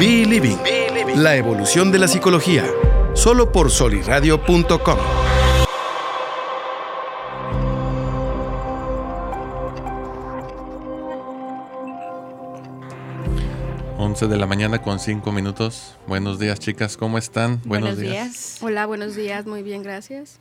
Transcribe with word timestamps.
Be 0.00 0.24
Living, 0.24 0.56
la 1.16 1.36
evolución 1.36 1.92
de 1.92 1.98
la 1.98 2.08
psicología, 2.08 2.64
solo 3.12 3.52
por 3.52 3.70
soliradio.com. 3.70 4.98
11 13.98 14.26
de 14.26 14.36
la 14.38 14.46
mañana 14.46 14.80
con 14.80 14.98
5 14.98 15.30
minutos. 15.32 15.96
Buenos 16.06 16.38
días, 16.38 16.58
chicas, 16.58 16.96
¿cómo 16.96 17.18
están? 17.18 17.60
Buenos, 17.66 17.98
días. 17.98 18.56
Hola, 18.62 18.86
buenos 18.86 19.14
días, 19.14 19.44
muy 19.44 19.62
bien, 19.62 19.82
gracias. 19.82 20.38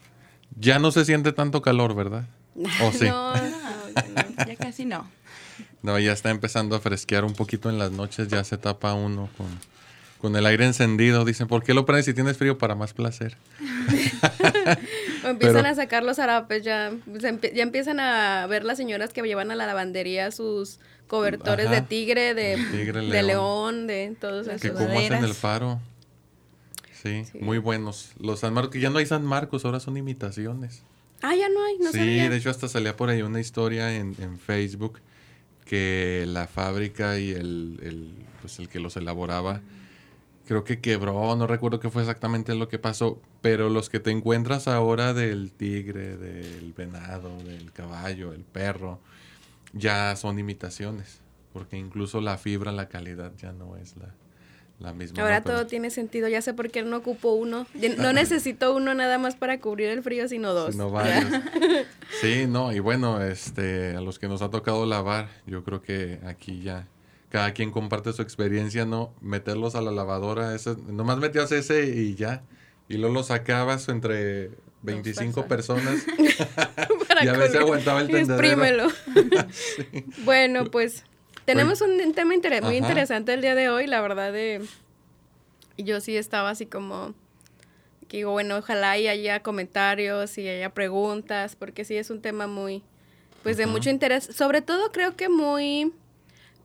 Ya 0.58 0.80
no 0.80 0.92
se 0.92 1.04
siente 1.04 1.34
tanto 1.34 1.62
calor, 1.62 1.96
¿verdad? 1.96 2.24
¿O 2.82 2.94
sí? 2.94 3.10
no, 3.10 3.34
no, 3.36 4.46
ya 4.48 4.56
casi 4.56 4.86
no. 4.86 5.06
No, 5.82 5.98
ya 6.00 6.12
está 6.12 6.30
empezando 6.30 6.76
a 6.76 6.80
fresquear 6.80 7.24
un 7.24 7.34
poquito 7.34 7.70
en 7.70 7.80
las 7.80 7.92
noches, 7.92 8.28
ya 8.28 8.44
se 8.44 8.58
tapa 8.58 8.94
uno 8.94 9.30
con, 9.38 9.48
con 10.20 10.36
el 10.36 10.46
aire 10.46 10.66
encendido. 10.66 11.26
Dicen, 11.26 11.48
¿por 11.48 11.64
qué 11.64 11.74
lo 11.74 11.86
prendes 11.86 12.06
si 12.06 12.14
tienes 12.14 12.38
frío? 12.38 12.58
Para 12.58 12.76
más 12.76 12.94
placer. 12.94 13.38
empiezan 15.24 15.66
a 15.66 15.76
sacar 15.76 16.04
los 16.04 16.20
harapes, 16.20 16.64
ya, 16.64 16.92
ya 17.54 17.64
empiezan 17.64 18.00
a 18.00 18.46
ver 18.48 18.66
las 18.66 18.78
señoras 18.78 19.14
que 19.14 19.22
llevan 19.22 19.52
a 19.52 19.56
la 19.56 19.66
lavandería 19.66 20.32
sus 20.32 20.80
cobertores 21.08 21.70
de 21.70 21.82
tigre, 21.82 22.34
de, 22.34 22.58
de 22.58 23.24
león, 23.24 23.88
de 23.88 24.16
todos 24.20 24.48
esos. 24.48 24.62
Que 24.62 24.72
como 24.72 24.98
hacen 25.00 25.24
el 25.24 25.34
faro. 25.34 25.80
Sí, 27.02 27.24
muy 27.40 27.58
buenos. 27.58 28.12
Los 28.20 28.42
San 28.42 28.54
Marcos, 28.54 28.80
ya 28.80 28.90
no 28.90 28.98
hay 28.98 29.06
San 29.06 29.24
Marcos, 29.26 29.64
ahora 29.64 29.80
son 29.80 29.96
imitaciones. 29.96 30.84
Ah, 31.22 31.36
ya 31.36 31.50
no 31.50 31.64
hay, 31.64 31.78
no 31.80 31.92
Sí, 31.92 32.00
de 32.00 32.36
hecho 32.36 32.50
hasta 32.50 32.68
salía 32.68 32.96
por 32.96 33.10
ahí 33.10 33.22
una 33.22 33.40
historia 33.40 33.96
en, 33.96 34.16
en 34.20 34.40
Facebook 34.40 35.00
que 35.70 36.26
la 36.28 36.48
fábrica 36.48 37.20
y 37.20 37.30
el, 37.30 37.80
el, 37.84 38.12
pues 38.42 38.58
el 38.58 38.70
que 38.70 38.80
los 38.80 38.98
elaboraba 38.98 39.62
creo 40.48 40.64
que 40.64 40.80
quebró, 40.80 41.36
no 41.36 41.46
recuerdo 41.46 41.80
qué 41.80 41.92
fue 41.92 42.02
exactamente 42.02 42.56
lo 42.56 42.68
que 42.70 42.80
pasó, 42.80 43.22
pero 43.44 43.70
los 43.70 43.88
que 43.88 44.00
te 44.00 44.10
encuentras 44.10 44.68
ahora 44.68 45.14
del 45.14 45.52
tigre, 45.52 46.18
del 46.18 46.74
venado, 46.74 47.38
del 47.44 47.72
caballo, 47.72 48.34
el 48.34 48.42
perro, 48.42 49.00
ya 49.74 50.16
son 50.16 50.40
imitaciones, 50.40 51.22
porque 51.54 51.78
incluso 51.78 52.20
la 52.20 52.40
fibra, 52.40 52.72
la 52.72 52.90
calidad 52.90 53.32
ya 53.38 53.52
no 53.52 53.78
es 53.78 53.96
la, 53.96 54.16
la 54.80 54.94
misma. 54.94 55.22
Ahora 55.22 55.42
todo 55.42 55.68
tiene 55.68 55.90
sentido, 55.90 56.28
ya 56.28 56.42
sé 56.42 56.54
por 56.54 56.72
qué 56.72 56.84
no 56.84 56.98
ocupo 56.98 57.34
uno. 57.34 57.68
No 57.98 58.14
necesito 58.14 58.76
uno 58.76 58.94
nada 58.94 59.18
más 59.18 59.36
para 59.36 59.60
cubrir 59.60 59.90
el 59.90 60.02
frío, 60.02 60.28
sino 60.28 60.54
dos. 60.54 60.74
Sino 60.74 60.90
varios. 60.90 61.26
sí, 62.22 62.46
no, 62.48 62.72
y 62.72 62.80
bueno, 62.80 63.22
este, 63.22 63.96
a 63.96 64.02
los 64.02 64.20
que 64.20 64.28
nos 64.28 64.42
ha 64.42 64.50
tocado 64.50 64.86
lavar, 64.86 65.30
yo 65.46 65.64
creo 65.64 65.82
que 65.82 66.20
aquí 66.26 66.62
ya 66.62 66.88
cada 67.30 67.54
quien 67.54 67.72
comparte 67.72 68.12
su 68.14 68.22
experiencia, 68.22 68.86
¿no? 68.86 69.14
Meterlos 69.22 69.76
a 69.76 69.82
la 69.82 69.92
lavadora, 69.92 70.56
ese, 70.56 70.76
nomás 70.88 71.18
metías 71.18 71.52
ese 71.52 71.86
y 71.86 72.16
ya. 72.16 72.44
Y 72.88 72.98
luego 72.98 73.14
lo 73.14 73.24
sacabas 73.24 73.88
entre 73.90 74.52
25 74.82 75.46
personas. 75.46 76.06
y 77.22 77.28
a 77.28 77.34
veces 77.34 77.58
aguantaba 77.58 78.02
el 78.02 78.08
tendedero. 78.08 78.64
Exprímelo. 78.64 78.88
Bueno, 80.26 80.66
pues 80.66 81.04
tenemos 81.54 81.82
un 81.82 82.14
tema 82.14 82.34
muy 82.62 82.78
interesante 82.78 83.34
el 83.34 83.42
día 83.42 83.56
de 83.56 83.70
hoy, 83.70 83.88
la 83.88 84.02
verdad 84.02 84.32
de... 84.32 84.62
Yo 85.78 86.00
sí 86.02 86.16
estaba 86.16 86.52
así 86.52 86.66
como... 86.66 87.14
Que 88.08 88.18
digo, 88.18 88.32
bueno, 88.32 88.58
ojalá 88.58 88.98
y 88.98 89.08
haya 89.08 89.42
comentarios 89.42 90.38
y 90.38 90.48
haya 90.48 90.70
preguntas, 90.72 91.56
porque 91.56 91.86
sí 91.86 91.96
es 91.96 92.10
un 92.10 92.22
tema 92.22 92.48
muy... 92.48 92.84
Pues 93.44 93.58
de 93.58 93.66
mucho 93.66 93.90
interés. 93.90 94.26
Sobre 94.26 94.62
todo 94.62 94.92
creo 94.92 95.16
que 95.16 95.30
muy 95.30 95.94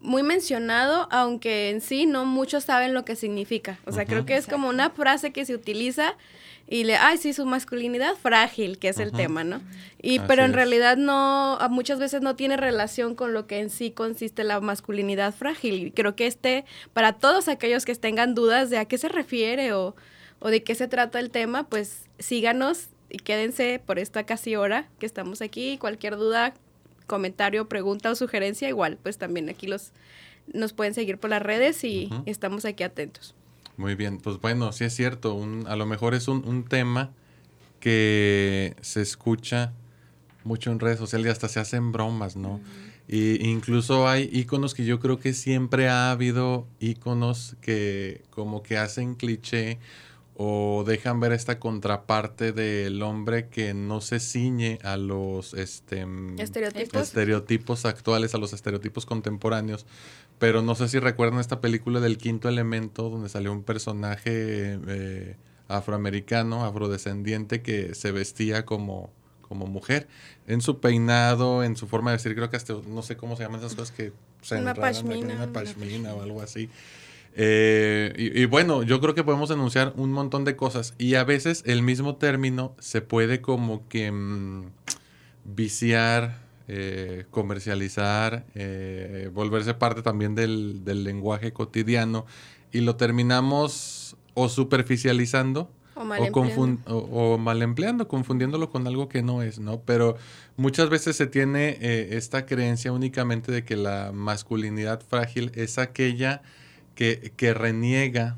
muy 0.01 0.23
mencionado, 0.23 1.09
aunque 1.11 1.71
en 1.71 1.81
sí 1.81 2.05
no 2.05 2.27
muchos 2.27 2.65
saben 2.65 2.93
lo 2.93 3.07
que 3.07 3.17
significa. 3.17 3.79
O 3.87 3.93
sea, 3.93 4.05
creo 4.05 4.27
que 4.27 4.37
es 4.37 4.47
como 4.47 4.69
una 4.69 4.91
frase 4.91 5.33
que 5.33 5.47
se 5.47 5.55
utiliza 5.55 6.15
y 6.67 6.85
le, 6.85 6.97
ay, 6.97 7.19
sí, 7.19 7.33
su 7.35 7.45
masculinidad 7.45 8.15
frágil, 8.17 8.79
que 8.79 8.89
es 8.89 8.99
el 8.99 9.13
tema, 9.13 9.45
¿no? 9.45 9.61
Y 10.01 10.19
pero 10.21 10.45
en 10.45 10.55
realidad 10.55 10.97
no, 10.97 11.59
muchas 11.71 11.99
veces 11.99 12.23
no 12.23 12.37
tiene 12.37 12.57
relación 12.57 13.15
con 13.15 13.35
lo 13.35 13.47
que 13.47 13.61
en 13.61 13.69
sí 13.69 13.91
consiste 13.91 14.45
la 14.45 14.61
masculinidad 14.61 15.35
frágil. 15.35 15.87
Y 15.87 15.91
creo 15.91 16.17
que 16.17 16.27
este, 16.27 16.65
para 16.95 17.15
todos 17.15 17.49
aquellos 17.49 17.85
que 17.85 17.95
tengan 17.95 18.35
dudas 18.35 18.71
de 18.71 18.79
a 18.79 18.87
qué 18.87 18.97
se 18.97 19.09
refiere 19.09 19.75
o, 19.75 19.95
o 20.41 20.49
de 20.49 20.63
qué 20.63 20.75
se 20.75 20.89
trata 20.89 21.21
el 21.21 21.31
tema, 21.31 21.69
pues 21.69 22.07
síganos 22.19 22.89
y 23.11 23.19
quédense 23.19 23.81
por 23.85 23.99
esta 23.99 24.25
casi 24.25 24.57
hora 24.57 24.89
que 24.99 25.07
estamos 25.07 25.43
aquí. 25.43 25.77
Cualquier 25.77 26.17
duda, 26.17 26.55
comentario, 27.07 27.69
pregunta 27.69 28.11
o 28.11 28.15
sugerencia, 28.15 28.69
igual, 28.69 28.99
pues 29.03 29.19
también 29.19 29.51
aquí 29.51 29.67
los 29.67 29.93
nos 30.53 30.73
pueden 30.73 30.95
seguir 30.95 31.19
por 31.19 31.31
las 31.31 31.43
redes 31.43 31.83
y 31.85 32.11
estamos 32.27 32.65
aquí 32.65 32.83
atentos. 32.83 33.35
Muy 33.77 33.95
bien, 33.95 34.19
pues 34.19 34.41
bueno, 34.41 34.73
sí 34.73 34.85
es 34.85 34.95
cierto, 34.95 35.35
un, 35.35 35.67
a 35.67 35.77
lo 35.77 35.87
mejor 35.87 36.15
es 36.15 36.29
un, 36.29 36.47
un, 36.47 36.65
tema 36.65 37.11
que 37.81 38.77
se 38.81 39.03
escucha 39.03 39.73
mucho 40.45 40.71
en 40.71 40.79
redes 40.79 40.99
sociales 40.99 41.27
y 41.27 41.31
hasta 41.31 41.49
se 41.49 41.61
hacen 41.61 41.91
bromas, 41.91 42.37
¿no? 42.37 42.61
Y 43.07 43.47
incluso 43.47 44.09
hay 44.09 44.31
iconos 44.33 44.75
que 44.75 44.85
yo 44.85 44.99
creo 44.99 45.19
que 45.19 45.35
siempre 45.35 45.89
ha 45.89 46.11
habido 46.11 46.67
iconos 46.81 47.57
que 47.61 48.23
como 48.31 48.63
que 48.63 48.79
hacen 48.79 49.15
cliché 49.15 49.79
o 50.37 50.85
dejan 50.87 51.21
ver 51.21 51.33
esta 51.33 51.61
contraparte 51.61 52.53
del 52.53 53.03
hombre 53.03 53.49
que 53.49 53.73
no 53.73 54.01
se 54.01 54.19
ciñe 54.19 54.79
a 54.83 54.97
los 54.97 55.55
este, 55.55 56.07
estereotipos. 56.39 57.03
estereotipos 57.03 57.85
actuales, 57.85 58.35
a 58.35 58.39
los 58.39 58.53
estereotipos 58.53 59.07
contemporáneos, 59.07 59.87
pero 60.39 60.63
no 60.63 60.75
sé 60.75 60.89
si 60.89 60.99
recuerdan 60.99 61.41
esta 61.41 61.61
película 61.61 62.01
del 62.01 62.19
quinto 62.19 62.49
elemento, 62.49 63.09
donde 63.11 63.29
salió 63.29 63.53
un 63.53 63.63
personaje 63.63 64.79
eh, 64.87 65.37
afroamericano, 65.69 66.65
afrodescendiente, 66.65 67.63
que 67.63 67.95
se 67.95 68.13
vestía 68.13 68.65
como, 68.65 69.11
como 69.43 69.67
mujer, 69.67 70.09
en 70.47 70.61
su 70.61 70.81
peinado, 70.81 71.65
en 71.65 71.77
su 71.77 71.87
forma 71.87 72.11
de 72.11 72.17
vestir, 72.17 72.35
creo 72.35 72.51
que 72.51 72.57
hasta, 72.57 72.75
no 72.87 73.03
sé 73.03 73.17
cómo 73.17 73.37
se 73.37 73.45
llaman 73.45 73.61
esas 73.61 73.75
cosas 73.75 73.91
que 73.91 74.13
se 74.43 74.57
una 74.57 74.75
pashmina, 74.75 75.35
una 75.35 75.53
pashmina 75.53 76.15
o 76.15 76.23
algo 76.23 76.43
así. 76.43 76.69
Eh, 77.37 78.13
y, 78.17 78.45
bueno, 78.45 78.85
yo 78.85 79.01
creo 79.01 79.15
que 79.15 79.25
podemos 79.25 79.51
enunciar 79.51 79.93
un 79.97 80.13
montón 80.13 80.45
de 80.45 80.57
cosas. 80.57 80.95
Y 80.99 81.17
a 81.17 81.25
veces 81.25 81.63
el 81.67 81.83
mismo 81.83 82.17
término 82.17 82.75
se 82.79 83.01
puede 83.01 83.41
como 83.41 83.89
que 83.89 84.13
mm, 84.13 84.71
viciar, 85.45 86.44
eh, 86.67 87.27
comercializar, 87.31 88.47
eh, 88.55 89.31
volverse 89.33 89.75
parte 89.75 90.01
también 90.01 90.35
del, 90.35 90.83
lenguaje 90.85 91.53
cotidiano 91.53 92.25
y 92.73 92.81
lo 92.81 92.97
terminamos 92.97 94.17
o 94.33 94.49
superficializando 94.49 95.71
o 95.95 96.05
mal, 96.05 96.25
empleando. 96.25 96.81
O, 96.87 97.39
mal 97.39 97.63
empleando, 97.63 98.09
confundiéndolo 98.09 98.71
con 98.71 98.87
algo 98.87 99.09
que 99.09 99.23
no 99.23 99.43
es, 99.43 99.59
¿no? 99.59 99.81
Pero 99.83 100.17
muchas 100.57 100.89
veces 100.89 101.17
se 101.17 101.27
tiene 101.27 101.77
eh, 101.81 102.09
esta 102.13 102.47
creencia 102.47 102.93
únicamente 102.93 103.53
de 103.53 103.65
que 103.65 103.77
la 103.77 104.11
masculinidad 104.13 105.03
frágil 105.03 105.53
es 105.55 105.79
aquella 105.79 106.41
que, 106.95 107.33
que 107.37 107.53
reniega 107.53 108.37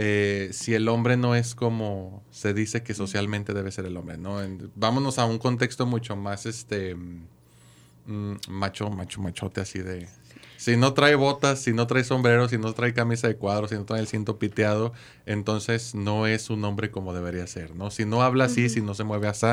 eh, 0.00 0.50
si 0.52 0.74
el 0.74 0.86
hombre 0.86 1.16
no 1.16 1.34
es 1.34 1.56
como 1.56 2.22
se 2.30 2.54
dice 2.54 2.84
que 2.84 2.94
socialmente 2.94 3.52
debe 3.52 3.72
ser 3.72 3.84
el 3.84 3.96
hombre, 3.96 4.16
¿no? 4.16 4.38
vámonos 4.76 5.18
a 5.18 5.24
un 5.24 5.38
contexto 5.38 5.86
mucho 5.86 6.14
más, 6.14 6.46
este, 6.46 6.94
mm, 6.94 8.36
macho, 8.48 8.90
macho, 8.90 9.20
machote, 9.20 9.60
así 9.60 9.80
de... 9.80 10.08
Si 10.56 10.76
no 10.76 10.94
trae 10.94 11.16
botas, 11.16 11.60
si 11.60 11.72
no 11.72 11.88
trae 11.88 12.04
sombrero, 12.04 12.48
si 12.48 12.58
no 12.58 12.72
trae 12.74 12.94
camisa 12.94 13.26
de 13.26 13.34
cuadro, 13.34 13.66
si 13.66 13.74
no 13.74 13.86
trae 13.86 14.00
el 14.00 14.06
cinto 14.06 14.38
piteado, 14.38 14.92
entonces 15.26 15.96
no 15.96 16.28
es 16.28 16.48
un 16.48 16.64
hombre 16.64 16.92
como 16.92 17.12
debería 17.12 17.48
ser, 17.48 17.74
¿no? 17.74 17.90
Si 17.90 18.04
no 18.04 18.22
habla 18.22 18.44
así, 18.44 18.68
si 18.68 18.80
no 18.80 18.94
se 18.94 19.02
mueve 19.02 19.26
así, 19.26 19.46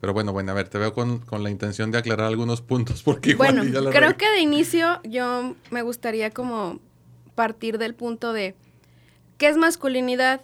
pero 0.00 0.12
bueno, 0.12 0.32
bueno, 0.32 0.50
a 0.50 0.54
ver, 0.54 0.68
te 0.68 0.78
veo 0.78 0.92
con, 0.92 1.20
con 1.20 1.44
la 1.44 1.50
intención 1.50 1.92
de 1.92 1.98
aclarar 1.98 2.26
algunos 2.26 2.62
puntos 2.62 3.02
porque 3.04 3.36
Bueno, 3.36 3.62
creo 3.92 4.16
que 4.16 4.28
de 4.28 4.40
inicio 4.40 5.00
yo 5.04 5.54
me 5.70 5.82
gustaría 5.82 6.30
como 6.30 6.80
partir 7.36 7.78
del 7.78 7.94
punto 7.94 8.32
de 8.32 8.56
¿Qué 9.38 9.48
es 9.48 9.56
masculinidad? 9.56 10.40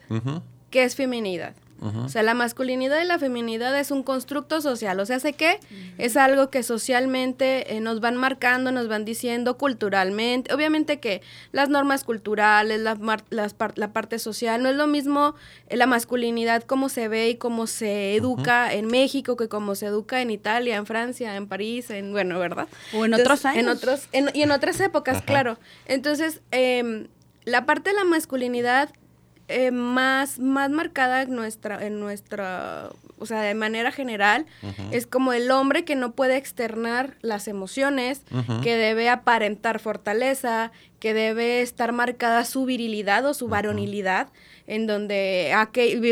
¿Qué 0.71 0.85
es 0.85 0.95
feminidad? 0.95 1.55
O 1.83 2.11
sea, 2.11 2.23
la 2.23 2.35
masculinidad 2.35 3.01
y 3.03 3.07
la 3.07 3.19
feminidad 3.19 3.79
es 3.79 3.91
un 3.91 4.03
constructo 4.03 4.61
social. 4.61 5.01
O 5.01 5.07
sea, 5.07 5.19
¿sé 5.19 5.33
qué? 5.33 5.61
Es 5.97 6.19
algo 6.19 6.51
que 6.51 6.63
socialmente 6.63 7.75
eh, 7.75 7.81
nos 7.81 8.01
van 8.01 8.17
marcando, 8.17 8.71
nos 8.71 8.87
van 8.87 9.07
diciendo 9.07 9.57
culturalmente. 9.57 10.53
Obviamente 10.53 11.01
que 11.01 11.23
las 11.53 11.71
normas 11.71 12.05
culturales, 12.05 12.81
la, 12.81 12.99
la 13.31 13.93
parte 13.93 14.19
social, 14.19 14.63
no 14.63 14.69
es 14.69 14.77
lo 14.77 14.87
mismo 14.87 15.35
eh, 15.69 15.77
la 15.79 15.87
masculinidad 15.87 16.65
como 16.65 16.91
se 16.91 17.09
ve 17.09 17.31
y 17.31 17.37
como 17.37 17.67
se 17.67 18.15
educa 18.15 18.75
en 18.75 18.87
México 18.87 19.37
que 19.37 19.49
como 19.49 19.75
se 19.75 19.87
educa 19.87 20.21
en 20.21 20.31
Italia, 20.31 20.77
en 20.77 20.85
Francia, 20.85 21.35
en 21.37 21.47
París, 21.47 21.89
en, 21.89 22.13
bueno, 22.13 22.39
¿verdad? 22.39 22.69
O 22.95 23.07
en 23.07 23.15
otros 23.15 23.47
años. 23.47 23.63
En 23.63 23.69
otros, 23.71 24.09
y 24.35 24.43
en 24.43 24.51
otras 24.51 24.79
épocas, 24.81 25.23
claro. 25.23 25.59
Entonces, 25.87 26.43
eh, 26.53 27.07
la 27.45 27.67
parte 27.67 27.91
de 27.91 27.97
la 27.97 28.05
masculinidad 28.05 28.91
eh, 29.49 29.73
más, 29.73 30.39
más 30.39 30.71
marcada 30.71 31.23
en 31.23 31.35
nuestra, 31.35 31.85
en 31.85 31.99
nuestra, 31.99 32.91
o 33.19 33.27
sea, 33.27 33.43
de 33.43 33.55
manera 33.55 33.91
general, 33.91 34.47
es 34.93 35.09
como 35.09 35.33
el 35.33 35.51
hombre 35.51 35.85
que 35.85 35.97
no 35.97 36.13
puede 36.13 36.37
externar 36.37 37.17
las 37.21 37.49
emociones, 37.49 38.23
que 38.63 38.77
debe 38.77 39.09
aparentar 39.09 39.81
fortaleza, 39.81 40.71
que 41.01 41.15
debe 41.15 41.63
estar 41.63 41.93
marcada 41.93 42.45
su 42.45 42.65
virilidad 42.67 43.27
o 43.27 43.35
su 43.35 43.49
varonilidad, 43.49 44.29
en 44.67 44.87
donde 44.87 45.53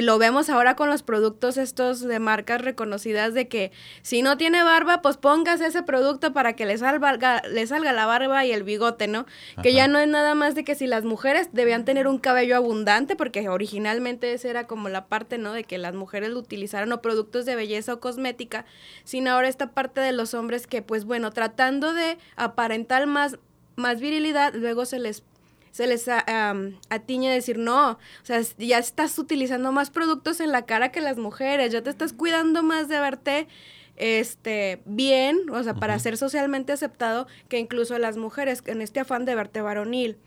lo 0.02 0.18
vemos 0.18 0.50
ahora 0.50 0.74
con 0.74 0.90
los 0.90 1.04
productos 1.04 1.56
estos 1.58 2.00
de 2.00 2.18
marcas 2.18 2.60
reconocidas 2.60 3.32
de 3.32 3.46
que 3.46 3.70
si 4.02 4.22
no 4.22 4.36
tiene 4.36 4.64
barba, 4.64 5.00
pues 5.00 5.16
pongas 5.16 5.60
ese 5.60 5.84
producto 5.84 6.32
para 6.32 6.54
que 6.54 6.66
le 6.66 6.76
salga, 6.76 7.42
le 7.48 7.66
salga 7.68 7.92
la 7.92 8.06
barba 8.06 8.44
y 8.44 8.50
el 8.50 8.64
bigote, 8.64 9.06
¿no? 9.06 9.26
Que 9.62 9.74
ya 9.74 9.86
no 9.86 10.00
es 10.00 10.08
nada 10.08 10.34
más 10.34 10.56
de 10.56 10.64
que 10.64 10.74
si 10.74 10.88
las 10.88 11.04
mujeres 11.04 11.50
debían 11.52 11.84
tener 11.84 12.08
un 12.08 12.18
cabello 12.18 12.56
abundante, 12.56 13.14
porque 13.14 13.48
originalmente 13.48 14.32
esa 14.32 14.48
era 14.48 14.66
como 14.66 14.88
la 14.88 15.06
parte, 15.06 15.38
¿no? 15.38 15.52
De 15.52 15.62
que 15.62 15.78
las 15.78 15.94
mujeres 15.94 16.30
lo 16.30 16.40
utilizaran 16.40 16.90
o 16.90 17.00
productos 17.00 17.44
de 17.44 17.54
belleza 17.54 17.92
o 17.92 18.00
cosmética, 18.00 18.64
sino 19.04 19.30
ahora 19.30 19.48
esta 19.48 19.70
parte 19.70 20.00
de 20.00 20.12
los 20.12 20.34
hombres 20.34 20.66
que, 20.66 20.82
pues 20.82 21.04
bueno, 21.04 21.30
tratando 21.30 21.92
de 21.92 22.18
aparentar 22.34 23.06
más, 23.06 23.38
más 23.78 24.00
virilidad, 24.00 24.54
luego 24.54 24.84
se 24.84 24.98
les 24.98 25.22
se 25.70 25.86
les 25.86 26.08
atiñe 26.08 27.30
a 27.30 27.34
decir, 27.34 27.58
no, 27.58 27.92
o 27.92 27.98
sea, 28.24 28.40
ya 28.58 28.78
estás 28.78 29.18
utilizando 29.18 29.70
más 29.70 29.90
productos 29.90 30.40
en 30.40 30.50
la 30.50 30.62
cara 30.62 30.90
que 30.90 31.00
las 31.00 31.18
mujeres, 31.18 31.72
ya 31.72 31.82
te 31.82 31.90
estás 31.90 32.12
cuidando 32.12 32.62
más 32.62 32.88
de 32.88 32.98
verte 32.98 33.48
este 33.96 34.80
bien, 34.86 35.50
o 35.50 35.62
sea, 35.62 35.74
para 35.74 35.98
ser 35.98 36.16
socialmente 36.16 36.72
aceptado 36.72 37.26
que 37.48 37.58
incluso 37.58 37.98
las 37.98 38.16
mujeres 38.16 38.62
en 38.66 38.82
este 38.82 39.00
afán 39.00 39.24
de 39.24 39.34
verte 39.34 39.60
varonil. 39.60 40.18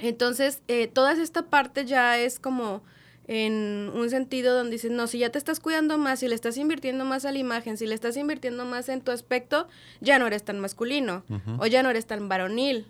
Entonces, 0.00 0.62
eh, 0.68 0.86
toda 0.86 1.12
esta 1.12 1.42
parte 1.42 1.84
ya 1.84 2.18
es 2.18 2.38
como 2.40 2.82
en 3.28 3.90
un 3.94 4.08
sentido 4.08 4.56
donde 4.56 4.72
dices, 4.72 4.90
no, 4.90 5.06
si 5.06 5.18
ya 5.18 5.30
te 5.30 5.38
estás 5.38 5.60
cuidando 5.60 5.98
más, 5.98 6.20
si 6.20 6.28
le 6.28 6.34
estás 6.34 6.56
invirtiendo 6.56 7.04
más 7.04 7.26
a 7.26 7.32
la 7.32 7.38
imagen, 7.38 7.76
si 7.76 7.86
le 7.86 7.94
estás 7.94 8.16
invirtiendo 8.16 8.64
más 8.64 8.88
en 8.88 9.02
tu 9.02 9.12
aspecto, 9.12 9.68
ya 10.00 10.18
no 10.18 10.26
eres 10.26 10.42
tan 10.42 10.58
masculino 10.58 11.22
o 11.58 11.66
ya 11.66 11.82
no 11.82 11.90
eres 11.90 12.06
tan 12.06 12.28
varonil. 12.28 12.86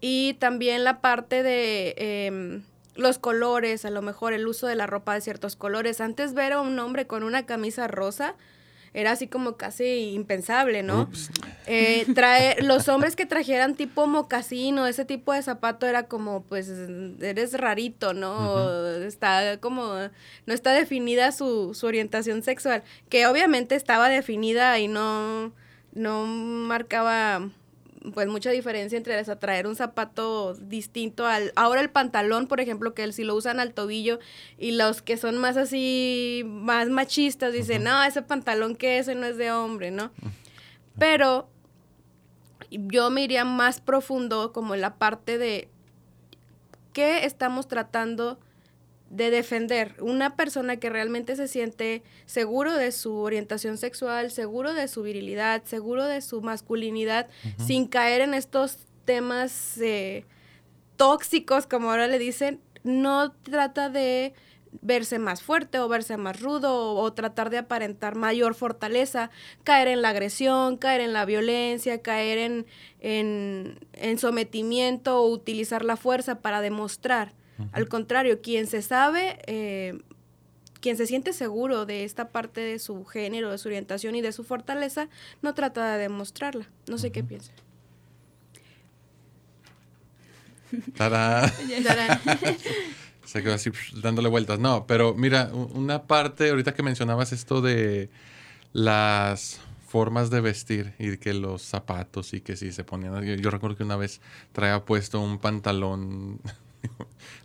Y 0.00 0.34
también 0.34 0.82
la 0.82 1.00
parte 1.00 1.44
de 1.44 1.94
em, 1.96 2.62
los 2.96 3.18
colores, 3.18 3.84
a 3.84 3.90
lo 3.90 4.02
mejor 4.02 4.32
el 4.32 4.48
uso 4.48 4.66
de 4.66 4.74
la 4.74 4.88
ropa 4.88 5.14
de 5.14 5.20
ciertos 5.20 5.54
colores. 5.54 6.00
Antes 6.00 6.34
ver 6.34 6.52
a 6.52 6.60
un 6.60 6.76
hombre 6.80 7.06
con 7.06 7.22
una 7.22 7.46
camisa 7.46 7.86
rosa 7.86 8.34
era 8.96 9.10
así 9.10 9.28
como 9.28 9.58
casi 9.58 10.14
impensable, 10.14 10.82
¿no? 10.82 11.10
Eh, 11.66 12.06
trae, 12.14 12.56
los 12.62 12.88
hombres 12.88 13.14
que 13.14 13.26
trajeran 13.26 13.74
tipo 13.74 14.06
mocasino, 14.06 14.86
ese 14.86 15.04
tipo 15.04 15.34
de 15.34 15.42
zapato 15.42 15.86
era 15.86 16.04
como, 16.04 16.44
pues, 16.44 16.72
eres 17.20 17.52
rarito, 17.52 18.14
¿no? 18.14 18.88
Está 19.02 19.58
como, 19.58 19.92
no 20.46 20.54
está 20.54 20.72
definida 20.72 21.30
su, 21.32 21.74
su 21.74 21.86
orientación 21.86 22.42
sexual, 22.42 22.84
que 23.10 23.26
obviamente 23.26 23.74
estaba 23.74 24.08
definida 24.08 24.78
y 24.78 24.88
no, 24.88 25.52
no 25.92 26.24
marcaba 26.24 27.50
pues 28.14 28.28
mucha 28.28 28.50
diferencia 28.50 28.96
entre 28.96 29.22
traer 29.36 29.66
un 29.66 29.76
zapato 29.76 30.54
distinto 30.54 31.26
al 31.26 31.52
ahora 31.56 31.80
el 31.80 31.90
pantalón 31.90 32.46
por 32.46 32.60
ejemplo 32.60 32.94
que 32.94 33.12
si 33.12 33.24
lo 33.24 33.34
usan 33.34 33.60
al 33.60 33.74
tobillo 33.74 34.18
y 34.58 34.72
los 34.72 35.02
que 35.02 35.16
son 35.16 35.38
más 35.38 35.56
así 35.56 36.42
más 36.46 36.88
machistas 36.88 37.52
dicen 37.52 37.84
no 37.84 38.02
ese 38.02 38.22
pantalón 38.22 38.76
que 38.76 38.98
ese 38.98 39.14
no 39.14 39.26
es 39.26 39.36
de 39.36 39.50
hombre 39.50 39.90
no 39.90 40.10
pero 40.98 41.48
yo 42.70 43.10
me 43.10 43.22
iría 43.22 43.44
más 43.44 43.80
profundo 43.80 44.52
como 44.52 44.74
en 44.74 44.80
la 44.80 44.96
parte 44.96 45.38
de 45.38 45.68
qué 46.92 47.24
estamos 47.24 47.68
tratando 47.68 48.38
de 49.10 49.30
defender 49.30 49.94
una 50.00 50.36
persona 50.36 50.76
que 50.76 50.90
realmente 50.90 51.36
se 51.36 51.48
siente 51.48 52.02
seguro 52.26 52.74
de 52.74 52.90
su 52.92 53.16
orientación 53.16 53.78
sexual, 53.78 54.30
seguro 54.30 54.74
de 54.74 54.88
su 54.88 55.02
virilidad, 55.02 55.62
seguro 55.64 56.04
de 56.04 56.20
su 56.20 56.42
masculinidad, 56.42 57.28
sin 57.64 57.86
caer 57.86 58.20
en 58.20 58.34
estos 58.34 58.78
temas 59.04 59.78
eh, 59.78 60.24
tóxicos, 60.96 61.66
como 61.66 61.90
ahora 61.90 62.08
le 62.08 62.18
dicen, 62.18 62.60
no 62.82 63.32
trata 63.32 63.90
de 63.90 64.34
verse 64.82 65.18
más 65.18 65.42
fuerte 65.42 65.78
o 65.78 65.88
verse 65.88 66.16
más 66.16 66.40
rudo 66.40 66.94
o, 66.94 67.12
tratar 67.12 67.50
de 67.50 67.58
aparentar 67.58 68.16
mayor 68.16 68.54
fortaleza, 68.54 69.30
caer 69.64 69.88
en 69.88 70.02
la 70.02 70.10
agresión, 70.10 70.76
caer 70.76 71.00
en 71.00 71.12
la 71.12 71.24
violencia, 71.24 72.02
caer 72.02 72.38
en, 72.38 72.66
en, 73.00 73.78
en 73.92 74.18
sometimiento 74.18 75.20
o 75.20 75.30
utilizar 75.30 75.84
la 75.84 75.96
fuerza 75.96 76.40
para 76.40 76.60
demostrar 76.60 77.32
al 77.72 77.88
contrario, 77.88 78.40
quien 78.40 78.66
se 78.66 78.82
sabe, 78.82 79.38
eh, 79.46 79.98
quien 80.80 80.96
se 80.96 81.06
siente 81.06 81.32
seguro 81.32 81.86
de 81.86 82.04
esta 82.04 82.28
parte 82.28 82.60
de 82.60 82.78
su 82.78 83.04
género, 83.04 83.50
de 83.50 83.58
su 83.58 83.68
orientación 83.68 84.14
y 84.14 84.20
de 84.20 84.32
su 84.32 84.44
fortaleza, 84.44 85.08
no 85.42 85.54
trata 85.54 85.92
de 85.92 85.98
demostrarla. 86.02 86.68
No 86.86 86.98
sé 86.98 87.12
qué 87.12 87.24
piensa. 87.24 87.52
¡Tarán! 90.96 91.50
Se 93.24 93.42
quedó 93.42 93.54
así 93.54 93.70
dándole 94.00 94.28
vueltas. 94.28 94.58
No, 94.58 94.86
pero 94.86 95.14
mira, 95.14 95.50
una 95.52 96.04
parte, 96.06 96.50
ahorita 96.50 96.74
que 96.74 96.82
mencionabas 96.82 97.32
esto 97.32 97.60
de 97.60 98.08
las 98.72 99.60
formas 99.88 100.30
de 100.30 100.40
vestir 100.40 100.94
y 100.98 101.16
que 101.16 101.34
los 101.34 101.62
zapatos 101.62 102.34
y 102.34 102.40
que 102.40 102.56
si 102.56 102.72
se 102.72 102.84
ponían. 102.84 103.24
Yo, 103.40 103.50
recuerdo 103.50 103.76
que 103.76 103.82
una 103.82 103.96
vez 103.96 104.20
traía 104.52 104.84
puesto 104.84 105.20
un 105.20 105.38
pantalón 105.38 106.40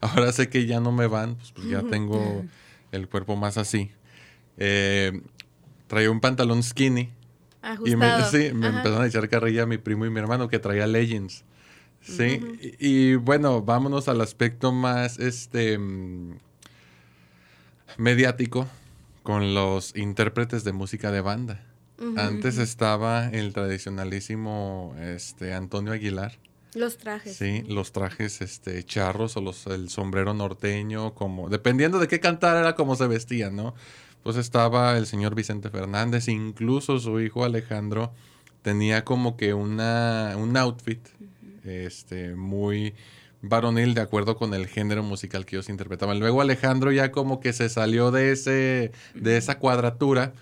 Ahora 0.01 0.31
sé 0.31 0.50
que 0.50 0.65
ya 0.65 0.80
no 0.80 0.92
me 0.92 1.07
van, 1.07 1.36
pues, 1.36 1.51
pues 1.51 1.68
ya 1.68 1.83
tengo 1.83 2.44
el 2.92 3.07
cuerpo 3.07 3.36
más 3.36 3.57
así. 3.57 3.92
Eh, 4.57 5.21
traía 5.88 6.12
un 6.12 6.19
pantalón 6.19 6.63
skinny. 6.63 7.09
Y 7.86 7.95
me, 7.95 8.24
sí, 8.25 8.51
me 8.53 8.68
empezaron 8.68 9.03
a 9.03 9.06
echar 9.06 9.30
carrilla 9.30 9.63
a 9.63 9.65
mi 9.68 9.77
primo 9.77 10.06
y 10.07 10.09
mi 10.09 10.19
hermano 10.19 10.50
que 10.50 10.57
traía 10.57 10.88
leggings. 10.88 11.44
Sí, 12.01 12.42
y, 12.80 13.13
bueno, 13.13 13.62
vámonos 13.62 14.07
al 14.07 14.21
aspecto 14.21 14.71
más 14.71 15.19
este 15.19 15.77
mm, 15.77 16.39
mediático 17.98 18.68
con 19.21 19.53
los 19.53 19.95
intérpretes 19.95 20.63
de 20.63 20.74
música 20.74 21.12
de 21.12 21.21
banda. 21.21 21.63
Antes 22.18 22.57
estaba 22.57 23.30
el 23.30 23.53
tradicionalísimo 23.53 24.95
este 25.00 25.53
Antonio 25.53 25.94
Aguilar 25.94 26.39
los 26.73 26.97
trajes. 26.97 27.35
Sí, 27.35 27.63
los 27.68 27.91
trajes 27.91 28.41
este, 28.41 28.83
charros 28.83 29.35
o 29.38 29.41
los, 29.41 29.68
el 29.68 29.89
sombrero 29.89 30.33
norteño, 30.33 31.13
como, 31.13 31.50
dependiendo 31.50 32.00
de 32.00 32.07
qué 32.07 32.19
cantar 32.19 32.57
era 32.57 32.75
como 32.75 32.95
se 32.95 33.07
vestían, 33.07 33.56
¿no? 33.56 33.75
Pues 34.23 34.38
estaba 34.38 34.97
el 34.97 35.07
señor 35.07 35.35
Vicente 35.35 35.69
Fernández, 35.69 36.27
incluso 36.27 37.00
su 37.00 37.19
hijo 37.19 37.44
Alejandro 37.44 38.13
tenía 38.62 39.03
como 39.03 39.35
que 39.35 39.53
una, 39.53 40.35
un 40.38 40.56
outfit 40.56 41.00
este, 41.63 42.35
muy 42.35 42.93
varonil 43.41 43.95
de 43.95 44.01
acuerdo 44.01 44.38
con 44.38 44.53
el 44.53 44.67
género 44.67 45.03
musical 45.03 45.45
que 45.45 45.55
ellos 45.55 45.69
interpretaban. 45.69 46.19
Luego 46.19 46.41
Alejandro 46.41 46.91
ya 46.91 47.12
como 47.12 47.39
que 47.39 47.53
se 47.53 47.69
salió 47.69 48.12
de, 48.12 48.31
ese, 48.31 48.91
de 49.15 49.38
esa 49.38 49.57
cuadratura 49.57 50.34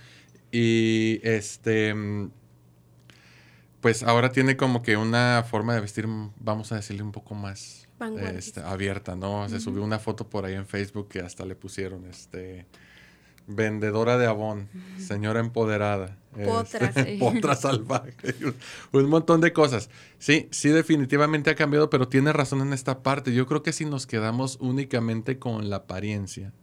y 0.52 1.20
este 1.24 1.96
pues 3.82 4.04
ahora 4.04 4.32
tiene 4.32 4.58
como 4.58 4.82
que 4.82 4.98
una 4.98 5.46
forma 5.50 5.74
de 5.74 5.82
vestir, 5.82 6.08
vamos 6.40 6.72
a 6.72 6.76
decirle, 6.76 7.04
un 7.04 7.12
poco 7.12 7.36
más 7.36 7.88
este, 8.36 8.62
abierta, 8.62 9.16
¿no? 9.16 9.48
Se 9.50 9.60
subió 9.60 9.84
una 9.84 10.00
foto 10.00 10.30
por 10.30 10.46
ahí 10.46 10.54
en 10.54 10.66
Facebook 10.66 11.10
que 11.10 11.20
hasta 11.20 11.46
le 11.46 11.56
pusieron, 11.56 12.06
este, 12.06 12.66
vendedora 13.48 14.18
de 14.18 14.28
abón, 14.28 14.70
señora 14.98 15.40
empoderada. 15.40 16.18
Potra, 16.46 16.88
este, 16.88 17.18
potra 17.20 17.56
salvaje, 17.56 18.14
un, 18.92 19.10
montón 19.10 19.42
de 19.42 19.52
cosas. 19.52 19.90
Sí, 20.20 20.48
sí, 20.52 20.70
definitivamente 20.70 21.50
ha 21.50 21.56
cambiado, 21.56 21.90
pero 21.90 22.08
tiene 22.08 22.32
razón 22.32 22.62
en 22.62 22.74
esta 22.74 23.02
parte. 23.02 23.34
Yo 23.34 23.48
creo 23.48 23.64
que 23.64 23.74
si 23.74 23.86
nos 23.86 24.06
quedamos 24.06 24.58
únicamente 24.62 25.40
con 25.40 25.70
la 25.70 25.78
apariencia, 25.78 26.54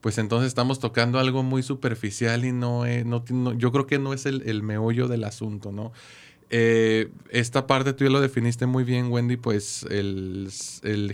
pues 0.00 0.18
entonces 0.18 0.48
estamos 0.48 0.78
tocando 0.78 1.18
algo 1.18 1.42
muy 1.42 1.62
superficial 1.62 2.44
y 2.44 2.52
no, 2.52 2.84
no, 3.04 3.52
yo 3.54 3.72
creo 3.72 3.86
que 3.86 3.98
no 3.98 4.12
es 4.12 4.24
el, 4.26 4.42
el 4.42 4.62
meollo 4.62 5.08
del 5.08 5.24
asunto, 5.24 5.72
¿no? 5.72 5.92
Eh, 6.50 7.10
esta 7.30 7.66
parte 7.66 7.92
tú 7.92 8.04
ya 8.04 8.10
lo 8.10 8.20
definiste 8.20 8.64
muy 8.64 8.84
bien, 8.84 9.10
Wendy, 9.12 9.36
pues 9.36 9.84
el, 9.90 10.50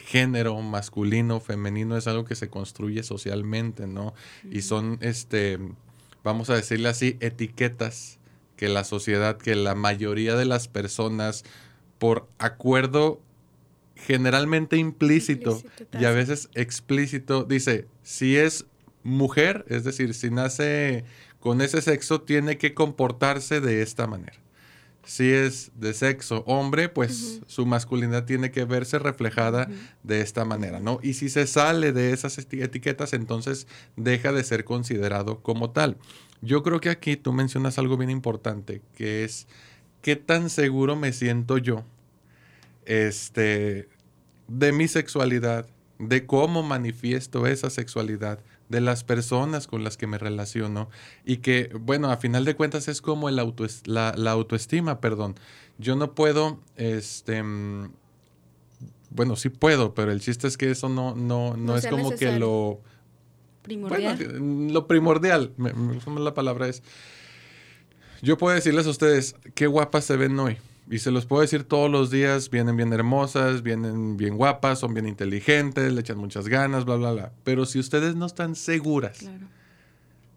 género 0.05 0.61
masculino, 0.63 1.41
femenino 1.41 1.97
es 1.97 2.07
algo 2.07 2.25
que 2.25 2.37
se 2.37 2.49
construye 2.49 3.03
socialmente, 3.03 3.87
¿no? 3.87 4.15
Y 4.49 4.63
son, 4.63 4.99
este, 5.01 5.59
vamos 6.23 6.51
a 6.51 6.55
decirle 6.55 6.89
así, 6.89 7.17
etiquetas 7.21 8.19
que 8.57 8.69
la 8.69 8.85
sociedad, 8.85 9.37
que 9.37 9.57
la 9.57 9.75
mayoría 9.75 10.37
de 10.37 10.45
las 10.45 10.69
personas, 10.69 11.45
por 11.99 12.29
acuerdo 12.39 13.21
generalmente 13.97 14.77
implícito, 14.77 15.61
y 15.99 16.05
a 16.05 16.11
veces 16.11 16.49
explícito, 16.55 17.43
dice, 17.43 17.89
si 18.05 18.37
es 18.37 18.67
mujer, 19.03 19.65
es 19.69 19.83
decir, 19.83 20.15
si 20.15 20.31
nace 20.31 21.05
con 21.41 21.61
ese 21.61 21.83
sexo, 21.83 22.21
tiene 22.21 22.57
que 22.57 22.73
comportarse 22.73 23.61
de 23.61 23.83
esta 23.83 24.07
manera 24.07 24.45
si 25.05 25.31
es 25.31 25.73
de 25.75 25.95
sexo 25.95 26.45
hombre, 26.47 26.89
pues 26.89 27.41
su 27.47 27.67
masculinidad 27.67 28.25
tiene 28.25 28.51
que 28.51 28.65
verse 28.65 28.99
reflejada 28.99 29.69
de 30.03 30.21
esta 30.21 30.45
manera, 30.45 30.81
¿no? 30.81 30.99
Y 31.03 31.15
si 31.15 31.29
se 31.29 31.47
sale 31.47 31.93
de 31.93 32.13
esas 32.13 32.39
etiquetas, 32.39 33.13
entonces 33.13 33.67
deja 33.97 34.33
de 34.33 34.45
ser 34.45 34.65
considerado 34.65 35.41
como 35.41 35.71
tal. 35.71 35.97
Yo 36.43 36.63
creo 36.63 36.81
que 36.81 36.91
aquí 36.91 37.17
tú 37.17 37.33
mencionas 37.33 37.79
algo 37.79 37.97
bien 37.97 38.11
importante, 38.11 38.83
que 38.97 39.25
es 39.25 39.47
qué 40.03 40.17
tan 40.17 40.51
seguro 40.51 40.97
me 40.97 41.13
siento 41.13 41.59
yo 41.59 41.85
este, 42.87 43.89
de 44.49 44.73
mi 44.73 44.89
sexualidad, 44.89 45.67
de 45.99 46.27
cómo 46.27 46.63
manifiesto 46.63 47.47
esa 47.47 47.71
sexualidad, 47.71 48.41
de 48.69 48.81
las 48.81 49.05
personas 49.05 49.67
con 49.67 49.85
las 49.85 49.97
que 49.97 50.07
me 50.07 50.19
relaciono 50.19 50.89
y 51.25 51.39
que, 51.39 51.71
bueno, 51.79 52.11
a 52.11 52.17
final 52.17 52.45
de 52.45 52.57
cuentas 52.57 52.89
es 52.89 53.01
como 53.01 53.29
el 53.29 53.37
la, 53.37 54.15
la 54.17 54.31
autoestima, 54.31 55.01
perdón. 55.01 55.35
Yo 55.79 55.97
no 55.97 56.15
puedo, 56.15 56.61
este, 56.77 57.43
mm, 57.43 57.91
bueno, 59.11 59.37
sí 59.37 59.49
puedo, 59.49 59.95
pero 59.95 60.13
el 60.13 60.21
chiste 60.21 60.47
es 60.47 60.57
que 60.57 60.71
eso 60.71 60.89
no, 60.89 61.15
no, 61.15 61.57
no, 61.57 61.77
es 61.77 61.87
como 61.87 62.11
que 62.11 62.39
lo... 62.39 62.81
Primordial. 63.63 64.17
Bueno, 64.17 64.73
lo 64.73 64.87
primordial, 64.87 65.53
me, 65.57 65.73
la 66.21 66.35
palabra 66.35 66.69
es... 66.69 66.83
Yo 68.23 68.39
puedo 68.39 68.55
decirles 68.55 68.87
a 68.87 68.91
ustedes 68.91 69.37
qué 69.55 69.67
guapas 69.67 70.05
se 70.05 70.17
ven 70.17 70.39
hoy. 70.39 70.59
Y 70.91 70.99
se 70.99 71.11
los 71.11 71.25
puedo 71.25 71.43
decir 71.43 71.65
todos 71.65 71.91
los 71.91 72.11
días, 72.11 72.51
vienen 72.51 72.77
bien 72.77 72.93
hermosas, 72.93 73.63
vienen 73.63 74.17
bien 74.17 74.37
guapas, 74.37 74.81
son 74.81 74.93
bien 74.93 75.07
inteligentes, 75.07 75.93
le 75.93 76.01
echan 76.01 76.19
muchas 76.19 76.49
ganas, 76.49 76.85
bla, 76.85 76.97
bla, 76.97 77.13
bla. 77.13 77.33
Pero 77.43 77.65
si 77.65 77.79
ustedes 77.79 78.17
no 78.17 78.27
están 78.27 78.55
seguras 78.55 79.31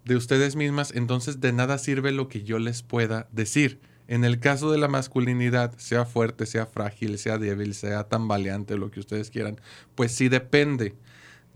de 0.05 0.15
ustedes 0.15 0.55
mismas, 0.55 0.93
entonces 0.95 1.41
de 1.41 1.51
nada 1.51 1.77
sirve 1.77 2.13
lo 2.13 2.29
que 2.29 2.43
yo 2.43 2.59
les 2.59 2.81
pueda 2.81 3.27
decir. 3.31 3.81
En 4.07 4.23
el 4.23 4.39
caso 4.39 4.71
de 4.71 4.77
la 4.77 4.87
masculinidad, 4.87 5.77
sea 5.77 6.05
fuerte, 6.05 6.45
sea 6.45 6.65
frágil, 6.65 7.17
sea 7.17 7.37
débil, 7.37 7.73
sea 7.73 8.05
tambaleante, 8.05 8.77
lo 8.77 8.89
que 8.89 9.01
ustedes 9.01 9.29
quieran, 9.29 9.59
pues 9.95 10.13
sí 10.13 10.29
depende 10.29 10.95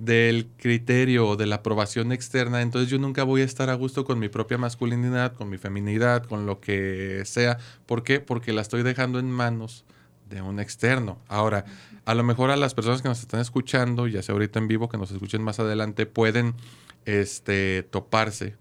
del 0.01 0.47
criterio 0.57 1.27
o 1.27 1.35
de 1.35 1.45
la 1.45 1.57
aprobación 1.57 2.11
externa, 2.11 2.63
entonces 2.63 2.89
yo 2.89 2.97
nunca 2.97 3.23
voy 3.23 3.41
a 3.41 3.45
estar 3.45 3.69
a 3.69 3.75
gusto 3.75 4.03
con 4.03 4.17
mi 4.17 4.29
propia 4.29 4.57
masculinidad, 4.57 5.33
con 5.33 5.47
mi 5.47 5.59
feminidad, 5.59 6.23
con 6.23 6.47
lo 6.47 6.59
que 6.59 7.21
sea. 7.25 7.59
¿Por 7.85 8.01
qué? 8.01 8.19
Porque 8.19 8.51
la 8.51 8.61
estoy 8.61 8.81
dejando 8.81 9.19
en 9.19 9.29
manos 9.29 9.85
de 10.27 10.41
un 10.41 10.59
externo. 10.59 11.19
Ahora, 11.27 11.65
a 12.05 12.15
lo 12.15 12.23
mejor 12.23 12.49
a 12.49 12.55
las 12.55 12.73
personas 12.73 13.03
que 13.03 13.09
nos 13.09 13.19
están 13.19 13.41
escuchando, 13.41 14.07
ya 14.07 14.23
sea 14.23 14.33
ahorita 14.33 14.57
en 14.57 14.67
vivo, 14.67 14.89
que 14.89 14.97
nos 14.97 15.11
escuchen 15.11 15.43
más 15.43 15.59
adelante, 15.59 16.07
pueden 16.07 16.55
este, 17.05 17.83
toparse 17.83 18.55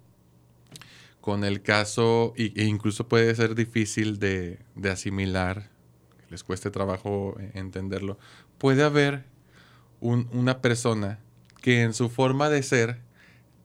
con 1.22 1.44
el 1.44 1.62
caso, 1.62 2.34
e 2.36 2.64
incluso 2.64 3.08
puede 3.08 3.34
ser 3.34 3.54
difícil 3.54 4.18
de, 4.18 4.58
de 4.74 4.90
asimilar, 4.90 5.70
les 6.28 6.44
cueste 6.44 6.70
trabajo 6.70 7.34
entenderlo. 7.54 8.18
Puede 8.58 8.82
haber 8.82 9.24
una 10.00 10.60
persona 10.60 11.18
que 11.60 11.82
en 11.82 11.94
su 11.94 12.08
forma 12.08 12.48
de 12.48 12.62
ser 12.62 12.98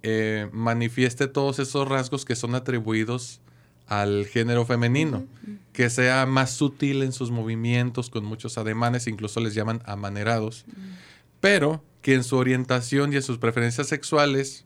eh, 0.03 0.49
manifieste 0.51 1.27
todos 1.27 1.59
esos 1.59 1.87
rasgos 1.87 2.25
que 2.25 2.35
son 2.35 2.53
atribuidos 2.55 3.41
al 3.87 4.25
género 4.25 4.65
femenino, 4.65 5.25
que 5.73 5.89
sea 5.89 6.25
más 6.25 6.51
sutil 6.51 7.03
en 7.03 7.11
sus 7.11 7.31
movimientos, 7.31 8.09
con 8.09 8.25
muchos 8.25 8.57
ademanes, 8.57 9.07
incluso 9.07 9.39
les 9.39 9.53
llaman 9.53 9.81
amanerados, 9.85 10.65
pero 11.39 11.83
que 12.01 12.13
en 12.13 12.23
su 12.23 12.37
orientación 12.37 13.13
y 13.13 13.17
en 13.17 13.21
sus 13.21 13.37
preferencias 13.37 13.87
sexuales 13.87 14.65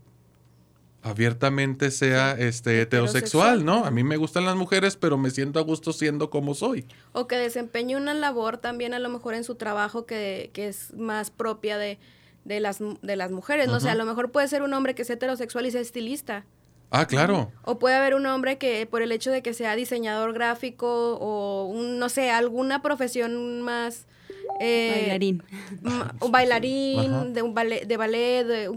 abiertamente 1.01 1.91
sea 1.91 2.31
este 2.33 2.81
heterosexual, 2.81 3.63
¿no? 3.63 3.85
A 3.85 3.91
mí 3.91 4.03
me 4.03 4.17
gustan 4.17 4.45
las 4.45 4.55
mujeres, 4.55 4.97
pero 4.97 5.17
me 5.17 5.31
siento 5.31 5.59
a 5.59 5.63
gusto 5.63 5.93
siendo 5.93 6.29
como 6.29 6.53
soy. 6.55 6.85
O 7.13 7.27
que 7.27 7.37
desempeñe 7.37 7.95
una 7.95 8.13
labor 8.13 8.57
también 8.57 8.93
a 8.93 8.99
lo 8.99 9.07
mejor 9.07 9.33
en 9.33 9.45
su 9.45 9.55
trabajo 9.55 10.05
que, 10.05 10.49
que 10.53 10.67
es 10.67 10.93
más 10.95 11.31
propia 11.31 11.77
de, 11.77 11.97
de 12.45 12.59
las, 12.59 12.79
de 12.79 13.15
las 13.15 13.31
mujeres, 13.31 13.67
¿no? 13.67 13.75
O 13.75 13.79
sea, 13.79 13.93
a 13.93 13.95
lo 13.95 14.05
mejor 14.05 14.31
puede 14.31 14.47
ser 14.47 14.61
un 14.63 14.73
hombre 14.73 14.95
que 14.95 15.03
sea 15.03 15.15
heterosexual 15.15 15.65
y 15.65 15.71
sea 15.71 15.81
estilista. 15.81 16.45
Ah, 16.91 17.05
claro. 17.05 17.51
O 17.63 17.77
puede 17.77 17.95
haber 17.95 18.15
un 18.15 18.25
hombre 18.25 18.57
que 18.57 18.87
por 18.87 19.01
el 19.01 19.11
hecho 19.11 19.29
de 19.29 19.43
que 19.43 19.53
sea 19.53 19.75
diseñador 19.75 20.33
gráfico 20.33 21.17
o, 21.17 21.65
un, 21.65 21.99
no 21.99 22.09
sé, 22.09 22.31
alguna 22.31 22.81
profesión 22.81 23.61
más... 23.61 24.07
Eh, 24.59 25.01
bailarín. 25.01 25.43
O 26.19 26.29
bailarín, 26.29 27.33
de 27.33 27.43
un 27.43 27.53
ballet, 27.53 27.85
de 27.85 27.97
ballet, 27.97 28.43
de 28.43 28.69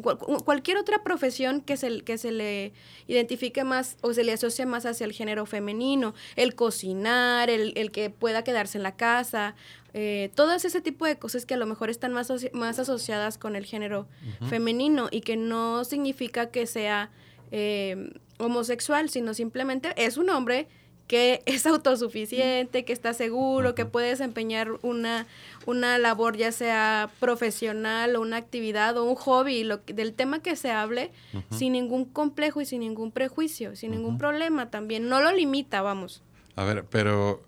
cualquier 0.45 0.77
otra 0.77 1.03
profesión 1.03 1.63
que 1.63 1.79
se, 1.79 2.03
que 2.03 2.19
se 2.19 2.31
le 2.31 2.73
identifique 3.09 3.65
más 3.65 3.97
o 4.03 4.13
se 4.13 4.23
le 4.23 4.33
asocie 4.33 4.67
más 4.67 4.85
hacia 4.85 5.07
el 5.07 5.13
género 5.13 5.47
femenino, 5.47 6.15
el 6.37 6.55
cocinar, 6.55 7.49
el, 7.49 7.73
el 7.77 7.91
que 7.91 8.11
pueda 8.11 8.45
quedarse 8.45 8.77
en 8.77 8.83
la 8.83 8.97
casa, 8.97 9.55
eh, 9.95 10.31
todas 10.35 10.65
ese 10.65 10.81
tipo 10.81 11.05
de 11.05 11.19
cosas 11.19 11.45
que 11.45 11.55
a 11.55 11.57
lo 11.59 11.67
mejor 11.67 11.91
están 11.91 12.13
más, 12.13 12.33
más 12.53 12.79
asociadas 12.79 13.37
con 13.37 13.57
el 13.57 13.67
género 13.67 14.09
femenino 14.49 15.09
y 15.11 15.21
que 15.21 15.37
no 15.37 15.85
significa 15.85 16.51
que 16.51 16.67
sea 16.67 17.11
eh, 17.51 18.13
homosexual, 18.39 19.11
sino 19.11 19.35
simplemente 19.35 19.93
es 19.97 20.17
un 20.17 20.31
hombre 20.31 20.69
que 21.07 21.43
es 21.47 21.67
autosuficiente, 21.67 22.87
que 22.87 22.93
está 22.95 23.13
seguro, 23.13 23.75
que 23.75 23.85
puede 23.85 24.09
desempeñar 24.09 24.71
una, 24.81 25.27
una 25.67 25.99
labor 25.99 26.39
ya 26.39 26.53
sea 26.53 27.11
profesional 27.21 28.17
o 28.17 28.23
una 28.23 28.39
actividad 28.39 28.97
o 28.97 29.05
un 29.05 29.15
hobby, 29.17 29.63
lo, 29.63 29.79
del 29.79 30.15
tema 30.15 30.41
que 30.41 30.57
se 30.57 30.71
hable, 30.71 31.11
sin 31.51 31.75
ningún 31.75 32.07
complejo 32.07 32.63
y 32.63 32.65
sin 32.65 32.81
ningún 32.81 33.13
prejuicio, 33.13 33.77
sin 33.77 33.91
ningún 33.91 34.17
problema 34.17 34.71
también. 34.71 35.09
No 35.11 35.21
lo 35.21 35.33
limita, 35.33 35.83
vamos. 35.83 36.23
A 36.57 36.65
ver, 36.65 36.85
pero 36.85 37.43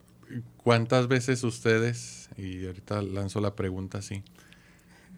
¿cuántas 0.59 1.09
veces 1.09 1.45
ustedes 1.45 2.24
y 2.37 2.67
ahorita 2.67 3.03
lanzo 3.03 3.41
la 3.41 3.55
pregunta 3.55 3.99
así. 3.99 4.23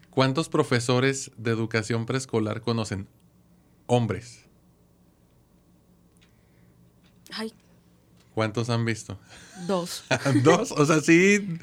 ¿Cuántos 0.09 0.49
profesores 0.49 1.31
de 1.37 1.51
educación 1.51 2.05
preescolar 2.05 2.61
conocen 2.61 3.07
hombres? 3.85 4.45
Ay. 7.31 7.53
¿Cuántos 8.33 8.69
han 8.69 8.85
visto? 8.85 9.19
Dos. 9.67 10.03
¿Dos? 10.43 10.71
O 10.71 10.85
sea, 10.85 11.01
sí, 11.01 11.59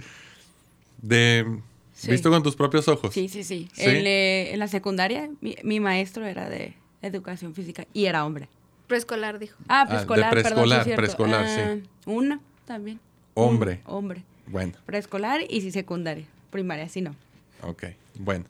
de... 1.03 1.61
¿Visto 2.09 2.31
con 2.31 2.43
tus 2.43 2.55
propios 2.55 2.87
ojos? 2.89 3.15
Sí, 3.15 3.29
sí, 3.29 3.45
sí. 3.45 3.69
En, 3.77 4.59
la 4.59 4.69
secundaria, 4.69 5.31
mi, 5.41 5.81
maestro 5.81 6.27
era 6.27 6.49
de 6.51 6.77
educación 7.03 7.55
física 7.55 7.87
y 7.93 8.07
era 8.07 8.27
hombre. 8.27 8.49
Preescolar, 8.87 9.39
dijo. 9.39 9.57
Ah, 9.69 9.87
preescolar, 9.89 10.33
ah, 10.33 10.35
de 10.35 10.43
preescolar, 10.43 10.97
preescolar, 10.97 11.49
sí. 11.49 11.61
Ah, 11.61 11.77
una 12.07 12.41
también. 12.67 13.01
Hombre. 13.35 13.81
hombre. 13.87 14.25
Bueno. 14.47 14.75
Preescolar 14.87 15.43
y 15.49 15.61
si 15.61 15.71
secundaria. 15.71 16.27
Primaria, 16.51 16.89
sí 16.89 17.01
no. 17.01 17.15
Ok, 17.63 17.85
bueno. 18.19 18.45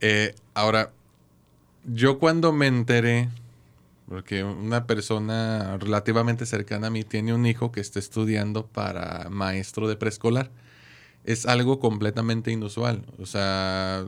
Eh, 0.00 0.34
ahora, 0.54 0.92
yo 1.84 2.18
cuando 2.18 2.52
me 2.52 2.66
enteré, 2.66 3.28
porque 4.08 4.42
una 4.42 4.86
persona 4.86 5.76
relativamente 5.78 6.46
cercana 6.46 6.88
a 6.88 6.90
mí 6.90 7.04
tiene 7.04 7.34
un 7.34 7.46
hijo 7.46 7.72
que 7.72 7.80
está 7.80 7.98
estudiando 7.98 8.66
para 8.66 9.28
maestro 9.30 9.88
de 9.88 9.96
preescolar, 9.96 10.50
es 11.24 11.46
algo 11.46 11.78
completamente 11.78 12.50
inusual. 12.50 13.04
O 13.18 13.26
sea, 13.26 14.04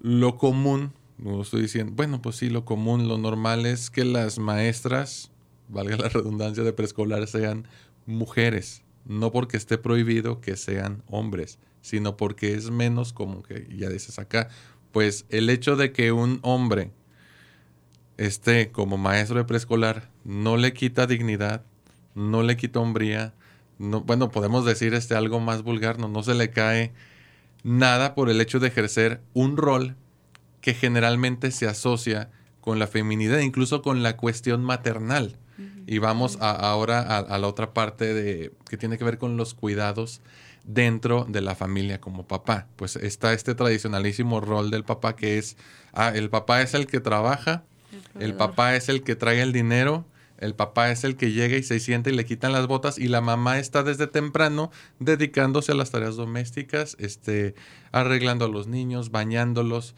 lo 0.00 0.38
común, 0.38 0.92
no 1.18 1.42
estoy 1.42 1.62
diciendo, 1.62 1.92
bueno, 1.96 2.22
pues 2.22 2.36
sí, 2.36 2.50
lo 2.50 2.64
común, 2.64 3.08
lo 3.08 3.18
normal 3.18 3.66
es 3.66 3.90
que 3.90 4.04
las 4.04 4.38
maestras, 4.38 5.30
valga 5.68 5.96
la 5.96 6.08
redundancia 6.08 6.62
de 6.62 6.72
preescolar, 6.72 7.26
sean 7.26 7.66
mujeres 8.06 8.82
no 9.06 9.32
porque 9.32 9.56
esté 9.56 9.78
prohibido 9.78 10.40
que 10.40 10.56
sean 10.56 11.02
hombres, 11.06 11.58
sino 11.80 12.16
porque 12.16 12.54
es 12.54 12.70
menos 12.70 13.12
como 13.12 13.42
que 13.42 13.68
ya 13.76 13.88
dices 13.88 14.18
acá, 14.18 14.48
pues 14.92 15.26
el 15.28 15.50
hecho 15.50 15.76
de 15.76 15.92
que 15.92 16.12
un 16.12 16.40
hombre 16.42 16.90
esté 18.16 18.70
como 18.72 18.96
maestro 18.96 19.38
de 19.38 19.44
preescolar 19.44 20.10
no 20.24 20.56
le 20.56 20.72
quita 20.72 21.06
dignidad, 21.06 21.64
no 22.14 22.42
le 22.42 22.56
quita 22.56 22.80
hombría, 22.80 23.34
no, 23.78 24.00
bueno, 24.00 24.30
podemos 24.30 24.64
decir 24.64 24.94
este 24.94 25.14
algo 25.14 25.38
más 25.38 25.62
vulgar, 25.62 25.98
no, 25.98 26.08
no 26.08 26.22
se 26.22 26.34
le 26.34 26.50
cae 26.50 26.92
nada 27.62 28.14
por 28.14 28.30
el 28.30 28.40
hecho 28.40 28.58
de 28.58 28.68
ejercer 28.68 29.20
un 29.34 29.56
rol 29.56 29.96
que 30.60 30.74
generalmente 30.74 31.50
se 31.50 31.66
asocia 31.66 32.30
con 32.60 32.78
la 32.78 32.86
feminidad, 32.86 33.38
incluso 33.40 33.82
con 33.82 34.02
la 34.02 34.16
cuestión 34.16 34.64
maternal. 34.64 35.36
Y 35.86 35.98
vamos 35.98 36.38
ahora 36.40 37.00
a, 37.00 37.38
la 37.38 37.46
otra 37.46 37.72
parte 37.72 38.12
de, 38.12 38.52
que 38.68 38.76
tiene 38.76 38.98
que 38.98 39.04
ver 39.04 39.18
con 39.18 39.36
los 39.36 39.54
cuidados 39.54 40.20
dentro 40.64 41.26
de 41.28 41.40
la 41.40 41.54
familia 41.54 42.00
como 42.00 42.26
papá. 42.26 42.66
Pues 42.74 42.96
está 42.96 43.32
este 43.32 43.54
tradicionalísimo 43.54 44.40
rol 44.40 44.70
del 44.70 44.84
papá 44.84 45.14
que 45.14 45.38
es, 45.38 45.56
ah, 45.92 46.10
el 46.14 46.28
papá 46.28 46.60
es 46.60 46.74
el 46.74 46.88
que 46.88 46.98
trabaja, 46.98 47.62
el, 48.18 48.34
papá 48.34 48.74
es 48.74 48.88
el 48.88 49.04
que 49.04 49.14
trae 49.14 49.40
el 49.40 49.52
dinero, 49.52 50.04
el 50.38 50.54
papá 50.54 50.90
es 50.90 51.04
el 51.04 51.16
que 51.16 51.30
llega 51.30 51.56
y 51.56 51.62
se 51.62 51.78
siente 51.78 52.10
y 52.10 52.14
le 52.14 52.24
quitan 52.24 52.52
las 52.52 52.66
botas 52.66 52.98
y 52.98 53.06
la 53.06 53.20
mamá 53.20 53.58
está 53.58 53.82
desde 53.82 54.06
temprano 54.08 54.70
dedicándose 54.98 55.72
a 55.72 55.76
las 55.76 55.92
tareas 55.92 56.16
domésticas, 56.16 56.96
este, 56.98 57.54
arreglando 57.92 58.44
a 58.44 58.48
los 58.48 58.66
niños, 58.66 59.10
bañándolos. 59.10 59.94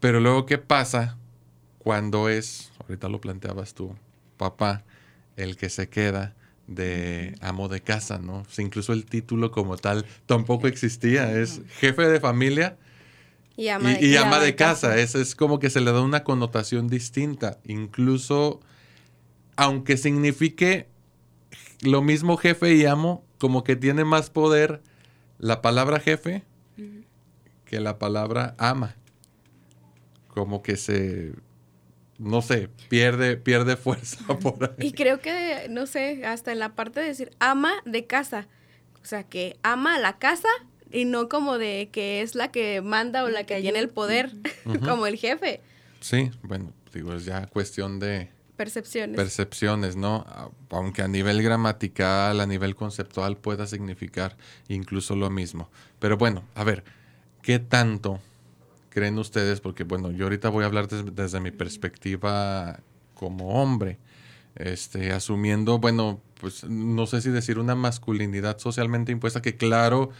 Pero 0.00 0.20
luego, 0.20 0.44
¿qué 0.46 0.58
pasa 0.58 1.16
cuando 1.78 2.28
es, 2.28 2.70
ahorita 2.82 3.08
lo 3.08 3.20
planteabas 3.20 3.74
tú, 3.74 3.96
papá 4.40 4.84
el 5.36 5.56
que 5.56 5.68
se 5.68 5.90
queda 5.90 6.34
de 6.66 7.34
amo 7.42 7.68
de 7.68 7.82
casa, 7.82 8.18
¿no? 8.18 8.44
incluso 8.56 8.94
el 8.94 9.04
título 9.04 9.50
como 9.50 9.76
tal 9.76 10.06
tampoco 10.24 10.66
existía, 10.66 11.38
es 11.38 11.60
jefe 11.78 12.08
de 12.08 12.20
familia 12.20 12.78
y 13.56 13.68
ama 13.68 14.40
de, 14.40 14.54
casa. 14.56 14.96
Es, 14.96 15.14
es 15.14 15.34
como 15.34 15.58
que 15.58 15.68
se 15.68 15.82
le 15.82 15.92
da 15.92 16.00
una 16.00 16.24
connotación 16.24 16.88
distinta, 16.88 17.58
incluso 17.66 18.60
aunque 19.56 19.98
signifique 19.98 20.88
lo 21.82 22.00
mismo 22.00 22.38
jefe 22.38 22.74
y 22.74 22.86
amo, 22.86 23.22
como 23.38 23.62
que 23.62 23.76
tiene 23.76 24.04
más 24.04 24.30
poder 24.30 24.80
la 25.38 25.60
palabra 25.60 26.00
jefe 26.00 26.44
que 27.66 27.80
la 27.80 27.98
palabra 27.98 28.54
ama. 28.56 28.96
Como 30.28 30.62
que 30.62 30.76
se, 30.76 31.32
no 32.20 32.42
sé, 32.42 32.68
pierde, 32.90 33.38
pierde 33.38 33.76
fuerza 33.76 34.24
por 34.38 34.62
ahí. 34.62 34.88
Y 34.88 34.92
creo 34.92 35.20
que, 35.20 35.66
no 35.70 35.86
sé, 35.86 36.24
hasta 36.26 36.52
en 36.52 36.58
la 36.58 36.74
parte 36.74 37.00
de 37.00 37.06
decir 37.06 37.30
ama 37.40 37.72
de 37.86 38.06
casa. 38.06 38.46
O 39.02 39.06
sea, 39.06 39.24
que 39.24 39.56
ama 39.62 39.96
a 39.96 39.98
la 39.98 40.18
casa 40.18 40.48
y 40.92 41.06
no 41.06 41.30
como 41.30 41.56
de 41.56 41.88
que 41.90 42.20
es 42.20 42.34
la 42.34 42.52
que 42.52 42.82
manda 42.82 43.24
o 43.24 43.30
la 43.30 43.44
que 43.44 43.60
tiene 43.62 43.78
el 43.78 43.88
poder, 43.88 44.32
como 44.84 45.06
el 45.06 45.16
jefe. 45.16 45.62
Sí, 46.00 46.30
bueno, 46.42 46.74
digo, 46.92 47.14
es 47.14 47.24
ya 47.24 47.46
cuestión 47.46 47.98
de... 47.98 48.28
Percepciones. 48.56 49.16
Percepciones, 49.16 49.96
¿no? 49.96 50.26
Aunque 50.68 51.00
a 51.00 51.08
nivel 51.08 51.42
gramatical, 51.42 52.38
a 52.38 52.46
nivel 52.46 52.76
conceptual 52.76 53.38
pueda 53.38 53.66
significar 53.66 54.36
incluso 54.68 55.16
lo 55.16 55.30
mismo. 55.30 55.70
Pero 55.98 56.18
bueno, 56.18 56.44
a 56.54 56.64
ver, 56.64 56.84
¿qué 57.40 57.58
tanto 57.58 58.20
creen 58.90 59.18
ustedes? 59.18 59.60
Porque 59.60 59.84
bueno, 59.84 60.10
yo 60.10 60.24
ahorita 60.26 60.50
voy 60.50 60.64
a 60.64 60.66
hablar 60.66 60.88
desde 60.88 61.40
mi 61.40 61.50
perspectiva 61.50 62.80
como 63.14 63.62
hombre, 63.62 63.98
este, 64.56 65.12
asumiendo, 65.12 65.78
bueno, 65.78 66.20
pues 66.40 66.64
no 66.64 67.06
sé 67.06 67.20
si 67.20 67.30
decir 67.30 67.58
una 67.58 67.74
masculinidad 67.74 68.58
socialmente 68.58 69.12
impuesta, 69.12 69.42
que 69.42 69.56
claro 69.56 70.10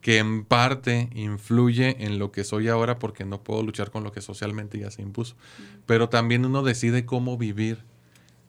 que 0.00 0.18
en 0.18 0.44
parte 0.44 1.08
influye 1.14 2.04
en 2.04 2.18
lo 2.18 2.30
que 2.30 2.44
soy 2.44 2.68
ahora 2.68 2.98
porque 2.98 3.24
no 3.24 3.42
puedo 3.42 3.62
luchar 3.62 3.90
con 3.90 4.04
lo 4.04 4.12
que 4.12 4.20
socialmente 4.20 4.78
ya 4.78 4.90
se 4.90 5.02
impuso. 5.02 5.36
Pero 5.86 6.08
también 6.08 6.44
uno 6.44 6.62
decide 6.62 7.04
cómo 7.04 7.36
vivir 7.36 7.78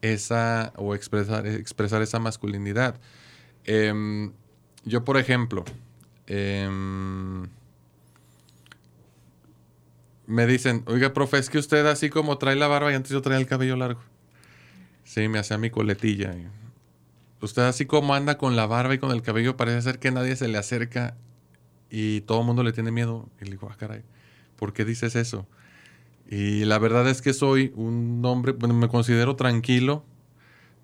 esa 0.02 0.72
o 0.76 0.94
expresar, 0.94 1.46
expresar 1.46 2.02
esa 2.02 2.18
masculinidad. 2.18 3.00
Em, 3.64 4.32
yo, 4.84 5.04
por 5.04 5.18
ejemplo, 5.18 5.64
em, 6.26 7.48
me 10.30 10.46
dicen, 10.46 10.84
oiga, 10.86 11.12
profe, 11.12 11.38
es 11.38 11.50
que 11.50 11.58
usted 11.58 11.84
así 11.86 12.08
como 12.08 12.38
trae 12.38 12.54
la 12.54 12.68
barba 12.68 12.92
y 12.92 12.94
antes 12.94 13.10
yo 13.10 13.20
traía 13.20 13.40
el 13.40 13.46
cabello 13.46 13.76
largo. 13.76 14.00
Sí, 15.02 15.26
me 15.26 15.40
hacía 15.40 15.58
mi 15.58 15.70
coletilla. 15.70 16.32
Usted 17.40 17.62
así 17.62 17.84
como 17.84 18.14
anda 18.14 18.38
con 18.38 18.54
la 18.54 18.66
barba 18.66 18.94
y 18.94 18.98
con 18.98 19.10
el 19.10 19.22
cabello, 19.22 19.56
parece 19.56 19.82
ser 19.82 19.98
que 19.98 20.12
nadie 20.12 20.36
se 20.36 20.46
le 20.46 20.56
acerca 20.56 21.16
y 21.90 22.20
todo 22.20 22.40
el 22.40 22.46
mundo 22.46 22.62
le 22.62 22.72
tiene 22.72 22.92
miedo. 22.92 23.28
Y 23.40 23.46
le 23.46 23.52
digo, 23.52 23.68
ah, 23.72 23.76
caray, 23.76 24.02
¿por 24.56 24.72
qué 24.72 24.84
dices 24.84 25.16
eso? 25.16 25.48
Y 26.28 26.64
la 26.64 26.78
verdad 26.78 27.08
es 27.08 27.22
que 27.22 27.32
soy 27.32 27.72
un 27.74 28.22
hombre, 28.24 28.52
bueno, 28.52 28.74
me 28.74 28.88
considero 28.88 29.34
tranquilo. 29.34 30.04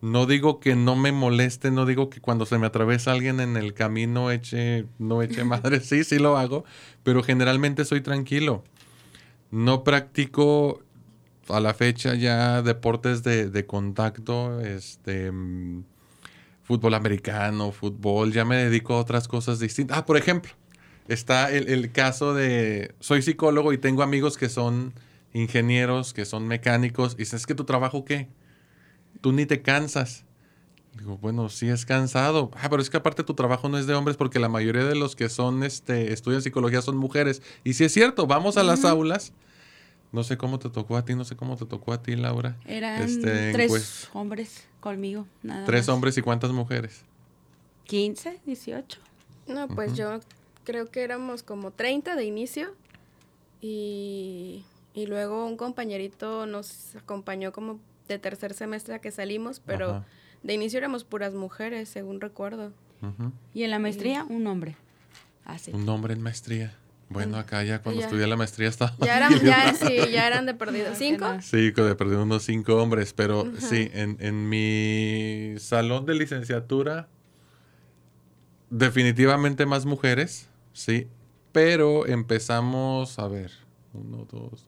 No 0.00 0.26
digo 0.26 0.58
que 0.58 0.74
no 0.74 0.96
me 0.96 1.12
moleste, 1.12 1.70
no 1.70 1.86
digo 1.86 2.10
que 2.10 2.20
cuando 2.20 2.46
se 2.46 2.58
me 2.58 2.66
atraviesa 2.66 3.12
alguien 3.12 3.38
en 3.38 3.56
el 3.56 3.74
camino 3.74 4.32
eche, 4.32 4.86
no 4.98 5.22
eche 5.22 5.44
madre, 5.44 5.80
sí, 5.80 6.02
sí 6.02 6.18
lo 6.18 6.36
hago, 6.36 6.64
pero 7.04 7.22
generalmente 7.22 7.84
soy 7.84 8.00
tranquilo. 8.00 8.64
No 9.50 9.84
practico 9.84 10.82
a 11.48 11.60
la 11.60 11.74
fecha 11.74 12.14
ya 12.14 12.62
deportes 12.62 13.22
de, 13.22 13.50
de 13.50 13.66
contacto, 13.66 14.60
este, 14.60 15.30
mm, 15.30 15.84
fútbol 16.66 16.94
americano, 16.94 17.70
fútbol, 17.70 18.32
ya 18.32 18.44
me 18.44 18.56
dedico 18.56 18.94
a 18.94 18.98
otras 18.98 19.28
cosas 19.28 19.60
distintas. 19.60 19.98
Ah, 19.98 20.04
por 20.04 20.16
ejemplo, 20.16 20.52
está 21.08 21.50
el, 21.52 21.92
caso 21.92 22.34
de, 22.34 22.94
soy 23.00 23.22
psicólogo 23.22 23.72
y 23.72 23.78
tengo 23.78 24.02
amigos 24.02 24.36
que 24.36 24.48
son 24.48 24.92
ingenieros, 25.32 26.12
que 26.12 26.24
son 26.24 26.48
mecánicos, 26.48 27.14
y 27.14 27.18
dices, 27.18 27.42
¿es 27.42 27.46
que 27.46 27.54
tu 27.54 27.64
trabajo 27.64 28.04
qué? 28.04 28.28
Tú 29.20 29.32
ni 29.32 29.46
te 29.46 29.62
cansas. 29.62 30.24
Digo, 30.98 31.18
bueno, 31.18 31.48
sí 31.48 31.68
es 31.68 31.84
cansado. 31.84 32.50
Ah, 32.54 32.68
pero 32.70 32.80
es 32.80 32.90
que 32.90 32.96
aparte 32.96 33.22
tu 33.22 33.34
trabajo 33.34 33.68
no 33.68 33.78
es 33.78 33.86
de 33.86 33.94
hombres 33.94 34.16
porque 34.16 34.38
la 34.38 34.48
mayoría 34.48 34.84
de 34.84 34.94
los 34.94 35.14
que 35.14 35.28
son, 35.28 35.62
este, 35.62 36.12
estudian 36.12 36.42
psicología 36.42 36.80
son 36.82 36.96
mujeres. 36.96 37.42
Y 37.64 37.74
sí 37.74 37.84
es 37.84 37.92
cierto, 37.92 38.26
vamos 38.26 38.56
a 38.56 38.62
las 38.62 38.84
aulas. 38.84 39.32
No 40.12 40.24
sé 40.24 40.38
cómo 40.38 40.58
te 40.58 40.70
tocó 40.70 40.96
a 40.96 41.04
ti, 41.04 41.14
no 41.14 41.24
sé 41.24 41.36
cómo 41.36 41.56
te 41.56 41.66
tocó 41.66 41.92
a 41.92 42.02
ti, 42.02 42.16
Laura. 42.16 42.56
Eran 42.64 43.02
este, 43.02 43.52
tres 43.52 44.08
hombres 44.12 44.66
conmigo, 44.80 45.26
nada 45.42 45.66
Tres 45.66 45.88
hombres 45.88 46.16
y 46.16 46.22
cuántas 46.22 46.52
mujeres? 46.52 47.02
15, 47.84 48.40
18. 48.46 48.98
No, 49.48 49.68
pues 49.68 49.94
yo 49.94 50.20
creo 50.64 50.90
que 50.90 51.02
éramos 51.02 51.42
como 51.42 51.70
30 51.70 52.16
de 52.16 52.24
inicio 52.24 52.74
y, 53.60 54.64
luego 54.94 55.44
un 55.46 55.56
compañerito 55.56 56.46
nos 56.46 56.96
acompañó 56.96 57.52
como 57.52 57.78
de 58.08 58.18
tercer 58.18 58.54
semestre 58.54 58.94
a 58.94 59.00
que 59.00 59.10
salimos, 59.10 59.60
pero 59.60 60.04
de 60.42 60.54
inicio 60.54 60.78
éramos 60.78 61.04
puras 61.04 61.34
mujeres, 61.34 61.88
según 61.88 62.20
recuerdo. 62.20 62.72
Y 63.54 63.62
en 63.62 63.70
la 63.70 63.78
maestría, 63.78 64.24
un 64.24 64.46
hombre. 64.46 64.76
Así. 65.44 65.70
Un 65.72 65.88
hombre 65.88 66.14
en 66.14 66.22
maestría. 66.22 66.74
Bueno, 67.08 67.36
acá 67.36 67.62
ya 67.62 67.82
cuando 67.82 68.02
estudié 68.02 68.26
la 68.26 68.36
maestría 68.36 68.68
estaba... 68.68 68.92
Ya 68.98 69.16
eran, 69.16 69.40
ya, 69.40 69.74
sí, 69.74 69.96
ya 70.10 70.26
eran 70.26 70.44
de 70.44 70.54
perdido. 70.54 70.92
¿Cinco? 70.96 71.26
Sí, 71.40 71.70
de 71.70 71.94
perdido 71.94 72.22
unos 72.24 72.42
cinco 72.42 72.82
hombres, 72.82 73.12
pero 73.12 73.52
sí, 73.58 73.90
en, 73.92 74.16
en 74.18 74.48
mi 74.48 75.54
salón 75.58 76.04
de 76.04 76.14
licenciatura 76.14 77.08
definitivamente 78.70 79.66
más 79.66 79.86
mujeres. 79.86 80.48
Sí, 80.72 81.08
pero 81.52 82.06
empezamos, 82.06 83.18
a 83.18 83.28
ver, 83.28 83.52
uno, 83.94 84.26
dos, 84.30 84.66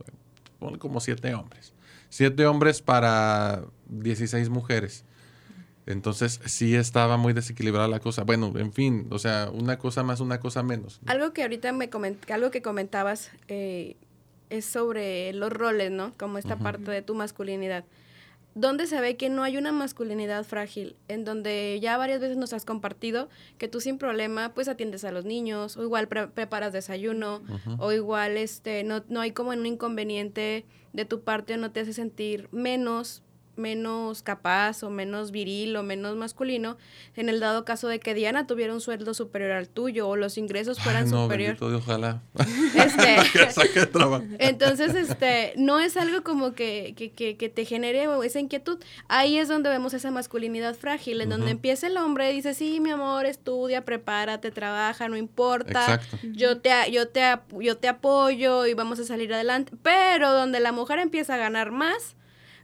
como 0.78 1.00
siete 1.00 1.34
hombres. 1.34 1.72
Siete 2.08 2.46
hombres 2.46 2.80
para 2.80 3.64
16 3.88 4.48
mujeres. 4.48 5.04
Entonces 5.88 6.40
sí 6.44 6.76
estaba 6.76 7.16
muy 7.16 7.32
desequilibrada 7.32 7.88
la 7.88 7.98
cosa. 7.98 8.22
Bueno, 8.22 8.52
en 8.56 8.74
fin, 8.74 9.06
o 9.10 9.18
sea, 9.18 9.50
una 9.50 9.78
cosa 9.78 10.02
más, 10.02 10.20
una 10.20 10.38
cosa 10.38 10.62
menos. 10.62 11.00
Algo 11.06 11.32
que 11.32 11.42
ahorita 11.42 11.72
me 11.72 11.88
coment 11.88 12.30
algo 12.30 12.50
que 12.50 12.60
comentabas 12.60 13.30
eh, 13.48 13.96
es 14.50 14.66
sobre 14.66 15.32
los 15.32 15.50
roles, 15.50 15.90
¿no? 15.90 16.12
Como 16.18 16.36
esta 16.36 16.56
parte 16.56 16.90
de 16.90 17.00
tu 17.00 17.14
masculinidad 17.14 17.84
donde 18.54 18.88
se 18.88 19.00
ve 19.00 19.16
que 19.16 19.28
no 19.28 19.44
hay 19.44 19.56
una 19.56 19.70
masculinidad 19.70 20.44
frágil, 20.44 20.96
en 21.06 21.24
donde 21.24 21.78
ya 21.80 21.96
varias 21.96 22.20
veces 22.20 22.36
nos 22.36 22.52
has 22.52 22.64
compartido 22.64 23.28
que 23.56 23.68
tú 23.68 23.80
sin 23.80 23.98
problema 23.98 24.52
pues 24.52 24.66
atiendes 24.66 25.04
a 25.04 25.12
los 25.12 25.24
niños, 25.24 25.76
o 25.76 25.84
igual 25.84 26.08
preparas 26.08 26.72
desayuno, 26.72 27.40
o 27.78 27.92
igual 27.92 28.36
este 28.36 28.82
no, 28.82 29.04
no 29.08 29.20
hay 29.20 29.30
como 29.30 29.50
un 29.50 29.64
inconveniente 29.64 30.66
de 30.92 31.04
tu 31.04 31.22
parte, 31.22 31.56
no 31.56 31.70
te 31.70 31.80
hace 31.80 31.92
sentir 31.92 32.48
menos 32.50 33.22
menos 33.58 34.22
capaz 34.22 34.82
o 34.82 34.90
menos 34.90 35.30
viril 35.30 35.76
o 35.76 35.82
menos 35.82 36.16
masculino 36.16 36.78
en 37.16 37.28
el 37.28 37.40
dado 37.40 37.64
caso 37.64 37.88
de 37.88 38.00
que 38.00 38.14
Diana 38.14 38.46
tuviera 38.46 38.72
un 38.72 38.80
sueldo 38.80 39.14
superior 39.14 39.52
al 39.52 39.68
tuyo 39.68 40.08
o 40.08 40.16
los 40.16 40.38
ingresos 40.38 40.78
fueran 40.80 41.10
no, 41.10 41.24
superiores. 41.24 41.60
ojalá. 41.60 42.22
Este, 42.74 43.16
entonces, 44.38 44.94
este, 44.94 45.52
no 45.56 45.80
es 45.80 45.96
algo 45.96 46.22
como 46.22 46.52
que, 46.52 46.94
que, 46.96 47.36
que, 47.36 47.48
te 47.48 47.64
genere 47.64 48.06
esa 48.24 48.40
inquietud. 48.40 48.78
Ahí 49.08 49.38
es 49.38 49.48
donde 49.48 49.68
vemos 49.68 49.94
esa 49.94 50.10
masculinidad 50.10 50.74
frágil, 50.74 51.20
en 51.20 51.30
donde 51.30 51.50
empieza 51.50 51.86
el 51.86 51.96
hombre 51.96 52.30
y 52.30 52.36
dice, 52.36 52.54
sí, 52.54 52.80
mi 52.80 52.90
amor, 52.90 53.26
estudia, 53.26 53.84
prepárate, 53.84 54.50
trabaja, 54.50 55.08
no 55.08 55.16
importa. 55.16 56.00
Yo 56.22 56.58
te, 56.60 56.70
yo, 56.90 57.08
te, 57.08 57.22
yo 57.60 57.76
te 57.76 57.88
apoyo 57.88 58.66
y 58.66 58.74
vamos 58.74 58.98
a 59.00 59.04
salir 59.04 59.32
adelante. 59.34 59.72
Pero 59.82 60.32
donde 60.32 60.60
la 60.60 60.72
mujer 60.72 60.98
empieza 60.98 61.34
a 61.34 61.38
ganar 61.38 61.70
más, 61.72 62.16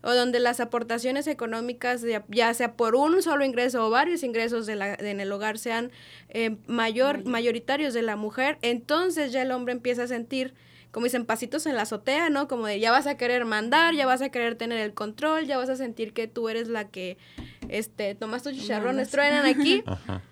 o 0.04 0.14
donde 0.14 0.38
las 0.38 0.60
aportaciones 0.60 1.26
económicas, 1.26 2.04
ya 2.28 2.54
sea 2.54 2.74
por 2.74 2.94
un 2.94 3.22
solo 3.22 3.44
ingreso 3.44 3.86
o 3.86 3.90
varios 3.90 4.22
ingresos 4.22 4.66
de 4.66 4.76
la, 4.76 4.94
en 4.94 5.18
el 5.18 5.32
hogar, 5.32 5.58
sean 5.58 5.90
eh, 6.28 6.56
mayor, 6.66 7.24
mayoritarios 7.24 7.94
de 7.94 8.02
la 8.02 8.16
mujer, 8.16 8.58
entonces 8.62 9.32
ya 9.32 9.42
el 9.42 9.50
hombre 9.50 9.72
empieza 9.72 10.04
a 10.04 10.06
sentir 10.06 10.54
como 10.90 11.06
dicen, 11.06 11.26
pasitos 11.26 11.66
en 11.66 11.74
la 11.74 11.82
azotea, 11.82 12.30
¿no? 12.30 12.46
Como 12.46 12.68
de 12.68 12.78
ya 12.78 12.92
vas 12.92 13.08
a 13.08 13.16
querer 13.16 13.44
mandar, 13.44 13.94
ya 13.94 14.06
vas 14.06 14.22
a 14.22 14.28
querer 14.28 14.54
tener 14.54 14.78
el 14.78 14.94
control, 14.94 15.44
ya 15.44 15.58
vas 15.58 15.68
a 15.68 15.74
sentir 15.74 16.12
que 16.12 16.28
tú 16.28 16.48
eres 16.48 16.68
la 16.68 16.86
que, 16.86 17.18
este, 17.68 18.14
tomas 18.14 18.44
tus 18.44 18.52
chicharrones, 18.52 19.10
truenan 19.10 19.44
aquí. 19.44 19.82
Ajá. 19.86 20.22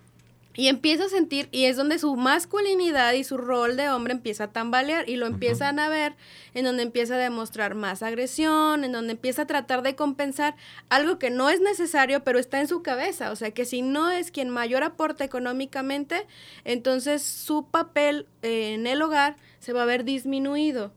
Y 0.55 0.67
empieza 0.67 1.05
a 1.05 1.09
sentir, 1.09 1.49
y 1.51 1.65
es 1.65 1.77
donde 1.77 1.97
su 1.97 2.15
masculinidad 2.15 3.13
y 3.13 3.23
su 3.23 3.37
rol 3.37 3.75
de 3.75 3.89
hombre 3.89 4.13
empieza 4.13 4.45
a 4.45 4.51
tambalear 4.51 5.09
y 5.09 5.15
lo 5.15 5.25
empiezan 5.25 5.79
a 5.79 5.89
ver, 5.89 6.15
en 6.53 6.65
donde 6.65 6.83
empieza 6.83 7.15
a 7.15 7.17
demostrar 7.17 7.73
más 7.73 8.03
agresión, 8.03 8.83
en 8.83 8.91
donde 8.91 9.13
empieza 9.13 9.43
a 9.43 9.47
tratar 9.47 9.81
de 9.81 9.95
compensar 9.95 10.55
algo 10.89 11.17
que 11.17 11.31
no 11.31 11.49
es 11.49 11.59
necesario, 11.59 12.23
pero 12.23 12.37
está 12.37 12.61
en 12.61 12.67
su 12.67 12.83
cabeza. 12.83 13.31
O 13.31 13.35
sea, 13.35 13.49
que 13.49 13.65
si 13.65 13.81
no 13.81 14.11
es 14.11 14.29
quien 14.29 14.49
mayor 14.49 14.83
aporta 14.83 15.23
económicamente, 15.23 16.27
entonces 16.65 17.23
su 17.23 17.65
papel 17.65 18.27
eh, 18.43 18.75
en 18.75 18.85
el 18.85 19.01
hogar 19.01 19.37
se 19.59 19.73
va 19.73 19.83
a 19.83 19.87
ver 19.87 20.03
disminuido. 20.03 20.93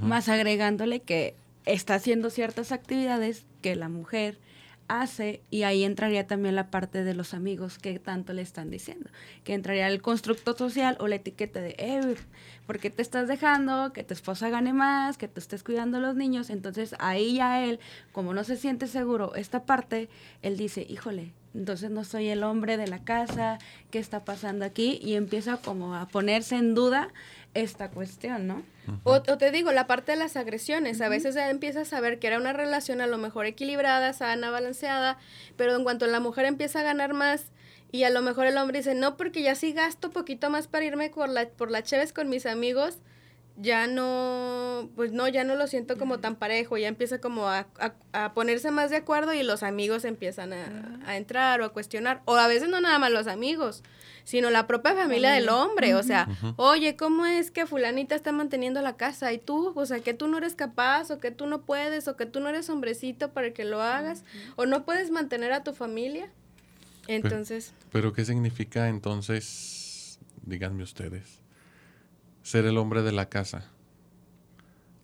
Más 0.00 0.28
agregándole 0.28 1.00
que 1.00 1.36
está 1.64 1.94
haciendo 1.94 2.30
ciertas 2.30 2.72
actividades 2.72 3.46
que 3.62 3.76
la 3.76 3.88
mujer 3.88 4.38
hace 4.88 5.42
y 5.50 5.62
ahí 5.62 5.84
entraría 5.84 6.26
también 6.26 6.54
la 6.54 6.70
parte 6.70 7.04
de 7.04 7.14
los 7.14 7.34
amigos 7.34 7.78
que 7.78 7.98
tanto 7.98 8.32
le 8.32 8.42
están 8.42 8.70
diciendo, 8.70 9.10
que 9.44 9.54
entraría 9.54 9.88
el 9.88 10.02
constructo 10.02 10.56
social 10.56 10.96
o 11.00 11.08
la 11.08 11.16
etiqueta 11.16 11.60
de, 11.60 11.74
eh, 11.78 12.16
¿por 12.66 12.78
qué 12.78 12.90
te 12.90 13.02
estás 13.02 13.28
dejando? 13.28 13.92
Que 13.92 14.04
tu 14.04 14.14
esposa 14.14 14.48
gane 14.48 14.72
más, 14.72 15.18
que 15.18 15.28
tú 15.28 15.40
estés 15.40 15.62
cuidando 15.62 15.98
a 15.98 16.00
los 16.00 16.16
niños. 16.16 16.50
Entonces 16.50 16.94
ahí 16.98 17.34
ya 17.34 17.64
él, 17.64 17.80
como 18.12 18.34
no 18.34 18.44
se 18.44 18.56
siente 18.56 18.86
seguro 18.86 19.34
esta 19.34 19.64
parte, 19.64 20.08
él 20.42 20.56
dice, 20.56 20.86
híjole, 20.88 21.32
entonces 21.54 21.90
no 21.90 22.04
soy 22.04 22.28
el 22.28 22.42
hombre 22.42 22.76
de 22.76 22.86
la 22.86 23.02
casa, 23.02 23.58
¿qué 23.90 23.98
está 23.98 24.24
pasando 24.24 24.64
aquí? 24.64 24.98
Y 25.02 25.14
empieza 25.14 25.56
como 25.56 25.94
a 25.94 26.06
ponerse 26.06 26.56
en 26.56 26.74
duda 26.74 27.08
esta 27.56 27.90
cuestión, 27.90 28.46
¿no? 28.46 28.62
o, 29.02 29.20
te 29.20 29.50
digo, 29.50 29.72
la 29.72 29.86
parte 29.86 30.12
de 30.12 30.18
las 30.18 30.36
agresiones, 30.36 31.00
a 31.00 31.08
veces 31.08 31.34
ya 31.34 31.50
empiezas 31.50 31.92
a 31.92 32.00
ver 32.00 32.18
que 32.18 32.28
era 32.28 32.38
una 32.38 32.52
relación 32.52 33.00
a 33.00 33.06
lo 33.06 33.18
mejor 33.18 33.46
equilibrada, 33.46 34.12
sana, 34.12 34.50
balanceada, 34.50 35.18
pero 35.56 35.74
en 35.74 35.82
cuanto 35.82 36.06
la 36.06 36.20
mujer 36.20 36.44
empieza 36.44 36.80
a 36.80 36.84
ganar 36.84 37.12
más 37.14 37.46
y 37.90 38.04
a 38.04 38.10
lo 38.10 38.22
mejor 38.22 38.46
el 38.46 38.58
hombre 38.58 38.78
dice, 38.78 38.94
no, 38.94 39.16
porque 39.16 39.42
ya 39.42 39.54
sí 39.54 39.72
gasto 39.72 40.10
poquito 40.10 40.50
más 40.50 40.68
para 40.68 40.84
irme 40.84 41.10
por 41.10 41.28
la, 41.28 41.48
por 41.48 41.70
la 41.70 41.82
cheves 41.82 42.12
con 42.12 42.28
mis 42.28 42.46
amigos, 42.46 42.98
ya 43.58 43.86
no, 43.86 44.90
pues 44.96 45.12
no, 45.12 45.28
ya 45.28 45.44
no 45.44 45.54
lo 45.54 45.66
siento 45.66 45.96
como 45.96 46.18
tan 46.18 46.36
parejo, 46.36 46.76
ya 46.76 46.88
empieza 46.88 47.20
como 47.20 47.48
a, 47.48 47.66
a, 48.12 48.34
ponerse 48.34 48.70
más 48.70 48.90
de 48.90 48.96
acuerdo 48.96 49.32
y 49.32 49.42
los 49.42 49.62
amigos 49.62 50.04
empiezan 50.04 50.52
a, 50.52 51.00
a, 51.06 51.16
entrar 51.16 51.60
o 51.60 51.64
a 51.64 51.70
cuestionar, 51.70 52.20
o 52.26 52.36
a 52.36 52.48
veces 52.48 52.68
no 52.68 52.80
nada 52.80 52.98
más 52.98 53.10
los 53.10 53.26
amigos, 53.26 53.82
sino 54.24 54.50
la 54.50 54.66
propia 54.66 54.94
familia 54.94 55.30
del 55.32 55.48
hombre, 55.48 55.94
o 55.94 56.02
sea, 56.02 56.28
oye, 56.56 56.96
¿cómo 56.96 57.24
es 57.24 57.50
que 57.50 57.64
fulanita 57.64 58.14
está 58.14 58.32
manteniendo 58.32 58.82
la 58.82 58.96
casa 58.96 59.32
y 59.32 59.38
tú, 59.38 59.72
o 59.74 59.86
sea, 59.86 60.00
que 60.00 60.12
tú 60.12 60.26
no 60.26 60.36
eres 60.38 60.54
capaz 60.54 61.10
o 61.10 61.18
que 61.18 61.30
tú 61.30 61.46
no 61.46 61.62
puedes 61.62 62.08
o 62.08 62.16
que 62.16 62.26
tú 62.26 62.40
no 62.40 62.50
eres 62.50 62.68
hombrecito 62.68 63.30
para 63.30 63.52
que 63.52 63.64
lo 63.64 63.80
hagas 63.80 64.24
o 64.56 64.66
no 64.66 64.84
puedes 64.84 65.10
mantener 65.10 65.52
a 65.52 65.64
tu 65.64 65.72
familia? 65.72 66.28
Entonces... 67.06 67.72
pero 67.92 68.12
¿qué 68.12 68.24
significa 68.24 68.88
entonces, 68.88 70.18
díganme 70.42 70.82
ustedes? 70.82 71.45
Ser 72.46 72.64
el 72.64 72.78
hombre 72.78 73.02
de 73.02 73.10
la 73.10 73.28
casa. 73.28 73.64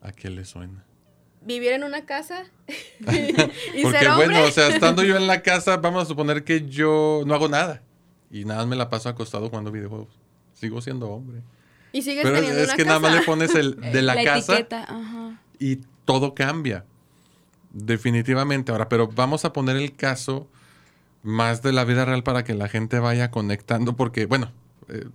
¿A 0.01 0.13
qué 0.13 0.31
le 0.31 0.45
suena? 0.45 0.85
Vivir 1.41 1.73
en 1.73 1.83
una 1.83 2.07
casa. 2.07 2.45
y 3.01 3.83
Porque 3.83 4.09
bueno, 4.15 4.45
o 4.45 4.51
sea, 4.53 4.69
estando 4.69 5.03
yo 5.03 5.17
en 5.17 5.27
la 5.27 5.43
casa, 5.43 5.77
vamos 5.79 6.05
a 6.05 6.07
suponer 6.07 6.45
que 6.45 6.69
yo 6.69 7.25
no 7.27 7.35
hago 7.35 7.49
nada. 7.49 7.83
Y 8.31 8.45
nada 8.45 8.65
me 8.65 8.77
la 8.77 8.89
paso 8.89 9.09
acostado 9.09 9.49
jugando 9.49 9.73
videojuegos. 9.73 10.17
Sigo 10.55 10.81
siendo 10.81 11.11
hombre. 11.11 11.43
Y 11.91 12.03
sigues 12.03 12.23
Pero 12.23 12.37
teniendo 12.37 12.63
es 12.63 12.75
que 12.75 12.85
nada 12.85 13.01
más 13.01 13.13
le 13.13 13.23
pones 13.23 13.57
el 13.57 13.75
de 13.75 14.03
la, 14.03 14.15
casa 14.25 14.65
y 15.59 15.81
todo 16.05 16.37
cambia. 16.37 16.85
Definitivamente. 17.73 18.71
Ahora, 18.71 18.89
pero 18.89 19.09
vamos 19.09 19.45
a 19.45 19.53
poner 19.53 19.77
el 19.77 19.97
caso 19.97 20.49
más 21.25 21.61
de 21.61 21.73
la 21.73 21.85
vida 21.85 22.05
real 22.05 22.23
para 22.23 22.45
que 22.45 22.55
la 22.55 22.69
gente 22.69 23.01
vaya 23.01 23.33
conectando, 23.33 23.97
porque, 23.97 24.27
bueno, 24.27 24.53
eh, 24.89 25.07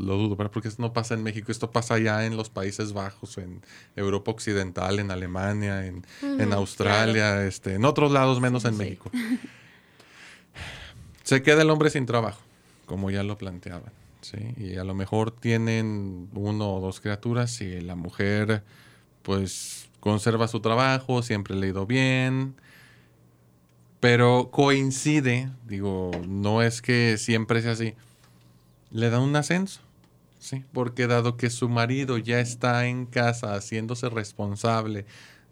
lo 0.00 0.16
dudo, 0.16 0.36
pero 0.36 0.50
porque 0.50 0.68
esto 0.68 0.82
no 0.82 0.92
pasa 0.92 1.14
en 1.14 1.22
México, 1.22 1.52
esto 1.52 1.70
pasa 1.70 1.98
ya 1.98 2.24
en 2.26 2.36
los 2.36 2.50
Países 2.50 2.92
Bajos, 2.92 3.38
en 3.38 3.62
Europa 3.96 4.30
Occidental, 4.30 4.98
en 4.98 5.10
Alemania, 5.10 5.86
en, 5.86 6.04
Australia, 6.52 7.46
este, 7.46 7.74
en 7.74 7.84
otros 7.84 8.10
lados 8.10 8.40
menos 8.40 8.64
en 8.64 8.76
México. 8.76 9.10
Se 11.22 11.42
queda 11.42 11.62
el 11.62 11.70
hombre 11.70 11.90
sin 11.90 12.06
trabajo, 12.06 12.40
como 12.86 13.10
ya 13.10 13.22
lo 13.22 13.38
planteaban. 13.38 13.92
¿sí? 14.20 14.38
Y 14.56 14.76
a 14.76 14.84
lo 14.84 14.94
mejor 14.94 15.30
tienen 15.30 16.28
uno 16.34 16.74
o 16.74 16.80
dos 16.80 17.00
criaturas 17.00 17.60
y 17.60 17.80
la 17.80 17.94
mujer 17.94 18.62
pues 19.22 19.88
conserva 20.00 20.48
su 20.48 20.60
trabajo, 20.60 21.22
siempre 21.22 21.54
le 21.54 21.66
ha 21.66 21.70
ido 21.70 21.86
bien, 21.86 22.54
pero 24.00 24.50
coincide, 24.50 25.50
digo, 25.66 26.10
no 26.26 26.62
es 26.62 26.80
que 26.80 27.18
siempre 27.18 27.60
sea 27.60 27.72
así, 27.72 27.94
le 28.90 29.10
da 29.10 29.20
un 29.20 29.36
ascenso. 29.36 29.80
Sí, 30.40 30.64
porque 30.72 31.06
dado 31.06 31.36
que 31.36 31.50
su 31.50 31.68
marido 31.68 32.16
ya 32.16 32.40
está 32.40 32.86
en 32.86 33.04
casa 33.04 33.54
haciéndose 33.54 34.08
responsable 34.08 35.04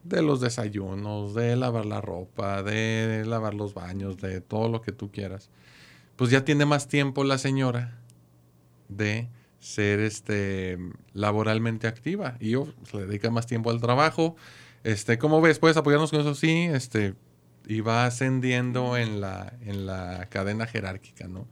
de 0.02 0.22
los 0.22 0.40
desayunos, 0.40 1.34
de 1.34 1.56
lavar 1.56 1.84
la 1.84 2.00
ropa, 2.00 2.62
de 2.62 3.22
lavar 3.26 3.52
los 3.52 3.74
baños, 3.74 4.16
de 4.16 4.40
todo 4.40 4.70
lo 4.70 4.80
que 4.80 4.92
tú 4.92 5.12
quieras, 5.12 5.50
pues 6.16 6.30
ya 6.30 6.42
tiene 6.42 6.64
más 6.64 6.88
tiempo 6.88 7.22
la 7.22 7.36
señora 7.36 7.98
de 8.88 9.28
ser 9.60 10.00
este 10.00 10.78
laboralmente 11.12 11.86
activa 11.86 12.38
y 12.40 12.50
yo 12.52 12.68
se 12.90 12.96
le 12.96 13.06
dedica 13.06 13.30
más 13.30 13.46
tiempo 13.46 13.70
al 13.70 13.82
trabajo. 13.82 14.36
Este, 14.84 15.18
¿cómo 15.18 15.42
ves? 15.42 15.58
¿Puedes 15.58 15.76
apoyarnos 15.76 16.10
con 16.10 16.20
eso? 16.20 16.34
Sí, 16.34 16.66
este, 16.72 17.14
y 17.66 17.80
va 17.82 18.06
ascendiendo 18.06 18.96
en 18.96 19.20
la, 19.20 19.52
en 19.60 19.84
la 19.84 20.28
cadena 20.30 20.66
jerárquica, 20.66 21.28
¿no? 21.28 21.46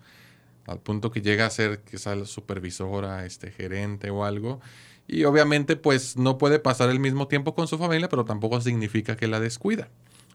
Al 0.66 0.80
punto 0.80 1.10
que 1.10 1.22
llega 1.22 1.46
a 1.46 1.50
ser 1.50 1.80
quizá 1.82 2.24
supervisora, 2.24 3.24
este, 3.26 3.50
gerente 3.50 4.10
o 4.10 4.24
algo. 4.24 4.60
Y 5.08 5.24
obviamente 5.24 5.76
pues 5.76 6.16
no 6.16 6.38
puede 6.38 6.58
pasar 6.58 6.90
el 6.90 7.00
mismo 7.00 7.28
tiempo 7.28 7.54
con 7.54 7.68
su 7.68 7.78
familia, 7.78 8.08
pero 8.08 8.24
tampoco 8.24 8.60
significa 8.60 9.16
que 9.16 9.28
la 9.28 9.40
descuida. 9.40 9.88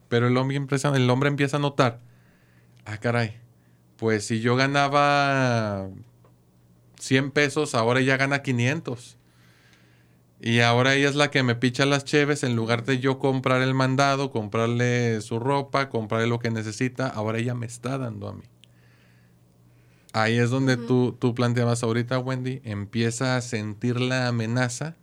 Pero 0.08 0.28
el 0.28 0.38
hombre 0.38 0.58
empieza, 0.58 0.96
el 0.96 1.10
hombre 1.10 1.30
empieza 1.30 1.58
a 1.58 1.60
notar, 1.60 2.00
ah 2.86 2.98
caray, 2.98 3.38
pues 3.98 4.26
si 4.26 4.42
yo 4.42 4.56
ganaba 4.56 5.90
100 7.00 7.32
pesos, 7.32 7.76
ahora 7.76 8.00
ella 8.00 8.18
gana 8.18 8.42
500. 8.42 9.18
Y 10.44 10.62
ahora 10.62 10.96
ella 10.96 11.08
es 11.08 11.16
la 11.16 11.30
que 11.30 11.44
me 11.44 11.56
picha 11.56 11.86
las 11.86 12.04
cheves 12.04 12.44
en 12.44 12.56
lugar 12.56 12.84
de 12.84 13.00
yo 13.00 13.20
comprar 13.20 13.62
el 13.62 13.76
mandado, 13.76 14.32
comprarle 14.32 15.22
su 15.22 15.40
ropa, 15.40 15.90
comprarle 15.90 16.28
lo 16.28 16.40
que 16.40 16.50
necesita, 16.50 17.08
ahora 17.08 17.38
ella 17.38 17.54
me 17.54 17.68
está 17.68 18.00
dando 18.00 18.28
a 18.28 18.34
mí. 18.34 18.44
Ahí 20.14 20.38
es 20.38 20.50
donde 20.50 20.78
tú, 20.78 21.16
tú 21.18 21.34
planteabas 21.34 21.84
ahorita, 21.84 22.20
Wendy, 22.20 22.62
empieza 22.64 23.38
a 23.38 23.42
sentir 23.42 24.00
la 24.02 24.28
amenaza 24.28 24.96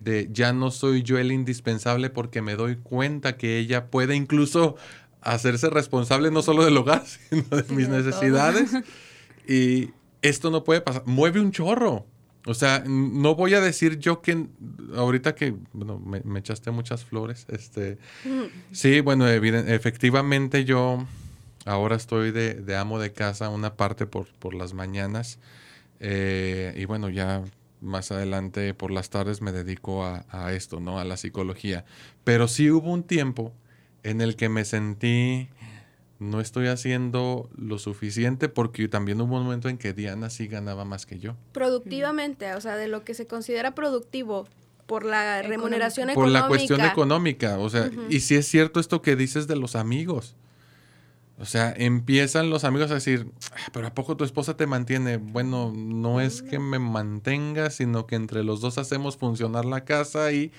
de 0.00 0.28
ya 0.32 0.52
no 0.52 0.70
soy 0.70 1.02
yo 1.02 1.18
el 1.18 1.32
indispensable 1.32 2.10
porque 2.10 2.40
me 2.40 2.54
doy 2.54 2.76
cuenta 2.76 3.36
que 3.36 3.58
ella 3.58 3.86
puede 3.90 4.14
incluso 4.14 4.76
hacerse 5.20 5.68
responsable 5.68 6.30
no 6.30 6.42
solo 6.42 6.64
del 6.64 6.76
hogar, 6.76 7.04
sino 7.30 7.44
de 7.44 7.74
mis 7.74 7.88
necesidades. 7.88 8.70
Y 9.46 9.90
esto 10.22 10.50
no 10.50 10.64
puede 10.64 10.80
pasar. 10.80 11.02
Mueve 11.06 11.40
un 11.40 11.52
chorro. 11.52 12.06
O 12.46 12.54
sea, 12.54 12.84
no 12.86 13.34
voy 13.34 13.54
a 13.54 13.60
decir 13.60 13.98
yo 13.98 14.22
que 14.22 14.46
ahorita 14.94 15.34
que, 15.34 15.56
bueno, 15.72 15.98
me, 15.98 16.20
me 16.24 16.38
echaste 16.38 16.70
muchas 16.70 17.04
flores. 17.04 17.44
Este, 17.48 17.98
sí, 18.70 19.00
bueno, 19.00 19.26
efectivamente 19.26 20.64
yo 20.64 21.04
Ahora 21.66 21.96
estoy 21.96 22.30
de, 22.30 22.76
amo 22.76 22.98
de 22.98 23.12
casa 23.12 23.50
una 23.50 23.76
parte 23.76 24.06
por, 24.06 24.28
por 24.38 24.54
las 24.54 24.72
mañanas 24.72 25.38
eh, 26.00 26.72
y 26.76 26.84
bueno, 26.84 27.08
ya 27.08 27.42
más 27.80 28.10
adelante 28.12 28.72
por 28.74 28.90
las 28.90 29.10
tardes 29.10 29.42
me 29.42 29.52
dedico 29.52 30.04
a, 30.04 30.52
esto, 30.52 30.80
¿no? 30.80 30.98
A 30.98 31.04
la 31.04 31.16
psicología. 31.16 31.84
Pero 32.24 32.48
sí 32.48 32.70
hubo 32.70 32.92
un 32.92 33.02
tiempo 33.02 33.52
en 34.02 34.20
el 34.20 34.36
que 34.36 34.48
me 34.48 34.64
sentí, 34.64 35.48
no 36.18 36.40
estoy 36.40 36.68
haciendo 36.68 37.50
lo 37.56 37.78
suficiente 37.78 38.48
porque 38.48 38.88
también 38.88 39.20
hubo 39.20 39.36
un 39.36 39.44
momento 39.44 39.68
en 39.68 39.76
que 39.76 39.92
Diana 39.92 40.30
sí 40.30 40.46
ganaba 40.46 40.84
más 40.84 41.04
que 41.04 41.18
yo. 41.18 41.36
Productivamente, 41.52 42.54
o 42.54 42.60
sea, 42.60 42.76
de 42.76 42.88
lo 42.88 43.04
que 43.04 43.14
se 43.14 43.26
considera 43.26 43.74
productivo 43.74 44.46
por 44.86 45.04
la 45.04 45.42
remuneración 45.42 46.10
económica. 46.10 46.40
Por 46.40 46.42
la 46.42 46.48
cuestión 46.48 46.80
económica, 46.82 47.58
o 47.58 47.68
sea, 47.68 47.90
y 48.08 48.20
si 48.20 48.36
es 48.36 48.46
cierto 48.46 48.78
esto 48.78 49.02
que 49.02 49.16
dices 49.16 49.46
de 49.48 49.56
los 49.56 49.74
amigos. 49.74 50.36
O 51.38 51.44
sea, 51.44 51.74
empiezan 51.76 52.48
los 52.48 52.64
amigos 52.64 52.90
a 52.90 52.94
decir, 52.94 53.30
ah, 53.52 53.68
pero 53.72 53.86
¿a 53.86 53.94
poco 53.94 54.16
tu 54.16 54.24
esposa 54.24 54.56
te 54.56 54.66
mantiene? 54.66 55.18
Bueno, 55.18 55.70
no 55.74 56.20
es 56.20 56.42
que 56.42 56.58
me 56.58 56.78
mantenga, 56.78 57.68
sino 57.70 58.06
que 58.06 58.16
entre 58.16 58.42
los 58.42 58.62
dos 58.62 58.78
hacemos 58.78 59.18
funcionar 59.18 59.66
la 59.66 59.84
casa 59.84 60.32
y 60.32 60.50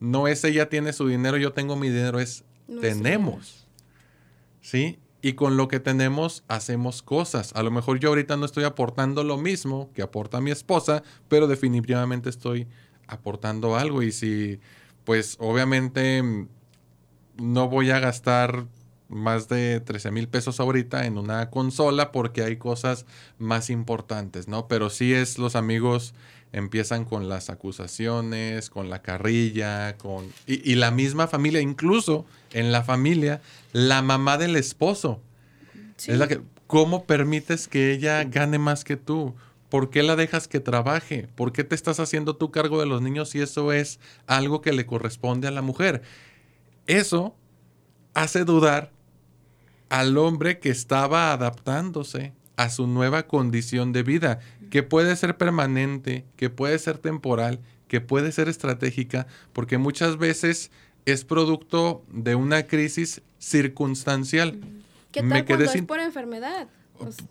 no 0.00 0.26
es 0.26 0.42
ella 0.42 0.68
tiene 0.68 0.92
su 0.92 1.06
dinero, 1.06 1.36
yo 1.36 1.52
tengo 1.52 1.76
mi 1.76 1.88
dinero, 1.88 2.18
es 2.18 2.44
tenemos. 2.80 3.68
¿Sí? 4.60 4.98
Y 5.22 5.34
con 5.34 5.56
lo 5.56 5.68
que 5.68 5.78
tenemos 5.78 6.42
hacemos 6.48 7.02
cosas. 7.02 7.52
A 7.54 7.62
lo 7.62 7.70
mejor 7.70 8.00
yo 8.00 8.08
ahorita 8.08 8.36
no 8.36 8.44
estoy 8.44 8.64
aportando 8.64 9.22
lo 9.22 9.38
mismo 9.38 9.90
que 9.94 10.02
aporta 10.02 10.40
mi 10.40 10.50
esposa, 10.50 11.02
pero 11.28 11.46
definitivamente 11.46 12.28
estoy 12.28 12.66
aportando 13.06 13.76
algo. 13.76 14.02
Y 14.02 14.10
si, 14.10 14.58
pues 15.04 15.36
obviamente 15.38 16.22
no 17.36 17.68
voy 17.68 17.90
a 17.90 18.00
gastar 18.00 18.66
más 19.08 19.48
de 19.48 19.80
13 19.80 20.10
mil 20.10 20.28
pesos 20.28 20.60
ahorita 20.60 21.06
en 21.06 21.18
una 21.18 21.50
consola 21.50 22.12
porque 22.12 22.42
hay 22.42 22.56
cosas 22.56 23.06
más 23.38 23.70
importantes, 23.70 24.48
¿no? 24.48 24.66
Pero 24.68 24.90
sí 24.90 25.12
es 25.12 25.38
los 25.38 25.56
amigos 25.56 26.14
empiezan 26.54 27.04
con 27.04 27.28
las 27.28 27.50
acusaciones, 27.50 28.70
con 28.70 28.88
la 28.88 29.02
carrilla, 29.02 29.96
con... 29.98 30.32
Y, 30.46 30.76
la 30.76 30.92
misma 30.92 31.26
familia, 31.26 31.60
incluso 31.60 32.26
en 32.52 32.70
la 32.70 32.84
familia, 32.84 33.42
la 33.72 34.02
mamá 34.02 34.38
del 34.38 34.54
esposo. 34.54 35.20
Es 35.98 36.16
la 36.16 36.28
que... 36.28 36.40
¿Cómo 36.68 37.04
permites 37.04 37.68
que 37.68 37.92
ella 37.92 38.22
gane 38.24 38.58
más 38.58 38.84
que 38.84 38.96
tú? 38.96 39.34
¿Por 39.68 39.90
qué 39.90 40.02
la 40.02 40.16
dejas 40.16 40.48
que 40.48 40.60
trabaje? 40.60 41.28
¿Por 41.34 41.52
qué 41.52 41.62
te 41.62 41.74
estás 41.74 42.00
haciendo 42.00 42.36
tú 42.36 42.50
cargo 42.52 42.80
de 42.80 42.86
los 42.86 43.02
niños 43.02 43.30
si 43.30 43.40
eso 43.40 43.72
es 43.72 43.98
algo 44.26 44.62
que 44.62 44.72
le 44.72 44.86
corresponde 44.86 45.48
a 45.48 45.50
la 45.50 45.60
mujer? 45.60 46.02
Eso 46.86 47.34
hace 48.14 48.44
dudar 48.44 48.93
al 49.94 50.18
hombre 50.18 50.58
que 50.58 50.70
estaba 50.70 51.32
adaptándose 51.32 52.32
a 52.56 52.68
su 52.68 52.88
nueva 52.88 53.28
condición 53.28 53.92
de 53.92 54.02
vida, 54.02 54.40
que 54.68 54.82
puede 54.82 55.14
ser 55.14 55.36
permanente, 55.36 56.24
que 56.34 56.50
puede 56.50 56.80
ser 56.80 56.98
temporal, 56.98 57.60
que 57.86 58.00
puede 58.00 58.32
ser 58.32 58.48
estratégica, 58.48 59.28
porque 59.52 59.78
muchas 59.78 60.18
veces 60.18 60.72
es 61.04 61.24
producto 61.24 62.04
de 62.08 62.34
una 62.34 62.64
crisis 62.64 63.22
circunstancial. 63.38 64.58
¿Qué 65.12 65.22
tal 65.22 65.44
cuando 65.44 65.64
es 65.64 65.82
por 65.82 66.00
enfermedad? 66.00 66.66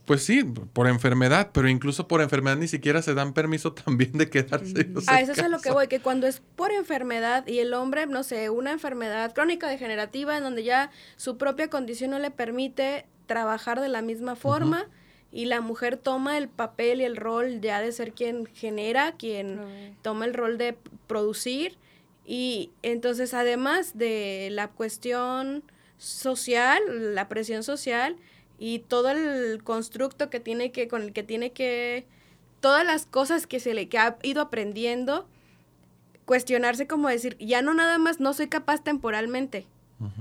Pues 0.05 0.23
sí, 0.23 0.43
por 0.43 0.87
enfermedad, 0.87 1.51
pero 1.53 1.67
incluso 1.69 2.07
por 2.07 2.21
enfermedad 2.21 2.57
ni 2.57 2.67
siquiera 2.67 3.01
se 3.01 3.13
dan 3.13 3.33
permiso 3.33 3.73
también 3.85 4.13
de 4.13 4.29
quedarse. 4.29 4.89
A 5.07 5.21
eso 5.21 5.31
es 5.31 5.39
a 5.39 5.47
lo 5.47 5.59
que 5.59 5.71
voy, 5.71 5.87
que 5.87 5.99
cuando 5.99 6.27
es 6.27 6.41
por 6.55 6.71
enfermedad 6.71 7.47
y 7.47 7.59
el 7.59 7.73
hombre, 7.73 8.05
no 8.07 8.23
sé, 8.23 8.49
una 8.49 8.71
enfermedad 8.71 9.33
crónica 9.33 9.67
degenerativa 9.67 10.37
en 10.37 10.43
donde 10.43 10.63
ya 10.63 10.91
su 11.15 11.37
propia 11.37 11.69
condición 11.69 12.11
no 12.11 12.19
le 12.19 12.31
permite 12.31 13.05
trabajar 13.25 13.79
de 13.79 13.89
la 13.89 14.01
misma 14.01 14.35
forma 14.35 14.87
y 15.31 15.45
la 15.45 15.61
mujer 15.61 15.97
toma 15.97 16.37
el 16.37 16.47
papel 16.47 17.01
y 17.01 17.05
el 17.05 17.17
rol 17.17 17.59
ya 17.61 17.81
de 17.81 17.91
ser 17.91 18.13
quien 18.13 18.45
genera, 18.45 19.13
quien 19.13 19.59
toma 20.01 20.25
el 20.25 20.33
rol 20.33 20.57
de 20.57 20.77
producir 21.07 21.77
y 22.25 22.71
entonces 22.83 23.33
además 23.33 23.97
de 23.97 24.49
la 24.51 24.69
cuestión 24.69 25.63
social, 25.97 27.15
la 27.15 27.27
presión 27.27 27.63
social, 27.63 28.17
y 28.57 28.79
todo 28.79 29.09
el 29.11 29.63
constructo 29.63 30.29
que 30.29 30.39
tiene 30.39 30.71
que, 30.71 30.87
con 30.87 31.01
el 31.01 31.13
que 31.13 31.23
tiene 31.23 31.51
que, 31.51 32.05
todas 32.59 32.85
las 32.85 33.05
cosas 33.05 33.45
que 33.45 33.59
se 33.59 33.73
le 33.73 33.89
que 33.89 33.97
ha 33.97 34.17
ido 34.23 34.41
aprendiendo, 34.41 35.27
cuestionarse 36.25 36.87
como 36.87 37.09
decir, 37.09 37.35
ya 37.39 37.61
no 37.61 37.73
nada 37.73 37.97
más 37.97 38.19
no 38.19 38.33
soy 38.33 38.47
capaz 38.47 38.83
temporalmente, 38.83 39.67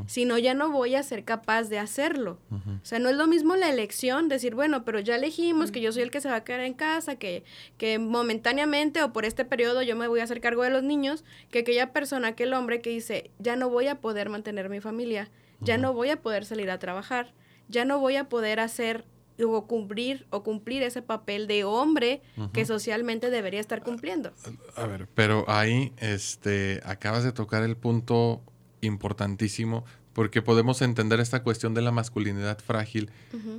sino 0.06 0.38
ya 0.38 0.54
no 0.54 0.70
voy 0.70 0.94
a 0.94 1.02
ser 1.02 1.24
capaz 1.24 1.64
de 1.64 1.78
hacerlo. 1.78 2.38
O 2.50 2.84
sea, 2.84 2.98
no 2.98 3.08
es 3.08 3.16
lo 3.16 3.26
mismo 3.26 3.56
la 3.56 3.68
elección, 3.68 4.28
decir, 4.28 4.54
bueno, 4.54 4.84
pero 4.84 5.00
ya 5.00 5.16
elegimos 5.16 5.70
que 5.70 5.80
yo 5.80 5.92
soy 5.92 6.02
el 6.02 6.10
que 6.10 6.20
se 6.20 6.28
va 6.28 6.36
a 6.36 6.44
quedar 6.44 6.60
en 6.60 6.74
casa, 6.74 7.16
que, 7.16 7.44
que 7.78 7.98
momentáneamente 7.98 9.02
o 9.02 9.12
por 9.12 9.24
este 9.24 9.44
periodo 9.44 9.82
yo 9.82 9.96
me 9.96 10.08
voy 10.08 10.20
a 10.20 10.24
hacer 10.24 10.40
cargo 10.40 10.62
de 10.62 10.70
los 10.70 10.82
niños, 10.82 11.24
que 11.50 11.60
aquella 11.60 11.92
persona, 11.92 12.28
aquel 12.28 12.54
hombre 12.54 12.80
que 12.80 12.90
dice, 12.90 13.30
ya 13.38 13.56
no 13.56 13.70
voy 13.70 13.88
a 13.88 14.00
poder 14.00 14.28
mantener 14.28 14.68
mi 14.68 14.80
familia, 14.80 15.30
ya 15.60 15.78
no 15.78 15.92
voy 15.92 16.10
a 16.10 16.20
poder 16.20 16.44
salir 16.44 16.70
a 16.70 16.78
trabajar, 16.78 17.32
ya 17.72 17.84
no 17.84 17.98
voy 17.98 18.16
a 18.16 18.28
poder 18.28 18.60
hacer 18.60 19.04
o 19.44 19.66
cumplir 19.66 20.26
o 20.30 20.44
cumplir 20.44 20.82
ese 20.82 21.02
papel 21.02 21.48
de 21.48 21.64
hombre 21.64 22.22
que 22.52 22.64
socialmente 22.64 23.30
debería 23.30 23.60
estar 23.60 23.82
cumpliendo. 23.82 24.30
A 24.76 24.86
ver, 24.86 25.08
pero 25.14 25.44
ahí 25.48 25.92
este 25.98 26.80
acabas 26.84 27.24
de 27.24 27.32
tocar 27.32 27.62
el 27.64 27.76
punto 27.76 28.42
importantísimo 28.82 29.84
porque 30.12 30.42
podemos 30.42 30.82
entender 30.82 31.18
esta 31.18 31.42
cuestión 31.42 31.74
de 31.74 31.82
la 31.82 31.90
masculinidad 31.90 32.58
frágil 32.58 33.10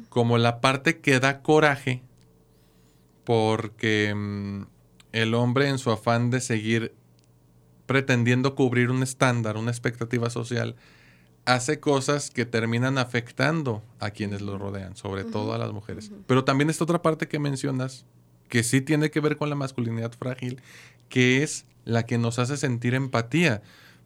como 0.10 0.38
la 0.38 0.62
parte 0.62 1.00
que 1.00 1.20
da 1.20 1.42
coraje 1.42 2.04
porque 3.24 4.14
mm, 4.16 4.64
el 5.12 5.34
hombre 5.34 5.70
en 5.70 5.80
su 5.80 5.92
afán 5.92 6.30
de 6.30 6.40
seguir 6.40 6.94
pretendiendo 7.86 8.56
cubrir 8.56 8.90
un 8.90 9.04
estándar, 9.04 9.58
una 9.58 9.72
expectativa 9.72 10.30
social, 10.30 10.76
hace 11.46 11.80
cosas 11.80 12.30
que 12.30 12.46
terminan 12.46 12.98
afectando 12.98 13.84
a 14.00 14.12
quienes 14.12 14.42
lo 14.42 14.58
rodean, 14.58 14.96
sobre 14.96 15.24
todo 15.24 15.54
a 15.54 15.58
las 15.58 15.72
mujeres. 15.72 16.12
Pero 16.28 16.44
también 16.44 16.70
esta 16.70 16.84
otra 16.84 17.02
parte 17.02 17.28
que 17.28 17.40
mencionas, 17.40 18.06
que 18.50 18.64
sí 18.64 18.82
tiene 18.82 19.12
que 19.12 19.20
ver 19.20 19.38
con 19.38 19.50
la 19.50 19.56
masculinidad 19.56 20.14
frágil, 20.14 20.62
que 21.10 21.44
es 21.44 21.66
la 21.86 22.04
que 22.04 22.18
nos 22.18 22.40
hace 22.40 22.58
sentir 22.58 22.94
empatía. 22.94 23.62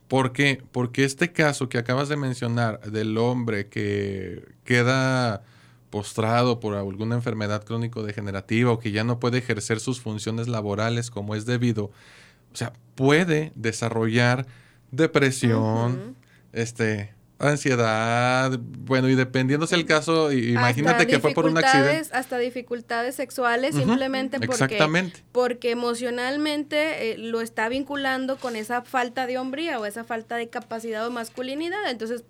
¿Por 0.07 0.31
qué? 0.31 0.63
Porque 0.71 1.03
este 1.03 1.31
caso 1.31 1.69
que 1.69 1.77
acabas 1.77 2.09
de 2.09 2.17
mencionar 2.17 2.79
del 2.81 3.17
hombre 3.17 3.67
que 3.67 4.47
queda 4.63 5.43
postrado 5.89 6.59
por 6.59 6.75
alguna 6.75 7.15
enfermedad 7.15 7.63
crónico-degenerativa 7.63 8.71
o 8.71 8.79
que 8.79 8.91
ya 8.91 9.03
no 9.03 9.19
puede 9.19 9.37
ejercer 9.37 9.79
sus 9.79 10.01
funciones 10.01 10.47
laborales 10.47 11.11
como 11.11 11.35
es 11.35 11.45
debido, 11.45 11.85
o 11.85 12.55
sea, 12.55 12.73
puede 12.95 13.51
desarrollar 13.55 14.47
depresión, 14.91 16.15
este, 16.53 17.13
ansiedad, 17.39 18.57
bueno, 18.59 19.09
y 19.09 19.15
dependiéndose 19.15 19.75
el 19.75 19.85
caso, 19.85 20.31
imagínate 20.31 21.05
que 21.05 21.19
fue 21.19 21.33
por 21.33 21.45
un 21.45 21.57
accidente. 21.57 22.09
Hasta 22.11 22.37
dificultades 22.39 23.15
sexuales, 23.15 23.75
simplemente 23.75 24.39
porque, 24.39 25.11
porque 25.31 25.71
emocionalmente 25.71 27.11
eh, 27.11 27.17
lo 27.17 27.41
está 27.41 27.69
vinculando 27.69 28.37
con 28.37 28.55
esa 28.55 28.81
falta 28.81 29.27
de 29.27 29.37
hombría 29.37 29.79
o 29.79 29.85
esa 29.85 30.03
falta 30.03 30.35
de 30.35 30.49
capacidad 30.49 31.05
o 31.05 31.11
masculinidad. 31.11 31.89
Entonces, 31.89 32.23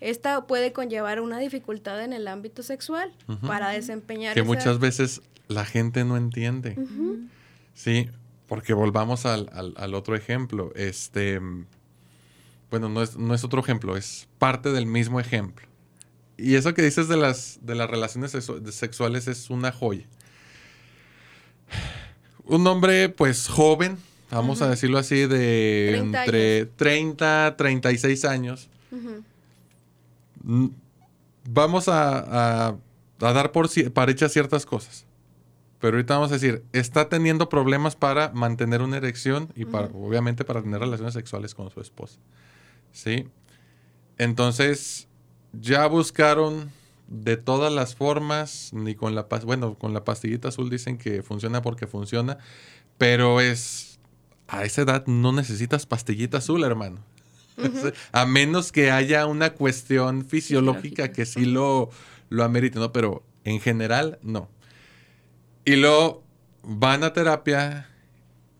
esta 0.00 0.46
puede 0.46 0.72
conllevar 0.72 1.20
una 1.20 1.38
dificultad 1.38 2.02
en 2.02 2.12
el 2.12 2.26
ámbito 2.26 2.62
sexual 2.62 3.12
para 3.46 3.70
desempeñar. 3.70 4.34
Que 4.34 4.42
muchas 4.42 4.78
veces 4.78 5.20
la 5.48 5.64
gente 5.64 6.04
no 6.04 6.16
entiende. 6.16 6.76
Sí, 7.74 8.08
porque 8.46 8.72
volvamos 8.72 9.26
al, 9.26 9.50
al, 9.52 9.74
al 9.76 9.94
otro 9.94 10.16
ejemplo. 10.16 10.72
Este 10.74 11.40
bueno, 12.74 12.88
no 12.88 13.02
es, 13.02 13.16
no 13.16 13.34
es 13.34 13.44
otro 13.44 13.60
ejemplo, 13.60 13.96
es 13.96 14.26
parte 14.40 14.72
del 14.72 14.84
mismo 14.84 15.20
ejemplo. 15.20 15.64
Y 16.36 16.56
eso 16.56 16.74
que 16.74 16.82
dices 16.82 17.06
de 17.06 17.16
las, 17.16 17.60
de 17.62 17.76
las 17.76 17.88
relaciones 17.88 18.36
sexuales 18.72 19.28
es 19.28 19.48
una 19.48 19.70
joya. 19.70 20.08
Un 22.46 22.66
hombre, 22.66 23.10
pues 23.10 23.46
joven, 23.46 23.96
vamos 24.28 24.60
a 24.60 24.68
decirlo 24.68 24.98
así, 24.98 25.28
de 25.28 25.98
entre 25.98 26.66
30, 26.66 27.54
36 27.56 28.24
años. 28.24 28.68
Vamos 31.44 31.86
a, 31.86 32.70
a, 32.70 32.76
dar 33.20 33.52
por, 33.52 33.68
hechas 34.08 34.32
ciertas 34.32 34.66
cosas. 34.66 35.06
Pero 35.78 35.96
ahorita 35.96 36.14
vamos 36.14 36.32
a 36.32 36.34
decir, 36.34 36.64
está 36.72 37.08
teniendo 37.08 37.48
problemas 37.48 37.94
para 37.94 38.32
mantener 38.32 38.82
una 38.82 38.96
erección 38.96 39.52
y 39.54 39.64
para, 39.64 39.86
obviamente 39.94 40.44
para 40.44 40.60
tener 40.60 40.80
relaciones 40.80 41.14
sexuales 41.14 41.54
con 41.54 41.70
su 41.70 41.80
esposa. 41.80 42.18
¿Sí? 42.94 43.26
Entonces, 44.16 45.08
ya 45.52 45.86
buscaron 45.86 46.70
de 47.08 47.36
todas 47.36 47.70
las 47.70 47.94
formas, 47.94 48.70
ni 48.72 48.94
con 48.94 49.14
la 49.14 49.26
bueno, 49.44 49.74
con 49.74 49.92
la 49.92 50.04
pastillita 50.04 50.48
azul 50.48 50.70
dicen 50.70 50.96
que 50.96 51.22
funciona 51.22 51.60
porque 51.60 51.86
funciona, 51.86 52.38
pero 52.96 53.42
es 53.42 53.98
a 54.48 54.64
esa 54.64 54.82
edad 54.82 55.06
no 55.06 55.32
necesitas 55.32 55.84
pastillita 55.84 56.38
azul, 56.38 56.64
hermano. 56.64 57.04
A 58.12 58.26
menos 58.26 58.72
que 58.72 58.90
haya 58.90 59.26
una 59.26 59.54
cuestión 59.54 60.24
fisiológica 60.24 61.12
que 61.12 61.24
sí 61.26 61.44
lo, 61.44 61.90
lo 62.28 62.44
amerite, 62.44 62.78
¿no? 62.78 62.92
Pero 62.92 63.22
en 63.44 63.60
general, 63.60 64.18
no. 64.22 64.48
Y 65.64 65.76
luego 65.76 66.24
van 66.62 67.04
a 67.04 67.12
terapia 67.12 67.88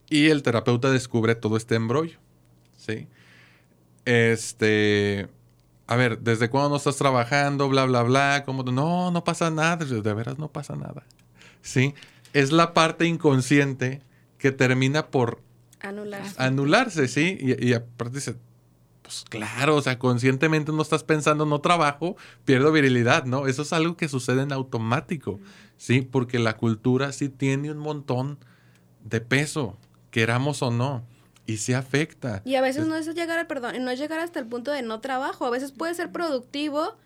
y 0.09 0.29
el 0.29 0.42
terapeuta 0.42 0.90
descubre 0.90 1.35
todo 1.35 1.57
este 1.57 1.75
embrollo, 1.75 2.18
¿sí? 2.77 3.09
Este, 4.05 5.29
a 5.87 5.97
ver, 5.97 6.21
¿desde 6.21 6.51
cuándo 6.51 6.71
no 6.71 6.77
estás 6.77 6.97
trabajando? 6.97 7.69
Bla, 7.69 7.85
bla, 7.85 8.03
bla. 8.03 8.43
¿Cómo? 8.45 8.62
No, 8.64 9.11
no 9.11 9.25
pasa 9.25 9.51
nada. 9.51 9.85
De 9.85 10.14
veras 10.14 10.38
no 10.38 10.49
pasa 10.49 10.77
nada. 10.77 11.05
¿Sí? 11.62 11.95
Es 12.33 12.53
la 12.53 12.75
parte 12.75 13.07
inconsciente 13.07 14.03
que 14.38 14.51
termina 14.53 15.07
por 15.07 15.40
anularse. 15.81 16.35
Anularse, 16.38 17.09
¿sí? 17.09 17.38
Y, 17.40 17.69
y 17.69 17.75
aparte 17.75 18.17
dice, 18.17 18.37
pues 19.03 19.25
claro, 19.29 19.77
o 19.77 19.83
sea, 19.83 19.99
conscientemente 19.99 20.73
no 20.73 20.83
estás 20.83 21.05
pensando, 21.05 21.47
no 21.47 21.61
trabajo, 21.61 22.17
pierdo 22.45 22.73
virilidad, 22.73 23.25
¿no? 23.25 23.47
Eso 23.47 23.62
es 23.62 23.73
algo 23.73 23.97
que 23.97 24.09
sucede 24.09 24.43
en 24.43 24.53
automático, 24.53 25.40
¿sí? 25.77 26.03
Porque 26.03 26.38
la 26.38 26.57
cultura 26.57 27.12
sí 27.12 27.29
tiene 27.29 27.71
un 27.71 27.79
montón 27.79 28.38
de 29.05 29.21
peso, 29.21 29.79
queramos 30.11 30.62
o 30.62 30.71
no 30.71 31.05
y 31.46 31.59
se 31.59 31.74
afecta. 31.74 32.42
Y 32.44 32.54
a 32.54 32.61
veces 32.61 32.87
no 32.87 32.96
es 32.96 33.07
llegar 33.14 33.46
perdón, 33.46 33.85
no 33.85 33.90
es 33.90 33.98
llegar 33.98 34.20
hasta 34.20 34.40
el 34.40 34.46
punto 34.46 34.70
de 34.70 34.83
no 34.83 35.00
trabajo, 35.00 35.46
a 35.46 35.50
veces 35.50 35.72
puede 35.72 35.94
ser 35.94 36.11
productivo, 36.11 36.96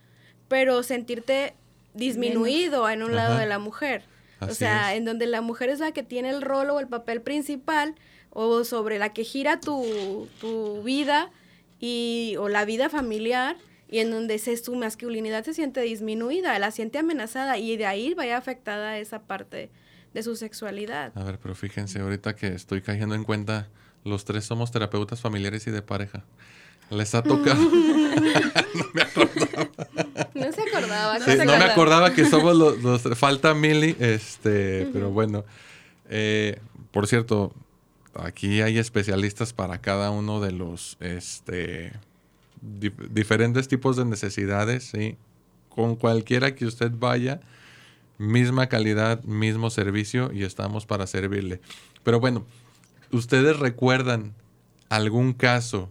pero 0.48 0.82
sentirte 0.82 1.54
disminuido 1.94 2.88
en 2.88 3.02
un 3.02 3.14
lado 3.14 3.38
de 3.38 3.46
la 3.46 3.58
mujer. 3.58 4.04
o 4.40 4.54
sea, 4.54 4.94
en 4.94 5.04
donde 5.04 5.26
la 5.26 5.40
mujer 5.40 5.68
es 5.68 5.80
la 5.80 5.92
que 5.92 6.02
tiene 6.02 6.30
el 6.30 6.42
rol 6.42 6.70
o 6.70 6.80
el 6.80 6.86
papel 6.86 7.20
principal 7.20 7.94
o 8.30 8.62
sobre 8.64 8.98
la 8.98 9.12
que 9.12 9.24
gira 9.24 9.58
tu, 9.58 10.28
tu 10.40 10.82
vida 10.82 11.30
y 11.80 12.36
o 12.38 12.48
la 12.48 12.64
vida 12.64 12.88
familiar 12.88 13.56
y 13.90 13.98
en 13.98 14.10
donde 14.10 14.38
se, 14.38 14.56
su 14.56 14.74
masculinidad 14.74 15.44
se 15.44 15.54
siente 15.54 15.80
disminuida, 15.80 16.58
la 16.58 16.70
siente 16.70 16.98
amenazada 16.98 17.58
y 17.58 17.76
de 17.76 17.86
ahí 17.86 18.14
vaya 18.14 18.36
afectada 18.36 18.98
esa 18.98 19.22
parte 19.22 19.70
de 20.14 20.22
su 20.22 20.36
sexualidad. 20.36 21.12
A 21.16 21.24
ver, 21.24 21.38
pero 21.38 21.54
fíjense, 21.54 22.00
ahorita 22.00 22.36
que 22.36 22.48
estoy 22.48 22.82
cayendo 22.82 23.14
en 23.14 23.24
cuenta, 23.24 23.68
los 24.08 24.24
tres 24.24 24.44
somos 24.44 24.70
terapeutas 24.70 25.20
familiares 25.20 25.66
y 25.66 25.70
de 25.70 25.82
pareja. 25.82 26.24
Les 26.90 27.14
ha 27.14 27.22
tocado. 27.22 27.60
no 28.74 28.84
me 28.92 29.02
acordaba. 29.02 29.68
No 30.34 30.52
se 30.52 30.62
acordaba. 30.62 31.18
No, 31.18 31.58
me 31.58 31.64
acordaba 31.64 32.14
que 32.14 32.24
somos 32.24 32.56
los, 32.56 33.18
falta 33.18 33.54
Mili, 33.54 33.96
este, 33.98 34.88
pero 34.92 35.10
bueno. 35.10 35.44
Eh, 36.08 36.58
por 36.90 37.06
cierto, 37.06 37.52
aquí 38.14 38.62
hay 38.62 38.78
especialistas 38.78 39.52
para 39.52 39.78
cada 39.78 40.10
uno 40.10 40.40
de 40.40 40.52
los 40.52 40.96
este, 41.00 41.92
diferentes 42.60 43.68
tipos 43.68 43.96
de 43.96 44.04
necesidades, 44.04 44.84
¿sí? 44.84 45.16
Con 45.68 45.96
cualquiera 45.96 46.54
que 46.54 46.66
usted 46.66 46.90
vaya, 46.92 47.40
misma 48.16 48.68
calidad, 48.68 49.22
mismo 49.24 49.70
servicio 49.70 50.30
y 50.32 50.44
estamos 50.44 50.86
para 50.86 51.06
servirle. 51.06 51.60
Pero 52.02 52.20
bueno, 52.20 52.46
¿Ustedes 53.12 53.58
recuerdan 53.58 54.34
algún 54.88 55.32
caso 55.32 55.90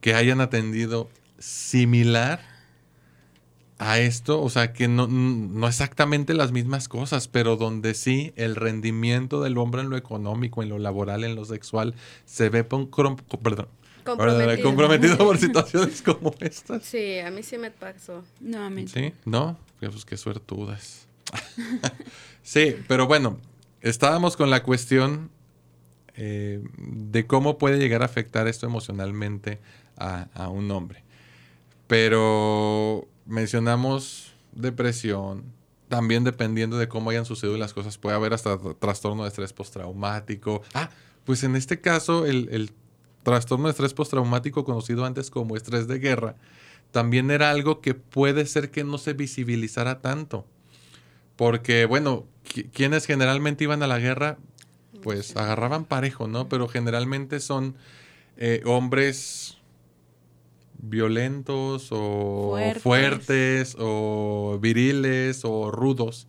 que 0.00 0.14
hayan 0.14 0.40
atendido 0.40 1.08
similar 1.38 2.40
a 3.78 3.98
esto, 3.98 4.40
o 4.40 4.48
sea, 4.50 4.72
que 4.72 4.88
no, 4.88 5.06
no 5.08 5.66
exactamente 5.66 6.32
las 6.34 6.52
mismas 6.52 6.88
cosas, 6.88 7.28
pero 7.28 7.56
donde 7.56 7.94
sí 7.94 8.32
el 8.36 8.56
rendimiento 8.56 9.42
del 9.42 9.58
hombre 9.58 9.82
en 9.82 9.90
lo 9.90 9.96
económico, 9.96 10.62
en 10.62 10.68
lo 10.68 10.78
laboral, 10.78 11.24
en 11.24 11.34
lo 11.34 11.44
sexual, 11.44 11.94
se 12.24 12.50
ve 12.50 12.64
perdón, 12.64 12.86
comprometido. 14.04 14.62
comprometido 14.62 15.18
por 15.18 15.38
situaciones 15.38 16.02
como 16.02 16.34
estas. 16.40 16.82
Sí, 16.84 17.18
a 17.18 17.30
mí 17.30 17.42
sí 17.42 17.58
me 17.58 17.70
pasó. 17.70 18.22
No, 18.40 18.64
a 18.64 18.70
mí 18.70 18.86
Sí, 18.86 19.12
no, 19.24 19.58
pues 19.80 20.04
qué 20.04 20.16
suertudas. 20.16 21.08
sí, 22.42 22.76
pero 22.86 23.06
bueno, 23.06 23.38
estábamos 23.80 24.36
con 24.36 24.50
la 24.50 24.62
cuestión 24.62 25.30
eh, 26.16 26.62
de 26.76 27.26
cómo 27.26 27.58
puede 27.58 27.78
llegar 27.78 28.02
a 28.02 28.06
afectar 28.06 28.46
esto 28.48 28.66
emocionalmente 28.66 29.60
a, 29.96 30.28
a 30.34 30.48
un 30.48 30.70
hombre. 30.70 31.04
Pero 31.86 33.06
mencionamos 33.26 34.32
depresión, 34.52 35.44
también 35.88 36.24
dependiendo 36.24 36.78
de 36.78 36.88
cómo 36.88 37.10
hayan 37.10 37.24
sucedido 37.24 37.58
las 37.58 37.74
cosas, 37.74 37.98
puede 37.98 38.16
haber 38.16 38.32
hasta 38.32 38.58
trastorno 38.78 39.22
de 39.22 39.28
estrés 39.28 39.52
postraumático. 39.52 40.62
Ah, 40.72 40.90
pues 41.24 41.44
en 41.44 41.56
este 41.56 41.80
caso 41.80 42.26
el, 42.26 42.70
trastorno 43.22 43.66
de 43.66 43.70
estrés 43.70 43.94
postraumático 43.94 44.64
conocido 44.64 45.06
antes 45.06 45.30
como 45.30 45.56
estrés 45.56 45.88
de 45.88 45.98
guerra, 45.98 46.36
también 46.90 47.30
era 47.30 47.50
algo 47.50 47.80
que 47.80 47.94
puede 47.94 48.44
ser 48.44 48.70
que 48.70 48.84
no 48.84 48.98
se 48.98 49.14
visibilizara 49.14 50.00
tanto. 50.00 50.46
Porque, 51.36 51.86
bueno, 51.86 52.26
quienes 52.72 53.06
generalmente 53.06 53.64
iban 53.64 53.82
a 53.82 53.86
la 53.86 53.98
guerra, 53.98 54.36
pues 55.04 55.36
agarraban 55.36 55.84
parejo, 55.84 56.26
¿no? 56.26 56.48
Pero 56.48 56.66
generalmente 56.66 57.38
son 57.38 57.76
eh, 58.38 58.62
hombres 58.64 59.58
violentos 60.78 61.88
o 61.90 62.58
fuertes. 62.80 63.76
o 63.78 64.58
viriles 64.60 65.42
o 65.44 65.70
rudos. 65.70 66.26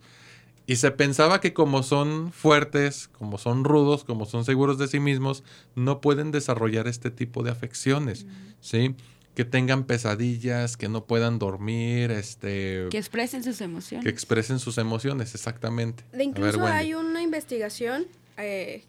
Y 0.66 0.76
se 0.76 0.90
pensaba 0.90 1.40
que 1.40 1.54
como 1.54 1.82
son 1.82 2.32
fuertes, 2.32 3.08
como 3.08 3.38
son 3.38 3.64
rudos, 3.64 4.04
como 4.04 4.26
son 4.26 4.44
seguros 4.44 4.76
de 4.76 4.88
sí 4.88 5.00
mismos, 5.00 5.42
no 5.74 6.02
pueden 6.02 6.30
desarrollar 6.30 6.86
este 6.86 7.10
tipo 7.10 7.42
de 7.42 7.52
afecciones, 7.52 8.26
¿sí? 8.60 8.94
Que 9.34 9.46
tengan 9.46 9.84
pesadillas, 9.84 10.76
que 10.76 10.88
no 10.88 11.04
puedan 11.04 11.38
dormir, 11.38 12.10
este... 12.10 12.88
Que 12.90 12.98
expresen 12.98 13.42
sus 13.42 13.60
emociones. 13.62 14.04
Que 14.04 14.10
expresen 14.10 14.58
sus 14.58 14.76
emociones, 14.76 15.34
exactamente. 15.34 16.04
De 16.12 16.24
incluso 16.24 16.66
hay 16.66 16.94
una 16.94 17.22
investigación 17.22 18.06
eh, 18.36 18.84